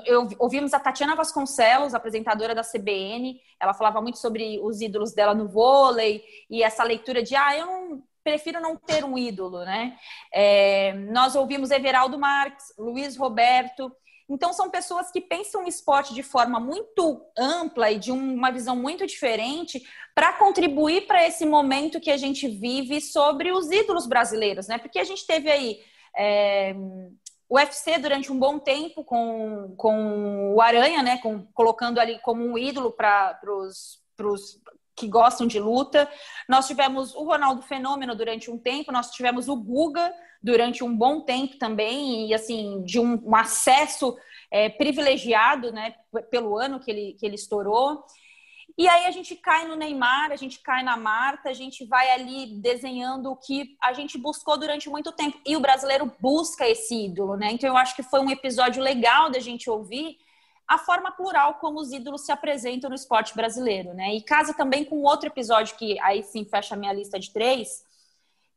eu, 0.04 0.28
ouvimos 0.40 0.74
a 0.74 0.80
Tatiana 0.80 1.14
Vasconcelos, 1.14 1.94
apresentadora 1.94 2.52
da 2.52 2.62
CBN, 2.62 3.40
ela 3.60 3.72
falava 3.72 4.02
muito 4.02 4.18
sobre 4.18 4.58
os 4.60 4.80
ídolos 4.80 5.14
dela 5.14 5.32
no 5.32 5.46
vôlei 5.46 6.24
e 6.50 6.64
essa 6.64 6.82
leitura 6.82 7.22
de, 7.22 7.36
ah, 7.36 7.56
eu 7.56 7.66
não, 7.66 8.02
prefiro 8.24 8.60
não 8.60 8.76
ter 8.76 9.04
um 9.04 9.16
ídolo, 9.16 9.64
né? 9.64 9.96
É, 10.34 10.94
nós 10.94 11.36
ouvimos 11.36 11.70
Everaldo 11.70 12.18
Marques, 12.18 12.74
Luiz 12.76 13.16
Roberto. 13.16 13.92
Então, 14.28 14.52
são 14.52 14.68
pessoas 14.68 15.12
que 15.12 15.20
pensam 15.20 15.64
o 15.64 15.68
esporte 15.68 16.12
de 16.12 16.24
forma 16.24 16.58
muito 16.58 17.24
ampla 17.38 17.92
e 17.92 18.00
de 18.00 18.10
uma 18.10 18.50
visão 18.50 18.74
muito 18.74 19.06
diferente 19.06 19.80
para 20.12 20.32
contribuir 20.32 21.06
para 21.06 21.24
esse 21.24 21.46
momento 21.46 22.00
que 22.00 22.10
a 22.10 22.16
gente 22.16 22.48
vive 22.48 23.00
sobre 23.00 23.52
os 23.52 23.70
ídolos 23.70 24.08
brasileiros, 24.08 24.66
né? 24.66 24.76
Porque 24.78 24.98
a 24.98 25.04
gente 25.04 25.24
teve 25.24 25.48
aí. 25.48 25.78
É, 26.16 26.74
o 27.48 27.56
UFC 27.56 27.98
durante 27.98 28.32
um 28.32 28.38
bom 28.38 28.58
tempo 28.58 29.04
com, 29.04 29.74
com 29.76 30.54
o 30.54 30.60
Aranha, 30.60 31.02
né? 31.02 31.18
Com, 31.18 31.46
colocando 31.52 31.98
ali 31.98 32.18
como 32.20 32.44
um 32.44 32.58
ídolo 32.58 32.90
para 32.90 33.38
os 33.48 34.00
que 34.96 35.06
gostam 35.06 35.46
de 35.46 35.60
luta. 35.60 36.10
Nós 36.48 36.66
tivemos 36.66 37.14
o 37.14 37.22
Ronaldo 37.24 37.62
Fenômeno 37.62 38.16
durante 38.16 38.50
um 38.50 38.58
tempo, 38.58 38.90
nós 38.90 39.10
tivemos 39.10 39.46
o 39.46 39.54
Guga 39.54 40.12
durante 40.42 40.82
um 40.82 40.96
bom 40.96 41.20
tempo 41.20 41.58
também, 41.58 42.28
e 42.28 42.34
assim, 42.34 42.82
de 42.82 42.98
um, 42.98 43.20
um 43.22 43.36
acesso 43.36 44.16
é, 44.50 44.68
privilegiado, 44.70 45.70
né? 45.70 45.94
Pelo 46.30 46.56
ano 46.56 46.80
que 46.80 46.90
ele, 46.90 47.16
que 47.18 47.26
ele 47.26 47.34
estourou. 47.34 48.04
E 48.78 48.86
aí 48.86 49.06
a 49.06 49.10
gente 49.10 49.34
cai 49.34 49.66
no 49.66 49.74
Neymar, 49.74 50.30
a 50.30 50.36
gente 50.36 50.60
cai 50.60 50.82
na 50.82 50.98
Marta, 50.98 51.48
a 51.48 51.54
gente 51.54 51.86
vai 51.86 52.10
ali 52.10 52.58
desenhando 52.60 53.30
o 53.30 53.36
que 53.36 53.74
a 53.82 53.94
gente 53.94 54.18
buscou 54.18 54.58
durante 54.58 54.90
muito 54.90 55.12
tempo. 55.12 55.40
E 55.46 55.56
o 55.56 55.60
brasileiro 55.60 56.12
busca 56.20 56.68
esse 56.68 57.06
ídolo, 57.06 57.36
né? 57.36 57.52
Então 57.52 57.70
eu 57.70 57.76
acho 57.76 57.96
que 57.96 58.02
foi 58.02 58.20
um 58.20 58.30
episódio 58.30 58.82
legal 58.82 59.30
da 59.30 59.38
gente 59.38 59.70
ouvir 59.70 60.18
a 60.68 60.76
forma 60.76 61.10
plural 61.10 61.54
como 61.54 61.80
os 61.80 61.90
ídolos 61.90 62.26
se 62.26 62.32
apresentam 62.32 62.90
no 62.90 62.96
esporte 62.96 63.34
brasileiro, 63.34 63.94
né? 63.94 64.14
E 64.14 64.20
casa 64.20 64.52
também 64.52 64.84
com 64.84 65.00
outro 65.02 65.28
episódio 65.28 65.76
que 65.76 65.98
aí 66.00 66.22
sim 66.22 66.44
fecha 66.44 66.74
a 66.74 66.78
minha 66.78 66.92
lista 66.92 67.18
de 67.18 67.32
três, 67.32 67.82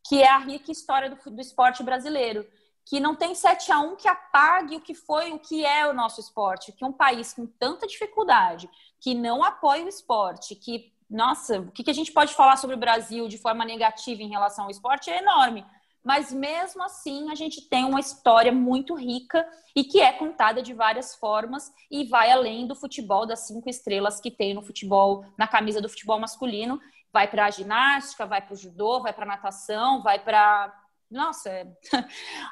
que 0.05 0.21
é 0.21 0.27
a 0.27 0.39
rica 0.39 0.71
história 0.71 1.09
do, 1.09 1.31
do 1.31 1.39
esporte 1.39 1.81
brasileiro 1.81 2.45
que 2.89 2.99
não 2.99 3.15
tem 3.15 3.35
7 3.35 3.71
a 3.71 3.79
1 3.81 3.95
que 3.97 4.07
apague 4.07 4.77
o 4.77 4.81
que 4.81 4.95
foi, 4.95 5.31
o 5.31 5.37
que 5.37 5.63
é 5.63 5.87
o 5.87 5.93
nosso 5.93 6.19
esporte, 6.19 6.71
que 6.71 6.83
um 6.83 6.91
país 6.91 7.31
com 7.31 7.45
tanta 7.45 7.85
dificuldade, 7.85 8.67
que 8.99 9.13
não 9.13 9.43
apoia 9.43 9.85
o 9.85 9.89
esporte, 9.89 10.55
que, 10.55 10.91
nossa, 11.09 11.59
o 11.59 11.71
que 11.71 11.89
a 11.89 11.93
gente 11.93 12.11
pode 12.11 12.33
falar 12.33 12.57
sobre 12.57 12.75
o 12.75 12.79
Brasil 12.79 13.27
de 13.27 13.37
forma 13.37 13.65
negativa 13.65 14.21
em 14.21 14.29
relação 14.29 14.65
ao 14.65 14.71
esporte 14.71 15.09
é 15.09 15.19
enorme. 15.19 15.65
Mas 16.03 16.31
mesmo 16.31 16.81
assim, 16.81 17.29
a 17.29 17.35
gente 17.35 17.67
tem 17.67 17.83
uma 17.83 17.99
história 17.99 18.51
muito 18.51 18.95
rica 18.95 19.45
e 19.75 19.83
que 19.83 19.99
é 19.99 20.13
contada 20.13 20.61
de 20.61 20.73
várias 20.73 21.15
formas 21.15 21.71
e 21.91 22.05
vai 22.05 22.31
além 22.31 22.65
do 22.65 22.75
futebol 22.75 23.25
das 23.25 23.41
cinco 23.41 23.69
estrelas 23.69 24.19
que 24.19 24.31
tem 24.31 24.53
no 24.53 24.61
futebol, 24.61 25.25
na 25.37 25.47
camisa 25.47 25.81
do 25.81 25.89
futebol 25.89 26.19
masculino. 26.19 26.79
Vai 27.11 27.27
para 27.27 27.45
a 27.45 27.51
ginástica, 27.51 28.25
vai 28.25 28.41
para 28.41 28.53
o 28.53 28.57
judô, 28.57 29.01
vai 29.01 29.11
para 29.11 29.25
a 29.25 29.27
natação, 29.27 30.01
vai 30.01 30.19
para 30.19 30.73
nossa, 31.09 31.49
é... 31.49 31.65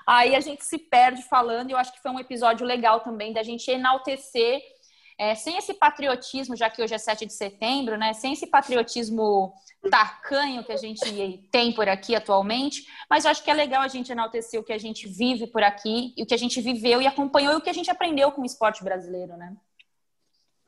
aí 0.06 0.36
a 0.36 0.40
gente 0.40 0.66
se 0.66 0.80
perde 0.80 1.22
falando, 1.24 1.70
eu 1.70 1.78
acho 1.78 1.94
que 1.94 2.02
foi 2.02 2.10
um 2.10 2.20
episódio 2.20 2.66
legal 2.66 3.02
também 3.02 3.32
da 3.32 3.44
gente 3.44 3.70
enaltecer, 3.70 4.60
é, 5.18 5.34
sem 5.34 5.58
esse 5.58 5.74
patriotismo, 5.74 6.56
já 6.56 6.70
que 6.70 6.82
hoje 6.82 6.94
é 6.94 6.98
7 6.98 7.26
de 7.26 7.34
setembro, 7.34 7.98
né? 7.98 8.14
Sem 8.14 8.34
esse 8.34 8.46
patriotismo 8.46 9.52
tacanho 9.90 10.64
que 10.64 10.72
a 10.72 10.78
gente 10.78 11.48
tem 11.52 11.74
por 11.74 11.90
aqui 11.90 12.16
atualmente, 12.16 12.86
mas 13.10 13.26
eu 13.26 13.32
acho 13.32 13.44
que 13.44 13.50
é 13.50 13.54
legal 13.54 13.82
a 13.82 13.88
gente 13.88 14.12
enaltecer 14.12 14.60
o 14.60 14.64
que 14.64 14.74
a 14.74 14.78
gente 14.78 15.08
vive 15.08 15.48
por 15.48 15.64
aqui, 15.64 16.14
e 16.16 16.24
o 16.24 16.26
que 16.26 16.34
a 16.34 16.38
gente 16.38 16.62
viveu 16.62 17.02
e 17.02 17.08
acompanhou, 17.08 17.54
e 17.54 17.58
o 17.58 17.62
que 17.62 17.70
a 17.70 17.74
gente 17.74 17.90
aprendeu 17.90 18.32
com 18.32 18.42
o 18.42 18.46
esporte 18.46 18.84
brasileiro, 18.84 19.36
né? 19.38 19.56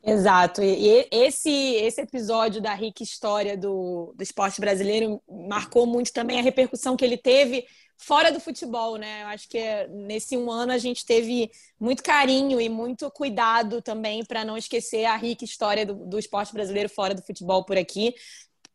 Exato. 0.01 0.61
E 0.63 1.07
esse, 1.11 1.49
esse 1.49 2.01
episódio 2.01 2.61
da 2.61 2.73
rica 2.73 3.03
história 3.03 3.57
do, 3.57 4.13
do 4.15 4.23
esporte 4.23 4.61
brasileiro 4.61 5.21
marcou 5.29 5.85
muito 5.85 6.13
também 6.13 6.39
a 6.39 6.43
repercussão 6.43 6.95
que 6.95 7.03
ele 7.03 7.17
teve 7.17 7.65
fora 7.99 8.31
do 8.31 8.39
futebol, 8.39 8.95
né? 8.95 9.23
Eu 9.23 9.27
acho 9.27 9.47
que 9.49 9.59
nesse 9.89 10.37
um 10.37 10.49
ano 10.49 10.71
a 10.71 10.77
gente 10.77 11.05
teve 11.05 11.51
muito 11.77 12.01
carinho 12.01 12.59
e 12.59 12.69
muito 12.69 13.11
cuidado 13.11 13.81
também 13.81 14.23
para 14.23 14.45
não 14.45 14.57
esquecer 14.57 15.03
a 15.03 15.17
rica 15.17 15.43
história 15.43 15.85
do, 15.85 15.93
do 15.93 16.17
esporte 16.17 16.53
brasileiro 16.53 16.89
fora 16.89 17.13
do 17.13 17.21
futebol 17.21 17.65
por 17.65 17.77
aqui. 17.77 18.15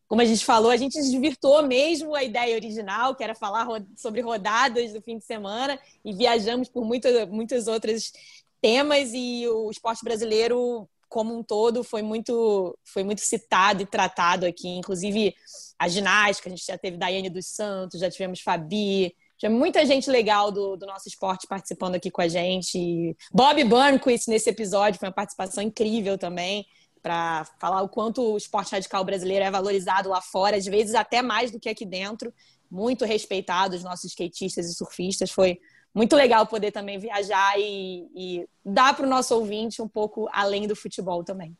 Como 0.07 0.21
a 0.21 0.25
gente 0.25 0.45
falou, 0.45 0.69
a 0.69 0.77
gente 0.77 0.93
desvirtuou 0.93 1.63
mesmo 1.63 2.13
a 2.13 2.23
ideia 2.23 2.55
original, 2.55 3.15
que 3.15 3.23
era 3.23 3.33
falar 3.33 3.67
sobre 3.97 4.21
rodadas 4.21 4.93
do 4.93 5.01
fim 5.01 5.17
de 5.17 5.25
semana, 5.25 5.79
e 6.03 6.13
viajamos 6.13 6.69
por 6.69 6.85
muitas, 6.85 7.27
muitas 7.27 7.67
outras 7.67 8.13
temas 8.61 9.09
e 9.11 9.47
o 9.47 9.71
esporte 9.71 10.03
brasileiro 10.03 10.87
como 11.15 11.33
um 11.33 11.41
todo 11.41 11.81
foi 11.81 12.01
muito 12.01 12.77
foi 12.83 13.01
muito 13.01 13.21
citado 13.21 13.81
e 13.81 13.85
tratado 13.85 14.45
aqui, 14.45 14.67
inclusive 14.67 15.33
a 15.79 15.87
ginástica, 15.87 16.49
a 16.49 16.53
gente 16.53 16.65
já 16.65 16.77
teve 16.77 16.97
Daiane 16.97 17.29
dos 17.29 17.47
Santos, 17.47 18.01
já 18.01 18.11
tivemos 18.11 18.41
Fabi, 18.41 19.15
tinha 19.37 19.49
muita 19.49 19.85
gente 19.85 20.09
legal 20.09 20.51
do, 20.51 20.75
do 20.75 20.85
nosso 20.85 21.07
esporte 21.07 21.47
participando 21.47 21.95
aqui 21.95 22.11
com 22.11 22.21
a 22.21 22.27
gente. 22.27 23.15
Bob 23.31 23.63
Burnquist 23.63 24.27
nesse 24.27 24.49
episódio 24.49 24.99
foi 24.99 25.07
uma 25.07 25.15
participação 25.15 25.63
incrível 25.63 26.17
também 26.17 26.65
para 27.01 27.45
falar 27.61 27.81
o 27.81 27.87
quanto 27.87 28.33
o 28.33 28.37
esporte 28.37 28.73
radical 28.73 29.05
brasileiro 29.05 29.45
é 29.45 29.49
valorizado 29.49 30.09
lá 30.09 30.21
fora, 30.21 30.57
às 30.57 30.65
vezes 30.65 30.95
até 30.95 31.21
mais 31.21 31.49
do 31.49 31.61
que 31.61 31.69
aqui 31.69 31.85
dentro. 31.85 32.33
Muito 32.69 33.05
respeitado 33.05 33.73
os 33.73 33.85
nossos 33.85 34.11
skatistas 34.11 34.69
e 34.69 34.73
surfistas. 34.73 35.31
Foi 35.31 35.57
muito 35.95 36.13
legal 36.13 36.45
poder 36.45 36.71
também 36.71 36.99
viajar 36.99 37.57
e, 37.57 38.09
e 38.13 38.49
dar 38.65 38.93
para 38.93 39.05
o 39.05 39.09
nosso 39.09 39.33
ouvinte 39.33 39.81
um 39.81 39.87
pouco 39.87 40.27
além 40.33 40.67
do 40.67 40.75
futebol 40.75 41.23
também. 41.23 41.55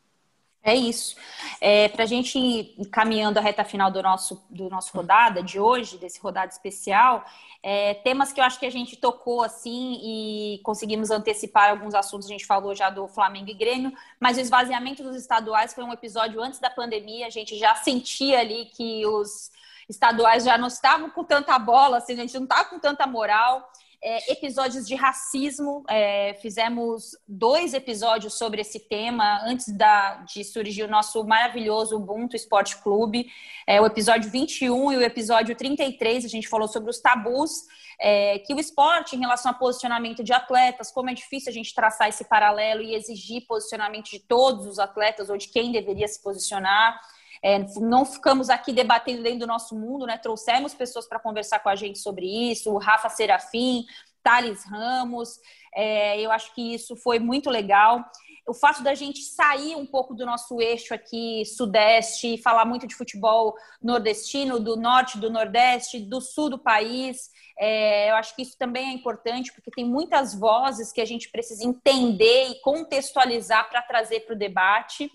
É 0.61 0.73
isso. 0.75 1.15
É, 1.61 1.87
para 1.89 2.03
a 2.03 2.07
gente 2.07 2.39
ir 2.39 2.89
caminhando 2.91 3.37
a 3.37 3.41
reta 3.41 3.63
final 3.63 3.91
do 3.91 4.01
nosso, 4.01 4.43
do 4.49 4.67
nosso 4.67 4.91
rodada 4.97 5.43
de 5.43 5.59
hoje, 5.59 5.97
desse 5.99 6.19
rodada 6.19 6.51
especial, 6.51 7.23
é, 7.61 7.93
temas 7.93 8.33
que 8.33 8.41
eu 8.41 8.43
acho 8.43 8.59
que 8.59 8.65
a 8.65 8.71
gente 8.71 8.97
tocou 8.97 9.43
assim 9.43 9.99
e 10.03 10.59
conseguimos 10.63 11.11
antecipar 11.11 11.69
alguns 11.69 11.93
assuntos. 11.93 12.27
A 12.27 12.31
gente 12.31 12.47
falou 12.47 12.73
já 12.73 12.89
do 12.89 13.07
Flamengo 13.07 13.51
e 13.51 13.53
Grêmio, 13.53 13.93
mas 14.19 14.37
o 14.37 14.41
esvaziamento 14.41 15.03
dos 15.03 15.15
estaduais 15.15 15.73
foi 15.73 15.83
um 15.83 15.93
episódio 15.93 16.41
antes 16.41 16.59
da 16.59 16.69
pandemia. 16.69 17.27
A 17.27 17.29
gente 17.29 17.55
já 17.57 17.75
sentia 17.75 18.39
ali 18.39 18.65
que 18.65 19.05
os 19.05 19.51
estaduais 19.87 20.43
já 20.43 20.57
não 20.57 20.67
estavam 20.67 21.11
com 21.11 21.23
tanta 21.23 21.57
bola, 21.59 21.97
assim, 21.97 22.13
a 22.13 22.17
gente 22.17 22.33
não 22.33 22.45
estava 22.45 22.65
com 22.65 22.79
tanta 22.79 23.05
moral 23.05 23.71
é, 24.05 24.31
episódios 24.31 24.87
de 24.87 24.93
racismo. 24.93 25.83
É, 25.89 26.35
fizemos 26.35 27.17
dois 27.27 27.73
episódios 27.73 28.35
sobre 28.35 28.61
esse 28.61 28.79
tema 28.79 29.41
antes 29.43 29.75
da, 29.75 30.17
de 30.17 30.43
surgir 30.43 30.83
o 30.83 30.87
nosso 30.87 31.23
maravilhoso 31.23 31.97
Ubuntu 31.97 32.35
Esporte 32.35 32.77
Clube. 32.77 33.31
É, 33.65 33.81
o 33.81 33.85
episódio 33.87 34.29
21 34.29 34.91
e 34.91 34.97
o 34.97 35.01
episódio 35.01 35.55
33, 35.55 36.23
a 36.23 36.27
gente 36.27 36.47
falou 36.47 36.67
sobre 36.67 36.91
os 36.91 36.99
tabus 36.99 37.63
é, 37.99 38.37
que 38.39 38.53
o 38.53 38.59
esporte, 38.59 39.15
em 39.15 39.19
relação 39.19 39.51
ao 39.51 39.57
posicionamento 39.57 40.23
de 40.23 40.33
atletas, 40.33 40.91
como 40.91 41.09
é 41.09 41.13
difícil 41.13 41.49
a 41.49 41.53
gente 41.53 41.73
traçar 41.73 42.07
esse 42.07 42.25
paralelo 42.25 42.83
e 42.83 42.93
exigir 42.93 43.47
posicionamento 43.47 44.11
de 44.11 44.19
todos 44.19 44.67
os 44.67 44.77
atletas 44.77 45.31
ou 45.31 45.37
de 45.37 45.47
quem 45.47 45.71
deveria 45.71 46.07
se 46.07 46.21
posicionar. 46.21 46.99
É, 47.43 47.59
não 47.79 48.05
ficamos 48.05 48.49
aqui 48.49 48.73
debatendo 48.73 49.23
dentro 49.23 49.39
do 49.39 49.47
nosso 49.47 49.75
mundo, 49.75 50.05
né? 50.05 50.17
Trouxemos 50.17 50.73
pessoas 50.73 51.07
para 51.07 51.19
conversar 51.19 51.59
com 51.59 51.69
a 51.69 51.75
gente 51.75 51.99
sobre 51.99 52.25
isso, 52.51 52.71
o 52.71 52.77
Rafa 52.77 53.09
Serafim, 53.09 53.85
Thales 54.23 54.63
Ramos. 54.65 55.39
É, 55.73 56.19
eu 56.19 56.31
acho 56.31 56.53
que 56.53 56.73
isso 56.73 56.95
foi 56.95 57.19
muito 57.19 57.49
legal. 57.49 58.03
O 58.47 58.53
fato 58.53 58.83
da 58.83 58.93
gente 58.93 59.21
sair 59.21 59.75
um 59.75 59.85
pouco 59.85 60.13
do 60.13 60.25
nosso 60.25 60.61
eixo 60.61 60.93
aqui, 60.93 61.43
sudeste, 61.45 62.37
falar 62.37 62.65
muito 62.65 62.85
de 62.85 62.95
futebol 62.95 63.55
nordestino, 63.81 64.59
do 64.59 64.75
norte, 64.75 65.17
do 65.17 65.31
nordeste, 65.31 65.99
do 65.99 66.21
sul 66.21 66.49
do 66.49 66.59
país, 66.59 67.33
É, 67.57 68.09
eu 68.09 68.15
acho 68.15 68.35
que 68.35 68.41
isso 68.41 68.57
também 68.57 68.89
é 68.89 68.93
importante, 68.93 69.53
porque 69.53 69.71
tem 69.71 69.85
muitas 69.85 70.35
vozes 70.37 70.91
que 70.91 70.99
a 70.99 71.05
gente 71.05 71.29
precisa 71.29 71.63
entender 71.63 72.49
e 72.49 72.59
contextualizar 72.61 73.69
para 73.69 73.81
trazer 73.81 74.25
para 74.25 74.35
o 74.35 74.37
debate. 74.37 75.09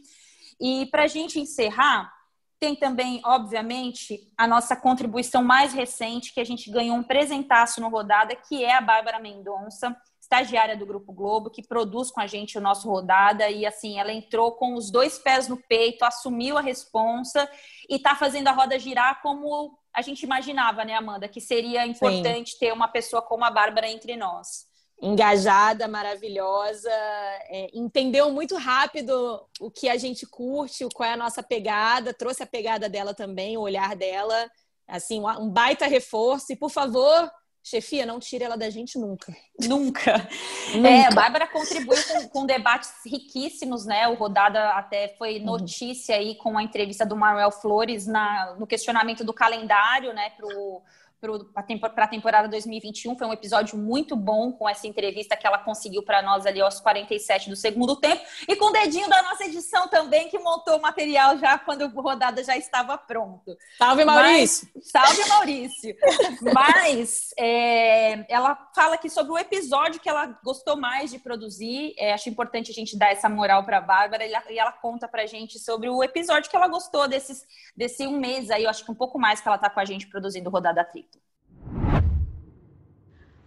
E 0.61 0.87
para 0.87 1.05
a 1.05 1.07
gente 1.07 1.41
encerrar, 1.41 2.13
tem 2.61 2.77
também, 2.77 3.23
obviamente, 3.25 4.21
a 4.37 4.47
nossa 4.47 4.77
contribuição 4.77 5.43
mais 5.43 5.73
recente, 5.73 6.35
que 6.35 6.41
a 6.41 6.45
gente 6.45 6.71
ganhou 6.71 6.97
um 6.97 7.03
presentaço 7.03 7.81
no 7.81 7.89
Rodada, 7.89 8.37
que 8.37 8.63
é 8.63 8.75
a 8.75 8.81
Bárbara 8.83 9.19
Mendonça, 9.19 9.97
estagiária 10.21 10.77
do 10.77 10.85
Grupo 10.85 11.13
Globo, 11.13 11.51
que 11.51 11.67
produz 11.67 12.11
com 12.11 12.21
a 12.21 12.27
gente 12.27 12.59
o 12.59 12.61
nosso 12.61 12.89
Rodada. 12.89 13.49
E, 13.49 13.65
assim, 13.65 13.99
ela 13.99 14.13
entrou 14.13 14.53
com 14.53 14.75
os 14.75 14.91
dois 14.91 15.19
pés 15.19 15.49
no 15.49 15.57
peito, 15.57 16.05
assumiu 16.05 16.59
a 16.59 16.61
responsa 16.61 17.51
e 17.89 17.97
está 17.97 18.15
fazendo 18.15 18.49
a 18.49 18.53
roda 18.53 18.79
girar 18.79 19.23
como 19.23 19.77
a 19.93 20.03
gente 20.03 20.23
imaginava, 20.23 20.85
né, 20.85 20.95
Amanda? 20.95 21.27
Que 21.27 21.41
seria 21.41 21.87
importante 21.87 22.53
Sim. 22.53 22.59
ter 22.59 22.73
uma 22.73 22.87
pessoa 22.87 23.23
como 23.23 23.45
a 23.45 23.51
Bárbara 23.51 23.89
entre 23.89 24.17
nós 24.17 24.70
engajada, 25.03 25.89
maravilhosa, 25.89 26.91
é, 26.91 27.71
entendeu 27.73 28.31
muito 28.31 28.57
rápido 28.57 29.47
o 29.59 29.71
que 29.71 29.89
a 29.89 29.97
gente 29.97 30.27
curte, 30.27 30.87
qual 30.95 31.09
é 31.09 31.13
a 31.15 31.17
nossa 31.17 31.43
pegada, 31.43 32.13
trouxe 32.13 32.43
a 32.43 32.47
pegada 32.47 32.89
dela 32.89 33.15
também, 33.15 33.57
o 33.57 33.63
olhar 33.63 33.97
dela, 33.97 34.51
assim, 34.87 35.21
um 35.21 35.49
baita 35.49 35.87
reforço. 35.87 36.53
E, 36.53 36.57
por 36.57 36.71
favor, 36.71 37.31
chefia, 37.63 38.05
não 38.05 38.19
tire 38.19 38.45
ela 38.45 38.57
da 38.57 38.69
gente 38.69 38.99
nunca. 38.99 39.35
Nunca. 39.59 40.29
nunca. 40.75 40.89
É, 40.89 41.07
a 41.07 41.11
Bárbara 41.11 41.47
contribuiu 41.47 42.03
com, 42.05 42.29
com, 42.29 42.47
debates 42.47 42.93
riquíssimos, 43.07 43.87
né? 43.87 44.07
O 44.09 44.15
Rodada 44.15 44.71
até 44.71 45.15
foi 45.17 45.39
uhum. 45.39 45.47
notícia 45.47 46.17
aí 46.17 46.35
com 46.35 46.59
a 46.59 46.63
entrevista 46.63 47.07
do 47.07 47.17
Manuel 47.17 47.51
Flores 47.51 48.07
na, 48.07 48.55
no 48.59 48.67
questionamento 48.67 49.25
do 49.25 49.33
calendário, 49.33 50.13
né, 50.13 50.31
pro 50.31 50.83
para 51.21 52.05
a 52.05 52.09
temporada 52.09 52.49
2021. 52.49 53.17
Foi 53.17 53.27
um 53.27 53.33
episódio 53.33 53.77
muito 53.77 54.17
bom 54.17 54.53
com 54.53 54.69
essa 54.69 54.87
entrevista 54.87 55.37
que 55.37 55.47
ela 55.47 55.59
conseguiu 55.59 56.03
para 56.03 56.23
nós 56.23 56.47
ali 56.47 56.61
aos 56.61 56.81
47 56.81 57.51
do 57.51 57.57
segundo 57.57 57.95
tempo. 57.97 58.23
E 58.49 58.57
com 58.57 58.67
o 58.67 58.73
dedinho 58.73 59.09
da 59.09 59.23
nossa 59.23 59.45
edição 59.45 59.87
também, 59.89 60.29
que 60.29 60.39
montou 60.39 60.79
o 60.79 60.83
material 60.83 61.37
já 61.39 61.59
quando 61.59 61.83
a 61.83 61.89
rodada 61.89 62.43
já 62.43 62.57
estava 62.57 62.97
pronto. 62.97 63.57
Salve, 63.77 64.05
Maurício! 64.05 64.69
Mas, 64.75 64.89
salve, 64.89 65.29
Maurício! 65.29 65.97
Mas 66.55 67.35
é, 67.39 68.25
ela 68.33 68.57
fala 68.75 68.95
aqui 68.95 69.11
sobre 69.11 69.33
o 69.33 69.39
episódio 69.39 70.01
que 70.01 70.09
ela 70.09 70.39
gostou 70.43 70.77
mais 70.77 71.11
de 71.11 71.19
produzir. 71.19 71.95
É, 71.99 72.15
acho 72.15 72.31
importante 72.31 72.71
a 72.71 72.75
gente 72.75 72.97
dar 72.97 73.13
essa 73.13 73.29
moral 73.29 73.65
para 73.65 73.79
a 73.79 73.81
Bárbara 73.81 74.25
e 74.25 74.33
ela, 74.33 74.53
e 74.53 74.59
ela 74.59 74.73
conta 74.73 75.07
para 75.07 75.27
gente 75.27 75.59
sobre 75.59 75.89
o 75.89 76.03
episódio 76.03 76.49
que 76.49 76.57
ela 76.57 76.69
gostou 76.69 77.07
desses, 77.07 77.45
desse 77.77 78.07
um 78.07 78.19
mês 78.19 78.51
aí, 78.51 78.65
eu 78.65 78.71
acho 78.71 78.85
que 78.85 78.91
um 78.91 78.95
pouco 78.95 79.19
mais 79.19 79.41
que 79.41 79.49
ela 79.49 79.57
está 79.57 79.69
com 79.69 79.81
a 79.81 79.85
gente 79.85 80.07
produzindo 80.07 80.49
Rodada 80.49 80.85
Trip. 80.85 81.10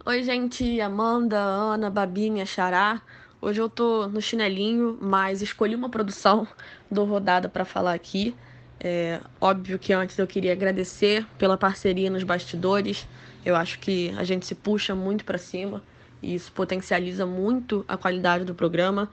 Oi, 0.06 0.22
gente, 0.22 0.80
Amanda, 0.82 1.38
Ana, 1.38 1.88
Babinha, 1.88 2.44
Xará. 2.44 3.00
Hoje 3.40 3.60
eu 3.60 3.70
tô 3.70 4.06
no 4.06 4.20
chinelinho, 4.20 4.98
mas 5.00 5.40
escolhi 5.40 5.74
uma 5.74 5.88
produção 5.88 6.46
do 6.90 7.04
Rodada 7.04 7.48
para 7.48 7.64
falar 7.64 7.94
aqui. 7.94 8.34
É 8.78 9.18
óbvio 9.40 9.78
que 9.78 9.94
antes 9.94 10.18
eu 10.18 10.26
queria 10.26 10.52
agradecer 10.52 11.26
pela 11.38 11.56
parceria 11.56 12.10
nos 12.10 12.22
bastidores. 12.22 13.08
Eu 13.44 13.56
acho 13.56 13.78
que 13.78 14.14
a 14.18 14.24
gente 14.24 14.44
se 14.44 14.54
puxa 14.54 14.94
muito 14.94 15.24
para 15.24 15.38
cima 15.38 15.82
e 16.22 16.34
isso 16.34 16.52
potencializa 16.52 17.24
muito 17.24 17.82
a 17.88 17.96
qualidade 17.96 18.44
do 18.44 18.54
programa. 18.54 19.10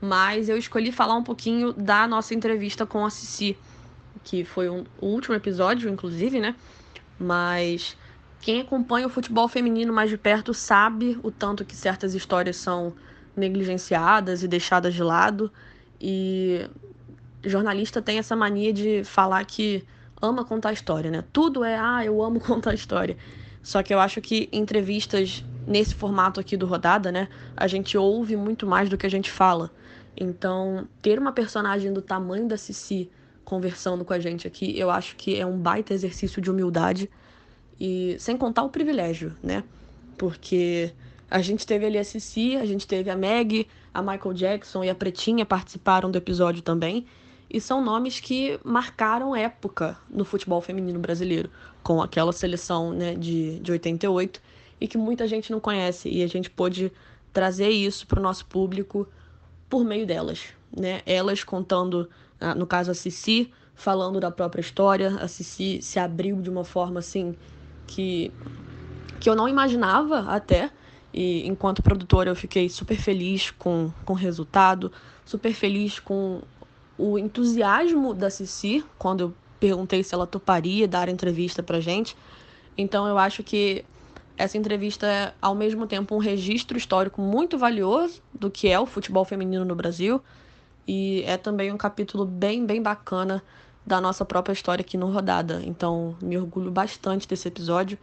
Mas 0.00 0.48
eu 0.48 0.56
escolhi 0.56 0.90
falar 0.90 1.14
um 1.14 1.22
pouquinho 1.22 1.72
da 1.72 2.06
nossa 2.08 2.34
entrevista 2.34 2.84
com 2.84 3.04
a 3.04 3.10
Cici, 3.10 3.56
que 4.24 4.44
foi 4.44 4.68
um, 4.68 4.84
o 5.00 5.06
último 5.06 5.36
episódio, 5.36 5.88
inclusive, 5.88 6.40
né? 6.40 6.56
Mas 7.16 7.96
quem 8.42 8.60
acompanha 8.60 9.06
o 9.06 9.10
futebol 9.10 9.46
feminino 9.46 9.92
mais 9.92 10.10
de 10.10 10.18
perto 10.18 10.52
sabe 10.52 11.16
o 11.22 11.30
tanto 11.30 11.64
que 11.64 11.76
certas 11.76 12.12
histórias 12.12 12.56
são 12.56 12.92
negligenciadas 13.36 14.42
e 14.42 14.48
deixadas 14.48 14.92
de 14.92 15.02
lado. 15.02 15.50
E 16.00 16.68
jornalista 17.44 18.02
tem 18.02 18.18
essa 18.18 18.34
mania 18.34 18.72
de 18.72 19.04
falar 19.04 19.44
que 19.44 19.84
ama 20.20 20.44
contar 20.44 20.72
história, 20.72 21.08
né? 21.08 21.22
Tudo 21.32 21.62
é, 21.62 21.78
ah, 21.78 22.04
eu 22.04 22.20
amo 22.20 22.40
contar 22.42 22.74
história. 22.74 23.16
Só 23.62 23.80
que 23.80 23.94
eu 23.94 24.00
acho 24.00 24.20
que 24.20 24.48
entrevistas 24.52 25.44
nesse 25.64 25.94
formato 25.94 26.40
aqui 26.40 26.56
do 26.56 26.66
Rodada, 26.66 27.12
né, 27.12 27.28
a 27.56 27.68
gente 27.68 27.96
ouve 27.96 28.34
muito 28.34 28.66
mais 28.66 28.88
do 28.88 28.98
que 28.98 29.06
a 29.06 29.10
gente 29.10 29.30
fala. 29.30 29.70
Então, 30.16 30.88
ter 31.00 31.16
uma 31.16 31.30
personagem 31.30 31.92
do 31.92 32.02
tamanho 32.02 32.48
da 32.48 32.56
Cici 32.56 33.08
conversando 33.44 34.04
com 34.04 34.12
a 34.12 34.18
gente 34.18 34.48
aqui, 34.48 34.76
eu 34.76 34.90
acho 34.90 35.14
que 35.14 35.38
é 35.38 35.46
um 35.46 35.56
baita 35.56 35.94
exercício 35.94 36.42
de 36.42 36.50
humildade 36.50 37.08
e 37.84 38.14
sem 38.20 38.36
contar 38.36 38.62
o 38.62 38.68
privilégio, 38.68 39.34
né? 39.42 39.64
Porque 40.16 40.92
a 41.28 41.42
gente 41.42 41.66
teve 41.66 41.84
ali 41.84 41.98
a 41.98 42.04
Cici, 42.04 42.56
a 42.56 42.64
gente 42.64 42.86
teve 42.86 43.10
a 43.10 43.16
Meg, 43.16 43.66
a 43.92 44.00
Michael 44.00 44.34
Jackson 44.34 44.84
e 44.84 44.88
a 44.88 44.94
Pretinha 44.94 45.44
participaram 45.44 46.08
do 46.08 46.16
episódio 46.16 46.62
também. 46.62 47.04
E 47.50 47.60
são 47.60 47.84
nomes 47.84 48.20
que 48.20 48.56
marcaram 48.62 49.34
época 49.34 49.98
no 50.08 50.24
futebol 50.24 50.60
feminino 50.60 51.00
brasileiro, 51.00 51.50
com 51.82 52.00
aquela 52.00 52.32
seleção 52.32 52.92
né, 52.92 53.16
de, 53.16 53.58
de 53.58 53.72
88, 53.72 54.40
e 54.80 54.86
que 54.86 54.96
muita 54.96 55.26
gente 55.26 55.50
não 55.50 55.58
conhece. 55.58 56.08
E 56.08 56.22
a 56.22 56.28
gente 56.28 56.48
pôde 56.48 56.92
trazer 57.32 57.70
isso 57.70 58.06
para 58.06 58.20
o 58.20 58.22
nosso 58.22 58.46
público 58.46 59.08
por 59.68 59.84
meio 59.84 60.06
delas. 60.06 60.44
Né? 60.74 61.02
Elas 61.04 61.42
contando, 61.42 62.08
ah, 62.40 62.54
no 62.54 62.64
caso 62.64 62.92
a 62.92 62.94
Cici, 62.94 63.50
falando 63.74 64.20
da 64.20 64.30
própria 64.30 64.60
história. 64.60 65.16
A 65.16 65.26
Cici 65.26 65.82
se 65.82 65.98
abriu 65.98 66.40
de 66.40 66.48
uma 66.48 66.62
forma 66.62 67.00
assim 67.00 67.34
que, 67.94 68.32
que 69.20 69.28
eu 69.28 69.34
não 69.34 69.48
imaginava 69.48 70.20
até. 70.20 70.70
E 71.12 71.46
enquanto 71.46 71.82
produtora 71.82 72.30
eu 72.30 72.36
fiquei 72.36 72.68
super 72.70 72.96
feliz 72.96 73.50
com, 73.50 73.92
com 74.04 74.14
o 74.14 74.16
resultado, 74.16 74.90
super 75.24 75.52
feliz 75.52 76.00
com 76.00 76.40
o 76.96 77.18
entusiasmo 77.18 78.14
da 78.14 78.30
Cici 78.30 78.82
quando 78.98 79.20
eu 79.20 79.34
perguntei 79.60 80.02
se 80.02 80.14
ela 80.14 80.26
toparia 80.26 80.88
dar 80.88 81.08
entrevista 81.08 81.62
pra 81.62 81.80
gente. 81.80 82.16
Então 82.78 83.06
eu 83.06 83.18
acho 83.18 83.42
que 83.42 83.84
essa 84.38 84.56
entrevista 84.56 85.06
é 85.06 85.34
ao 85.40 85.54
mesmo 85.54 85.86
tempo 85.86 86.14
um 86.14 86.18
registro 86.18 86.78
histórico 86.78 87.20
muito 87.20 87.58
valioso 87.58 88.22
do 88.32 88.50
que 88.50 88.68
é 88.68 88.80
o 88.80 88.86
futebol 88.86 89.24
feminino 89.26 89.64
no 89.66 89.74
Brasil 89.74 90.22
e 90.88 91.22
é 91.26 91.36
também 91.36 91.70
um 91.70 91.76
capítulo 91.76 92.24
bem, 92.24 92.64
bem 92.64 92.80
bacana 92.80 93.42
da 93.86 94.00
nossa 94.00 94.24
própria 94.24 94.52
história 94.52 94.82
aqui 94.82 94.96
no 94.96 95.10
Rodada. 95.10 95.60
Então, 95.64 96.16
me 96.22 96.36
orgulho 96.38 96.70
bastante 96.70 97.26
desse 97.26 97.48
episódio 97.48 97.98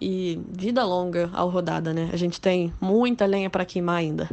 e 0.00 0.40
vida 0.48 0.84
longa 0.84 1.30
ao 1.32 1.48
Rodada, 1.48 1.92
né? 1.92 2.10
A 2.12 2.16
gente 2.16 2.40
tem 2.40 2.72
muita 2.80 3.26
lenha 3.26 3.50
para 3.50 3.64
queimar 3.64 3.96
ainda. 3.96 4.28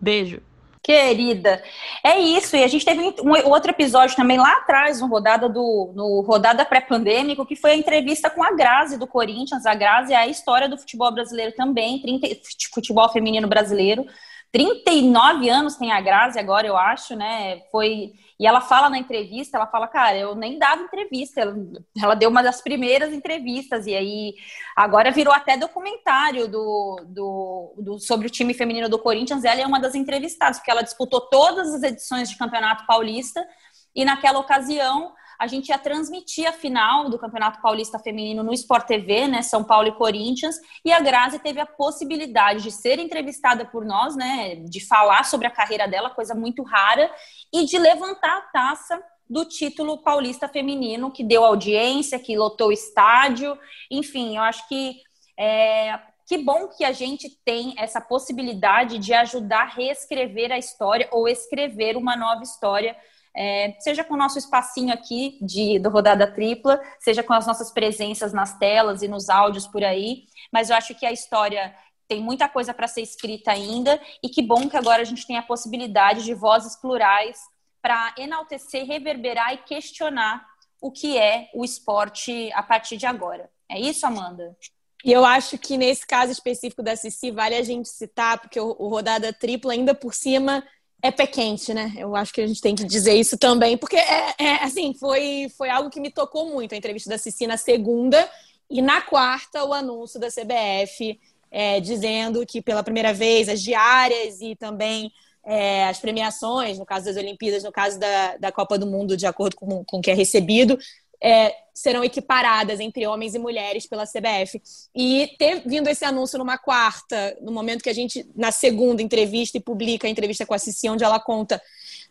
Beijo. 0.00 0.40
Querida, 0.82 1.62
é 2.02 2.18
isso. 2.18 2.56
E 2.56 2.64
a 2.64 2.66
gente 2.66 2.84
teve 2.84 3.00
um 3.00 3.50
outro 3.50 3.70
episódio 3.70 4.16
também 4.16 4.38
lá 4.38 4.52
atrás, 4.54 5.00
no 5.02 5.06
rodada 5.06 5.46
do 5.46 5.92
no 5.94 6.22
rodada 6.22 6.64
pré-pandêmico, 6.64 7.44
que 7.44 7.56
foi 7.56 7.72
a 7.72 7.76
entrevista 7.76 8.30
com 8.30 8.42
a 8.42 8.52
Grazi 8.52 8.96
do 8.96 9.06
Corinthians. 9.06 9.66
A 9.66 9.74
Grazi 9.74 10.14
é 10.14 10.16
a 10.16 10.26
história 10.26 10.66
do 10.66 10.78
futebol 10.78 11.12
brasileiro 11.12 11.52
também, 11.54 12.00
30, 12.00 12.28
futebol 12.72 13.08
feminino 13.10 13.46
brasileiro. 13.46 14.06
39 14.52 15.48
anos 15.48 15.76
tem 15.76 15.92
a 15.92 16.00
Grazi 16.00 16.38
agora, 16.38 16.66
eu 16.66 16.76
acho, 16.76 17.14
né? 17.14 17.60
Foi 17.70 18.12
e 18.40 18.46
ela 18.46 18.60
fala 18.60 18.88
na 18.88 18.98
entrevista, 18.98 19.56
ela 19.56 19.66
fala, 19.66 19.88
cara, 19.88 20.16
eu 20.16 20.34
nem 20.36 20.58
dava 20.58 20.82
entrevista. 20.82 21.40
Ela, 21.40 21.56
ela 22.00 22.14
deu 22.14 22.30
uma 22.30 22.40
das 22.42 22.62
primeiras 22.62 23.12
entrevistas 23.12 23.84
e 23.86 23.96
aí 23.96 24.34
agora 24.76 25.10
virou 25.10 25.34
até 25.34 25.56
documentário 25.56 26.46
do, 26.46 27.04
do, 27.06 27.74
do, 27.78 27.98
sobre 27.98 28.28
o 28.28 28.30
time 28.30 28.54
feminino 28.54 28.88
do 28.88 28.98
Corinthians. 28.98 29.44
Ela 29.44 29.62
é 29.62 29.66
uma 29.66 29.80
das 29.80 29.96
entrevistadas 29.96 30.58
porque 30.58 30.70
ela 30.70 30.82
disputou 30.82 31.22
todas 31.22 31.74
as 31.74 31.82
edições 31.82 32.30
de 32.30 32.38
Campeonato 32.38 32.86
Paulista 32.86 33.44
e 33.92 34.04
naquela 34.04 34.38
ocasião 34.38 35.12
a 35.38 35.46
gente 35.46 35.68
ia 35.68 35.78
transmitir 35.78 36.48
a 36.48 36.52
final 36.52 37.08
do 37.08 37.18
Campeonato 37.18 37.62
Paulista 37.62 37.98
Feminino 37.98 38.42
no 38.42 38.52
Sport 38.52 38.86
TV, 38.86 39.28
né, 39.28 39.42
São 39.42 39.62
Paulo 39.62 39.88
e 39.88 39.94
Corinthians, 39.94 40.56
e 40.84 40.92
a 40.92 40.98
Grazi 40.98 41.38
teve 41.38 41.60
a 41.60 41.66
possibilidade 41.66 42.62
de 42.62 42.72
ser 42.72 42.98
entrevistada 42.98 43.64
por 43.64 43.84
nós, 43.84 44.16
né, 44.16 44.56
de 44.56 44.84
falar 44.84 45.24
sobre 45.24 45.46
a 45.46 45.50
carreira 45.50 45.86
dela, 45.86 46.10
coisa 46.10 46.34
muito 46.34 46.62
rara, 46.64 47.08
e 47.52 47.64
de 47.64 47.78
levantar 47.78 48.36
a 48.36 48.42
taça 48.42 49.00
do 49.30 49.44
título 49.44 49.98
paulista 49.98 50.48
feminino, 50.48 51.10
que 51.10 51.22
deu 51.22 51.44
audiência, 51.44 52.18
que 52.18 52.36
lotou 52.36 52.68
o 52.68 52.72
estádio, 52.72 53.56
enfim, 53.90 54.36
eu 54.36 54.42
acho 54.42 54.66
que 54.66 54.96
é, 55.38 56.00
que 56.26 56.36
bom 56.36 56.68
que 56.68 56.84
a 56.84 56.92
gente 56.92 57.30
tem 57.44 57.74
essa 57.78 58.00
possibilidade 58.00 58.98
de 58.98 59.14
ajudar 59.14 59.62
a 59.62 59.74
reescrever 59.74 60.50
a 60.50 60.58
história 60.58 61.08
ou 61.10 61.28
escrever 61.28 61.96
uma 61.96 62.16
nova 62.16 62.42
história 62.42 62.96
é, 63.40 63.76
seja 63.78 64.02
com 64.02 64.14
o 64.14 64.16
nosso 64.16 64.36
espacinho 64.36 64.92
aqui 64.92 65.38
de 65.40 65.78
do 65.78 65.88
Rodada 65.90 66.26
Tripla, 66.26 66.82
seja 66.98 67.22
com 67.22 67.32
as 67.32 67.46
nossas 67.46 67.70
presenças 67.70 68.32
nas 68.32 68.58
telas 68.58 69.00
e 69.00 69.06
nos 69.06 69.30
áudios 69.30 69.64
por 69.64 69.84
aí, 69.84 70.24
mas 70.52 70.70
eu 70.70 70.76
acho 70.76 70.92
que 70.96 71.06
a 71.06 71.12
história 71.12 71.72
tem 72.08 72.20
muita 72.20 72.48
coisa 72.48 72.74
para 72.74 72.88
ser 72.88 73.00
escrita 73.00 73.52
ainda 73.52 74.00
e 74.20 74.28
que 74.28 74.42
bom 74.42 74.68
que 74.68 74.76
agora 74.76 75.02
a 75.02 75.04
gente 75.04 75.24
tem 75.24 75.36
a 75.36 75.42
possibilidade 75.42 76.24
de 76.24 76.34
vozes 76.34 76.74
plurais 76.74 77.38
para 77.80 78.12
enaltecer, 78.18 78.84
reverberar 78.84 79.54
e 79.54 79.58
questionar 79.58 80.44
o 80.80 80.90
que 80.90 81.16
é 81.16 81.48
o 81.54 81.64
esporte 81.64 82.50
a 82.54 82.62
partir 82.62 82.96
de 82.96 83.06
agora. 83.06 83.48
É 83.70 83.78
isso, 83.78 84.04
Amanda? 84.04 84.56
E 85.04 85.12
eu 85.12 85.24
acho 85.24 85.56
que 85.58 85.76
nesse 85.76 86.04
caso 86.04 86.32
específico 86.32 86.82
da 86.82 86.96
Cici, 86.96 87.30
vale 87.30 87.54
a 87.54 87.62
gente 87.62 87.88
citar, 87.88 88.40
porque 88.40 88.58
o, 88.58 88.74
o 88.80 88.88
rodada 88.88 89.32
tripla, 89.32 89.74
ainda 89.74 89.94
por 89.94 90.12
cima, 90.12 90.64
é 91.02 91.10
pé 91.10 91.26
quente, 91.26 91.72
né? 91.72 91.92
Eu 91.96 92.16
acho 92.16 92.32
que 92.32 92.40
a 92.40 92.46
gente 92.46 92.60
tem 92.60 92.74
que 92.74 92.84
dizer 92.84 93.14
isso 93.14 93.38
também, 93.38 93.76
porque 93.76 93.96
é, 93.96 94.34
é, 94.38 94.64
assim, 94.64 94.94
foi, 94.94 95.48
foi 95.56 95.70
algo 95.70 95.90
que 95.90 96.00
me 96.00 96.10
tocou 96.10 96.50
muito 96.50 96.74
a 96.74 96.78
entrevista 96.78 97.08
da 97.08 97.18
Cici 97.18 97.46
na 97.46 97.56
segunda 97.56 98.28
e 98.68 98.82
na 98.82 99.00
quarta 99.00 99.64
o 99.64 99.72
anúncio 99.72 100.18
da 100.18 100.28
CBF 100.28 101.18
é, 101.50 101.80
dizendo 101.80 102.44
que 102.44 102.60
pela 102.60 102.82
primeira 102.82 103.12
vez 103.12 103.48
as 103.48 103.62
diárias 103.62 104.40
e 104.40 104.54
também 104.56 105.10
é, 105.44 105.86
as 105.88 105.98
premiações, 105.98 106.78
no 106.78 106.84
caso 106.84 107.06
das 107.06 107.16
Olimpíadas, 107.16 107.64
no 107.64 107.72
caso 107.72 107.98
da, 107.98 108.36
da 108.36 108.52
Copa 108.52 108.78
do 108.78 108.86
Mundo, 108.86 109.16
de 109.16 109.26
acordo 109.26 109.56
com, 109.56 109.84
com 109.84 109.98
o 109.98 110.02
que 110.02 110.10
é 110.10 110.14
recebido, 110.14 110.78
é, 111.22 111.54
serão 111.74 112.02
equiparadas 112.02 112.80
entre 112.80 113.06
homens 113.06 113.34
e 113.34 113.38
mulheres 113.38 113.86
pela 113.86 114.04
CBF. 114.04 114.60
E 114.94 115.34
ter 115.38 115.62
vindo 115.66 115.88
esse 115.88 116.04
anúncio 116.04 116.38
numa 116.38 116.58
quarta, 116.58 117.36
no 117.40 117.52
momento 117.52 117.82
que 117.82 117.90
a 117.90 117.94
gente, 117.94 118.28
na 118.34 118.50
segunda 118.50 119.02
entrevista, 119.02 119.56
e 119.56 119.60
publica 119.60 120.06
a 120.06 120.10
entrevista 120.10 120.44
com 120.44 120.54
a 120.54 120.58
Cici, 120.58 120.88
onde 120.88 121.04
ela 121.04 121.20
conta 121.20 121.60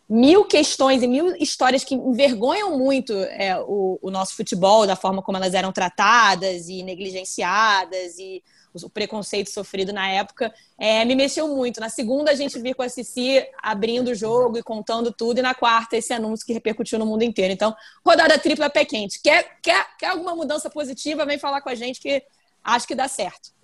mil 0.08 0.44
questões 0.46 1.02
e 1.02 1.06
mil 1.06 1.36
histórias 1.36 1.84
que 1.84 1.94
envergonham 1.94 2.78
muito 2.78 3.12
é, 3.12 3.58
o, 3.60 3.98
o 4.00 4.10
nosso 4.10 4.34
futebol, 4.34 4.86
da 4.86 4.96
forma 4.96 5.22
como 5.22 5.36
elas 5.36 5.52
eram 5.52 5.70
tratadas 5.70 6.68
e 6.68 6.82
negligenciadas 6.82 8.18
e 8.18 8.42
o 8.74 8.90
preconceito 8.90 9.50
sofrido 9.50 9.92
na 9.92 10.08
época, 10.08 10.52
é, 10.78 11.04
me 11.04 11.14
mexeu 11.14 11.48
muito. 11.48 11.80
Na 11.80 11.88
segunda, 11.88 12.30
a 12.30 12.34
gente 12.34 12.58
viu 12.58 12.74
com 12.74 12.82
a 12.82 12.88
Cici 12.88 13.44
abrindo 13.62 14.08
o 14.08 14.14
jogo 14.14 14.58
e 14.58 14.62
contando 14.62 15.12
tudo, 15.12 15.38
e 15.38 15.42
na 15.42 15.54
quarta, 15.54 15.96
esse 15.96 16.12
anúncio 16.12 16.46
que 16.46 16.52
repercutiu 16.52 16.98
no 16.98 17.06
mundo 17.06 17.22
inteiro. 17.22 17.52
Então, 17.52 17.74
rodada 18.04 18.38
tripla 18.38 18.70
pé 18.70 18.84
quente. 18.84 19.20
Quer, 19.20 19.58
quer, 19.62 19.86
quer 19.98 20.08
alguma 20.08 20.34
mudança 20.34 20.70
positiva? 20.70 21.26
Vem 21.26 21.38
falar 21.38 21.60
com 21.60 21.68
a 21.68 21.74
gente 21.74 22.00
que 22.00 22.22
acho 22.62 22.86
que 22.86 22.94
dá 22.94 23.08
certo. 23.08 23.57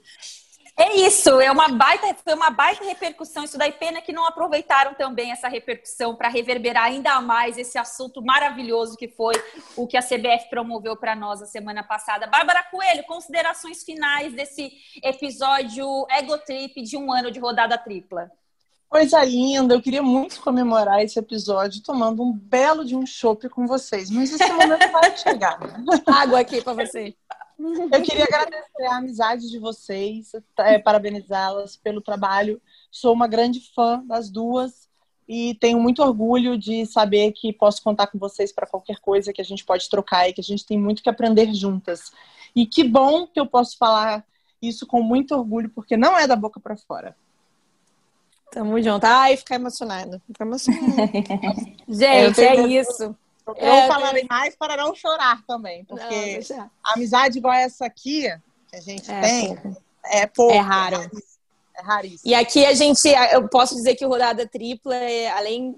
É 0.76 0.96
isso, 0.96 1.40
é 1.40 1.52
uma 1.52 1.68
baita, 1.68 2.12
foi 2.24 2.34
uma 2.34 2.50
baita 2.50 2.84
repercussão. 2.84 3.44
Isso 3.44 3.56
daí, 3.56 3.70
pena 3.70 4.02
que 4.02 4.12
não 4.12 4.26
aproveitaram 4.26 4.92
também 4.94 5.30
essa 5.30 5.46
repercussão 5.46 6.16
para 6.16 6.28
reverberar 6.28 6.84
ainda 6.84 7.20
mais 7.20 7.56
esse 7.56 7.78
assunto 7.78 8.20
maravilhoso 8.20 8.96
que 8.96 9.06
foi 9.06 9.34
o 9.76 9.86
que 9.86 9.96
a 9.96 10.02
CBF 10.02 10.50
promoveu 10.50 10.96
para 10.96 11.14
nós 11.14 11.40
a 11.40 11.46
semana 11.46 11.84
passada. 11.84 12.26
Bárbara 12.26 12.64
Coelho, 12.64 13.04
considerações 13.04 13.84
finais 13.84 14.32
desse 14.32 14.72
episódio 15.00 15.86
Ego 16.10 16.36
Trip 16.38 16.82
de 16.82 16.96
um 16.96 17.12
ano 17.12 17.30
de 17.30 17.38
rodada 17.38 17.78
tripla. 17.78 18.28
Coisa 18.88 19.24
linda, 19.24 19.74
eu 19.74 19.82
queria 19.82 20.02
muito 20.02 20.40
comemorar 20.40 21.02
esse 21.02 21.18
episódio 21.18 21.82
tomando 21.82 22.22
um 22.22 22.32
belo 22.32 22.84
de 22.84 22.96
um 22.96 23.06
chopp 23.06 23.48
com 23.48 23.66
vocês, 23.66 24.10
mas 24.10 24.32
esse 24.32 24.52
momento 24.52 24.90
vai 24.90 25.16
chegar. 25.16 25.58
Água 26.06 26.40
aqui 26.40 26.60
para 26.60 26.84
você. 26.84 27.14
Eu 27.58 28.02
queria 28.02 28.24
agradecer 28.24 28.84
a 28.86 28.96
amizade 28.96 29.50
de 29.50 29.58
vocês, 29.58 30.32
é, 30.58 30.78
parabenizá-las 30.78 31.76
pelo 31.76 32.00
trabalho. 32.00 32.60
Sou 32.90 33.12
uma 33.12 33.28
grande 33.28 33.60
fã 33.74 34.04
das 34.04 34.28
duas 34.30 34.88
e 35.28 35.54
tenho 35.54 35.80
muito 35.80 36.02
orgulho 36.02 36.58
de 36.58 36.84
saber 36.84 37.32
que 37.32 37.52
posso 37.52 37.82
contar 37.82 38.08
com 38.08 38.18
vocês 38.18 38.52
para 38.52 38.66
qualquer 38.66 38.98
coisa 39.00 39.32
que 39.32 39.40
a 39.40 39.44
gente 39.44 39.64
pode 39.64 39.88
trocar 39.88 40.28
e 40.28 40.32
que 40.32 40.40
a 40.40 40.44
gente 40.44 40.66
tem 40.66 40.78
muito 40.78 41.02
que 41.02 41.08
aprender 41.08 41.52
juntas. 41.54 42.12
E 42.54 42.66
que 42.66 42.84
bom 42.84 43.26
que 43.26 43.38
eu 43.38 43.46
posso 43.46 43.76
falar 43.78 44.24
isso 44.60 44.86
com 44.86 45.02
muito 45.02 45.34
orgulho, 45.34 45.70
porque 45.70 45.96
não 45.96 46.16
é 46.18 46.26
da 46.26 46.36
boca 46.36 46.60
para 46.60 46.76
fora. 46.76 47.16
Tamo 48.50 48.80
junto. 48.80 49.04
Ai, 49.04 49.36
ficar 49.36 49.56
emocionado. 49.56 50.20
Ficar 50.26 50.44
emocionado. 50.44 50.84
gente, 51.88 52.40
é, 52.40 52.56
é 52.56 52.66
isso. 52.66 53.16
Não 53.46 53.54
é, 53.56 53.86
falarei 53.86 54.26
mais 54.28 54.56
para 54.56 54.76
não 54.76 54.94
chorar 54.94 55.42
também, 55.46 55.84
porque 55.84 56.42
não, 56.50 56.70
a 56.82 56.94
amizade 56.94 57.38
igual 57.38 57.52
essa 57.52 57.84
aqui, 57.84 58.22
que 58.68 58.76
a 58.76 58.80
gente 58.80 59.10
é, 59.10 59.20
tem, 59.20 59.56
pouco. 59.56 59.82
é 60.04 60.26
pouco. 60.26 60.54
É 60.54 60.58
raro. 60.58 61.10
É 61.76 61.82
raríssimo. 61.82 62.20
E 62.24 62.34
aqui 62.34 62.64
a 62.64 62.72
gente, 62.72 63.06
eu 63.32 63.48
posso 63.48 63.74
dizer 63.74 63.96
que 63.96 64.06
o 64.06 64.08
Rodada 64.08 64.46
Tripla, 64.46 64.94
é, 64.94 65.28
além 65.30 65.76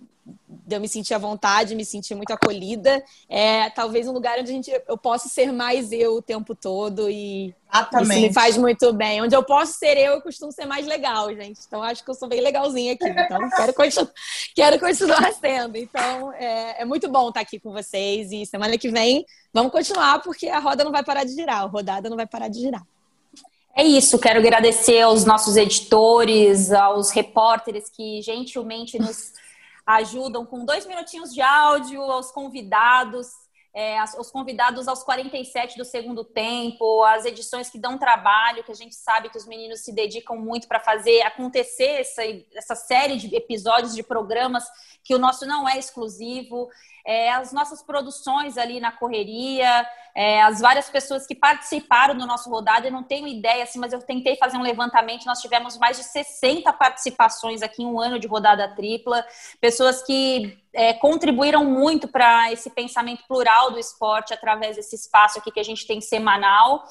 eu 0.69 0.81
me 0.81 0.89
sentir 0.89 1.15
à 1.15 1.19
vontade, 1.19 1.75
me 1.75 1.85
sentir 1.85 2.15
muito 2.15 2.33
acolhida. 2.33 3.03
É 3.29 3.71
talvez 3.71 4.09
um 4.09 4.13
lugar 4.13 4.39
onde 4.39 4.51
a 4.51 4.53
gente, 4.53 4.83
eu 4.89 4.99
possa 4.99 5.29
ser 5.29 5.53
mais 5.53 5.93
eu 5.93 6.17
o 6.17 6.23
tempo 6.23 6.55
todo 6.55 7.09
e 7.09 7.55
Exatamente. 7.73 8.11
isso 8.11 8.21
me 8.21 8.33
faz 8.33 8.57
muito 8.57 8.93
bem. 8.93 9.23
Onde 9.23 9.37
eu 9.37 9.45
posso 9.45 9.75
ser 9.75 9.97
eu, 9.97 10.15
eu 10.15 10.21
costumo 10.21 10.51
ser 10.51 10.67
mais 10.67 10.87
legal, 10.87 11.33
gente. 11.35 11.61
Então 11.67 11.83
acho 11.83 12.03
que 12.03 12.11
eu 12.11 12.15
sou 12.15 12.29
bem 12.29 12.41
legalzinha 12.41 12.95
aqui. 12.95 13.09
Então 13.09 13.49
quero, 13.51 13.75
continu 13.75 14.09
quero 14.55 14.81
continuar 14.81 15.33
sendo. 15.41 15.77
Então 15.77 16.33
é, 16.33 16.83
é 16.83 16.85
muito 16.85 17.09
bom 17.09 17.29
estar 17.29 17.41
aqui 17.41 17.61
com 17.61 17.73
vocês 17.73 18.33
e 18.33 18.45
semana 18.45 18.77
que 18.77 18.89
vem 18.89 19.25
vamos 19.53 19.71
continuar 19.71 20.21
porque 20.23 20.49
a 20.49 20.59
roda 20.59 20.83
não 20.83 20.93
vai 20.93 21.05
parar 21.05 21.25
de 21.25 21.33
girar, 21.33 21.63
a 21.63 21.67
rodada 21.67 22.11
não 22.11 22.17
vai 22.17 22.27
parar 22.27 22.49
de 22.49 22.61
girar. 22.61 22.83
É 23.79 23.85
isso, 23.85 24.19
quero 24.19 24.39
agradecer 24.39 25.03
aos 25.03 25.27
nossos 25.27 25.55
editores, 25.55 26.73
aos 26.73 27.11
repórteres 27.11 27.91
que 27.91 28.23
gentilmente 28.23 28.99
nos 28.99 29.35
ajudam 29.87 30.45
com 30.45 30.65
dois 30.65 30.85
minutinhos 30.85 31.33
de 31.33 31.41
áudio 31.41 32.03
aos 32.03 32.33
convidados, 32.33 33.29
é, 33.79 34.03
os 34.19 34.31
convidados 34.31 34.89
aos 34.89 35.03
47 35.03 35.77
do 35.77 35.85
segundo 35.85 36.25
tempo, 36.25 37.05
as 37.05 37.27
edições 37.27 37.69
que 37.69 37.79
dão 37.79 37.99
trabalho, 37.99 38.65
que 38.65 38.73
a 38.73 38.75
gente 38.75 38.95
sabe 38.95 39.29
que 39.29 39.37
os 39.37 39.47
meninos 39.47 39.81
se 39.81 39.93
dedicam 39.93 40.35
muito 40.39 40.67
para 40.67 40.81
fazer 40.81 41.21
acontecer 41.21 42.01
essa, 42.01 42.23
essa 42.55 42.75
série 42.75 43.19
de 43.19 43.37
episódios 43.37 43.95
de 43.95 44.03
programas 44.03 44.65
que 45.05 45.15
o 45.15 45.19
nosso 45.19 45.45
não 45.45 45.69
é 45.69 45.79
exclusivo. 45.79 46.71
É, 47.05 47.31
as 47.33 47.53
nossas 47.53 47.83
produções 47.83 48.57
ali 48.57 48.81
na 48.81 48.91
correria, 48.91 49.87
é, 50.17 50.41
as 50.41 50.61
várias 50.61 50.89
pessoas 50.89 51.27
que 51.27 51.35
participaram 51.35 52.17
do 52.17 52.27
nosso 52.27 52.49
rodada. 52.49 52.87
Eu 52.87 52.91
não 52.91 53.03
tenho 53.03 53.29
ideia, 53.29 53.65
assim, 53.65 53.79
mas 53.79 53.93
eu 53.93 54.01
tentei 54.01 54.35
fazer 54.37 54.57
um 54.57 54.63
levantamento. 54.63 55.27
Nós 55.27 55.43
tivemos 55.43 55.77
mais 55.77 55.99
de 55.99 56.05
60 56.05 56.73
participações 56.73 57.61
aqui 57.61 57.83
em 57.83 57.87
um 57.87 58.01
ano 58.01 58.19
de 58.19 58.27
rodada 58.27 58.67
tripla, 58.75 59.23
pessoas 59.61 60.03
que 60.03 60.57
é, 60.73 60.93
contribuíram 60.93 61.65
muito 61.65 62.09
para 62.09 62.53
esse 62.53 62.71
pensamento 62.71 63.25
plural 63.27 63.71
do 63.71 63.79
esporte 63.79 64.35
através 64.35 64.77
desse 64.77 64.95
espaço 64.95 65.39
aqui 65.39 65.51
que 65.51 65.61
a 65.61 65.65
gente 65.65 65.87
tem 65.87 66.01
semanal. 66.01 66.85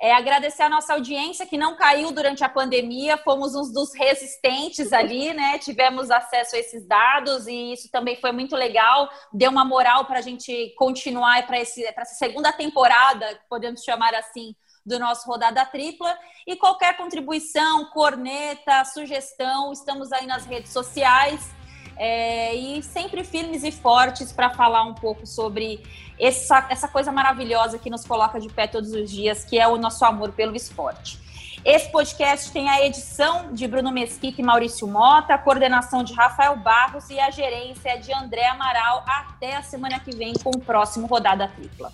É, 0.00 0.12
agradecer 0.12 0.62
a 0.62 0.68
nossa 0.68 0.94
audiência 0.94 1.46
que 1.46 1.56
não 1.56 1.76
caiu 1.76 2.12
durante 2.12 2.44
a 2.44 2.48
pandemia, 2.48 3.16
fomos 3.18 3.54
uns 3.54 3.72
dos 3.72 3.94
resistentes 3.94 4.92
ali, 4.92 5.32
né? 5.32 5.58
Tivemos 5.58 6.10
acesso 6.10 6.54
a 6.54 6.58
esses 6.58 6.86
dados 6.86 7.46
e 7.46 7.72
isso 7.72 7.90
também 7.90 8.16
foi 8.16 8.32
muito 8.32 8.54
legal, 8.54 9.08
deu 9.32 9.50
uma 9.50 9.64
moral 9.64 10.04
para 10.04 10.18
a 10.18 10.22
gente 10.22 10.74
continuar 10.76 11.46
para 11.46 11.58
essa 11.58 12.14
segunda 12.16 12.52
temporada, 12.52 13.40
podemos 13.48 13.82
chamar 13.82 14.14
assim, 14.14 14.54
do 14.84 14.98
nosso 14.98 15.26
Rodada 15.26 15.64
Tripla. 15.64 16.16
E 16.46 16.56
qualquer 16.56 16.96
contribuição, 16.96 17.86
corneta, 17.86 18.84
sugestão, 18.84 19.72
estamos 19.72 20.12
aí 20.12 20.26
nas 20.26 20.44
redes 20.46 20.72
sociais. 20.72 21.59
É, 22.02 22.54
e 22.54 22.82
sempre 22.82 23.22
firmes 23.22 23.62
e 23.62 23.70
fortes 23.70 24.32
para 24.32 24.48
falar 24.48 24.84
um 24.84 24.94
pouco 24.94 25.26
sobre 25.26 25.82
essa, 26.18 26.66
essa 26.70 26.88
coisa 26.88 27.12
maravilhosa 27.12 27.78
que 27.78 27.90
nos 27.90 28.06
coloca 28.06 28.40
de 28.40 28.48
pé 28.48 28.66
todos 28.66 28.90
os 28.92 29.10
dias, 29.10 29.44
que 29.44 29.58
é 29.58 29.68
o 29.68 29.76
nosso 29.76 30.02
amor 30.06 30.32
pelo 30.32 30.56
esporte. 30.56 31.18
Esse 31.62 31.92
podcast 31.92 32.50
tem 32.52 32.70
a 32.70 32.86
edição 32.86 33.52
de 33.52 33.68
Bruno 33.68 33.92
Mesquita 33.92 34.40
e 34.40 34.44
Maurício 34.44 34.88
Mota, 34.88 35.34
a 35.34 35.38
coordenação 35.38 36.02
de 36.02 36.14
Rafael 36.14 36.56
Barros 36.56 37.10
e 37.10 37.20
a 37.20 37.30
gerência 37.30 37.98
de 37.98 38.10
André 38.14 38.46
Amaral. 38.46 39.04
Até 39.06 39.56
a 39.56 39.62
semana 39.62 40.00
que 40.00 40.16
vem 40.16 40.32
com 40.42 40.48
o 40.48 40.58
próximo 40.58 41.06
Rodada 41.06 41.48
Tripla. 41.48 41.92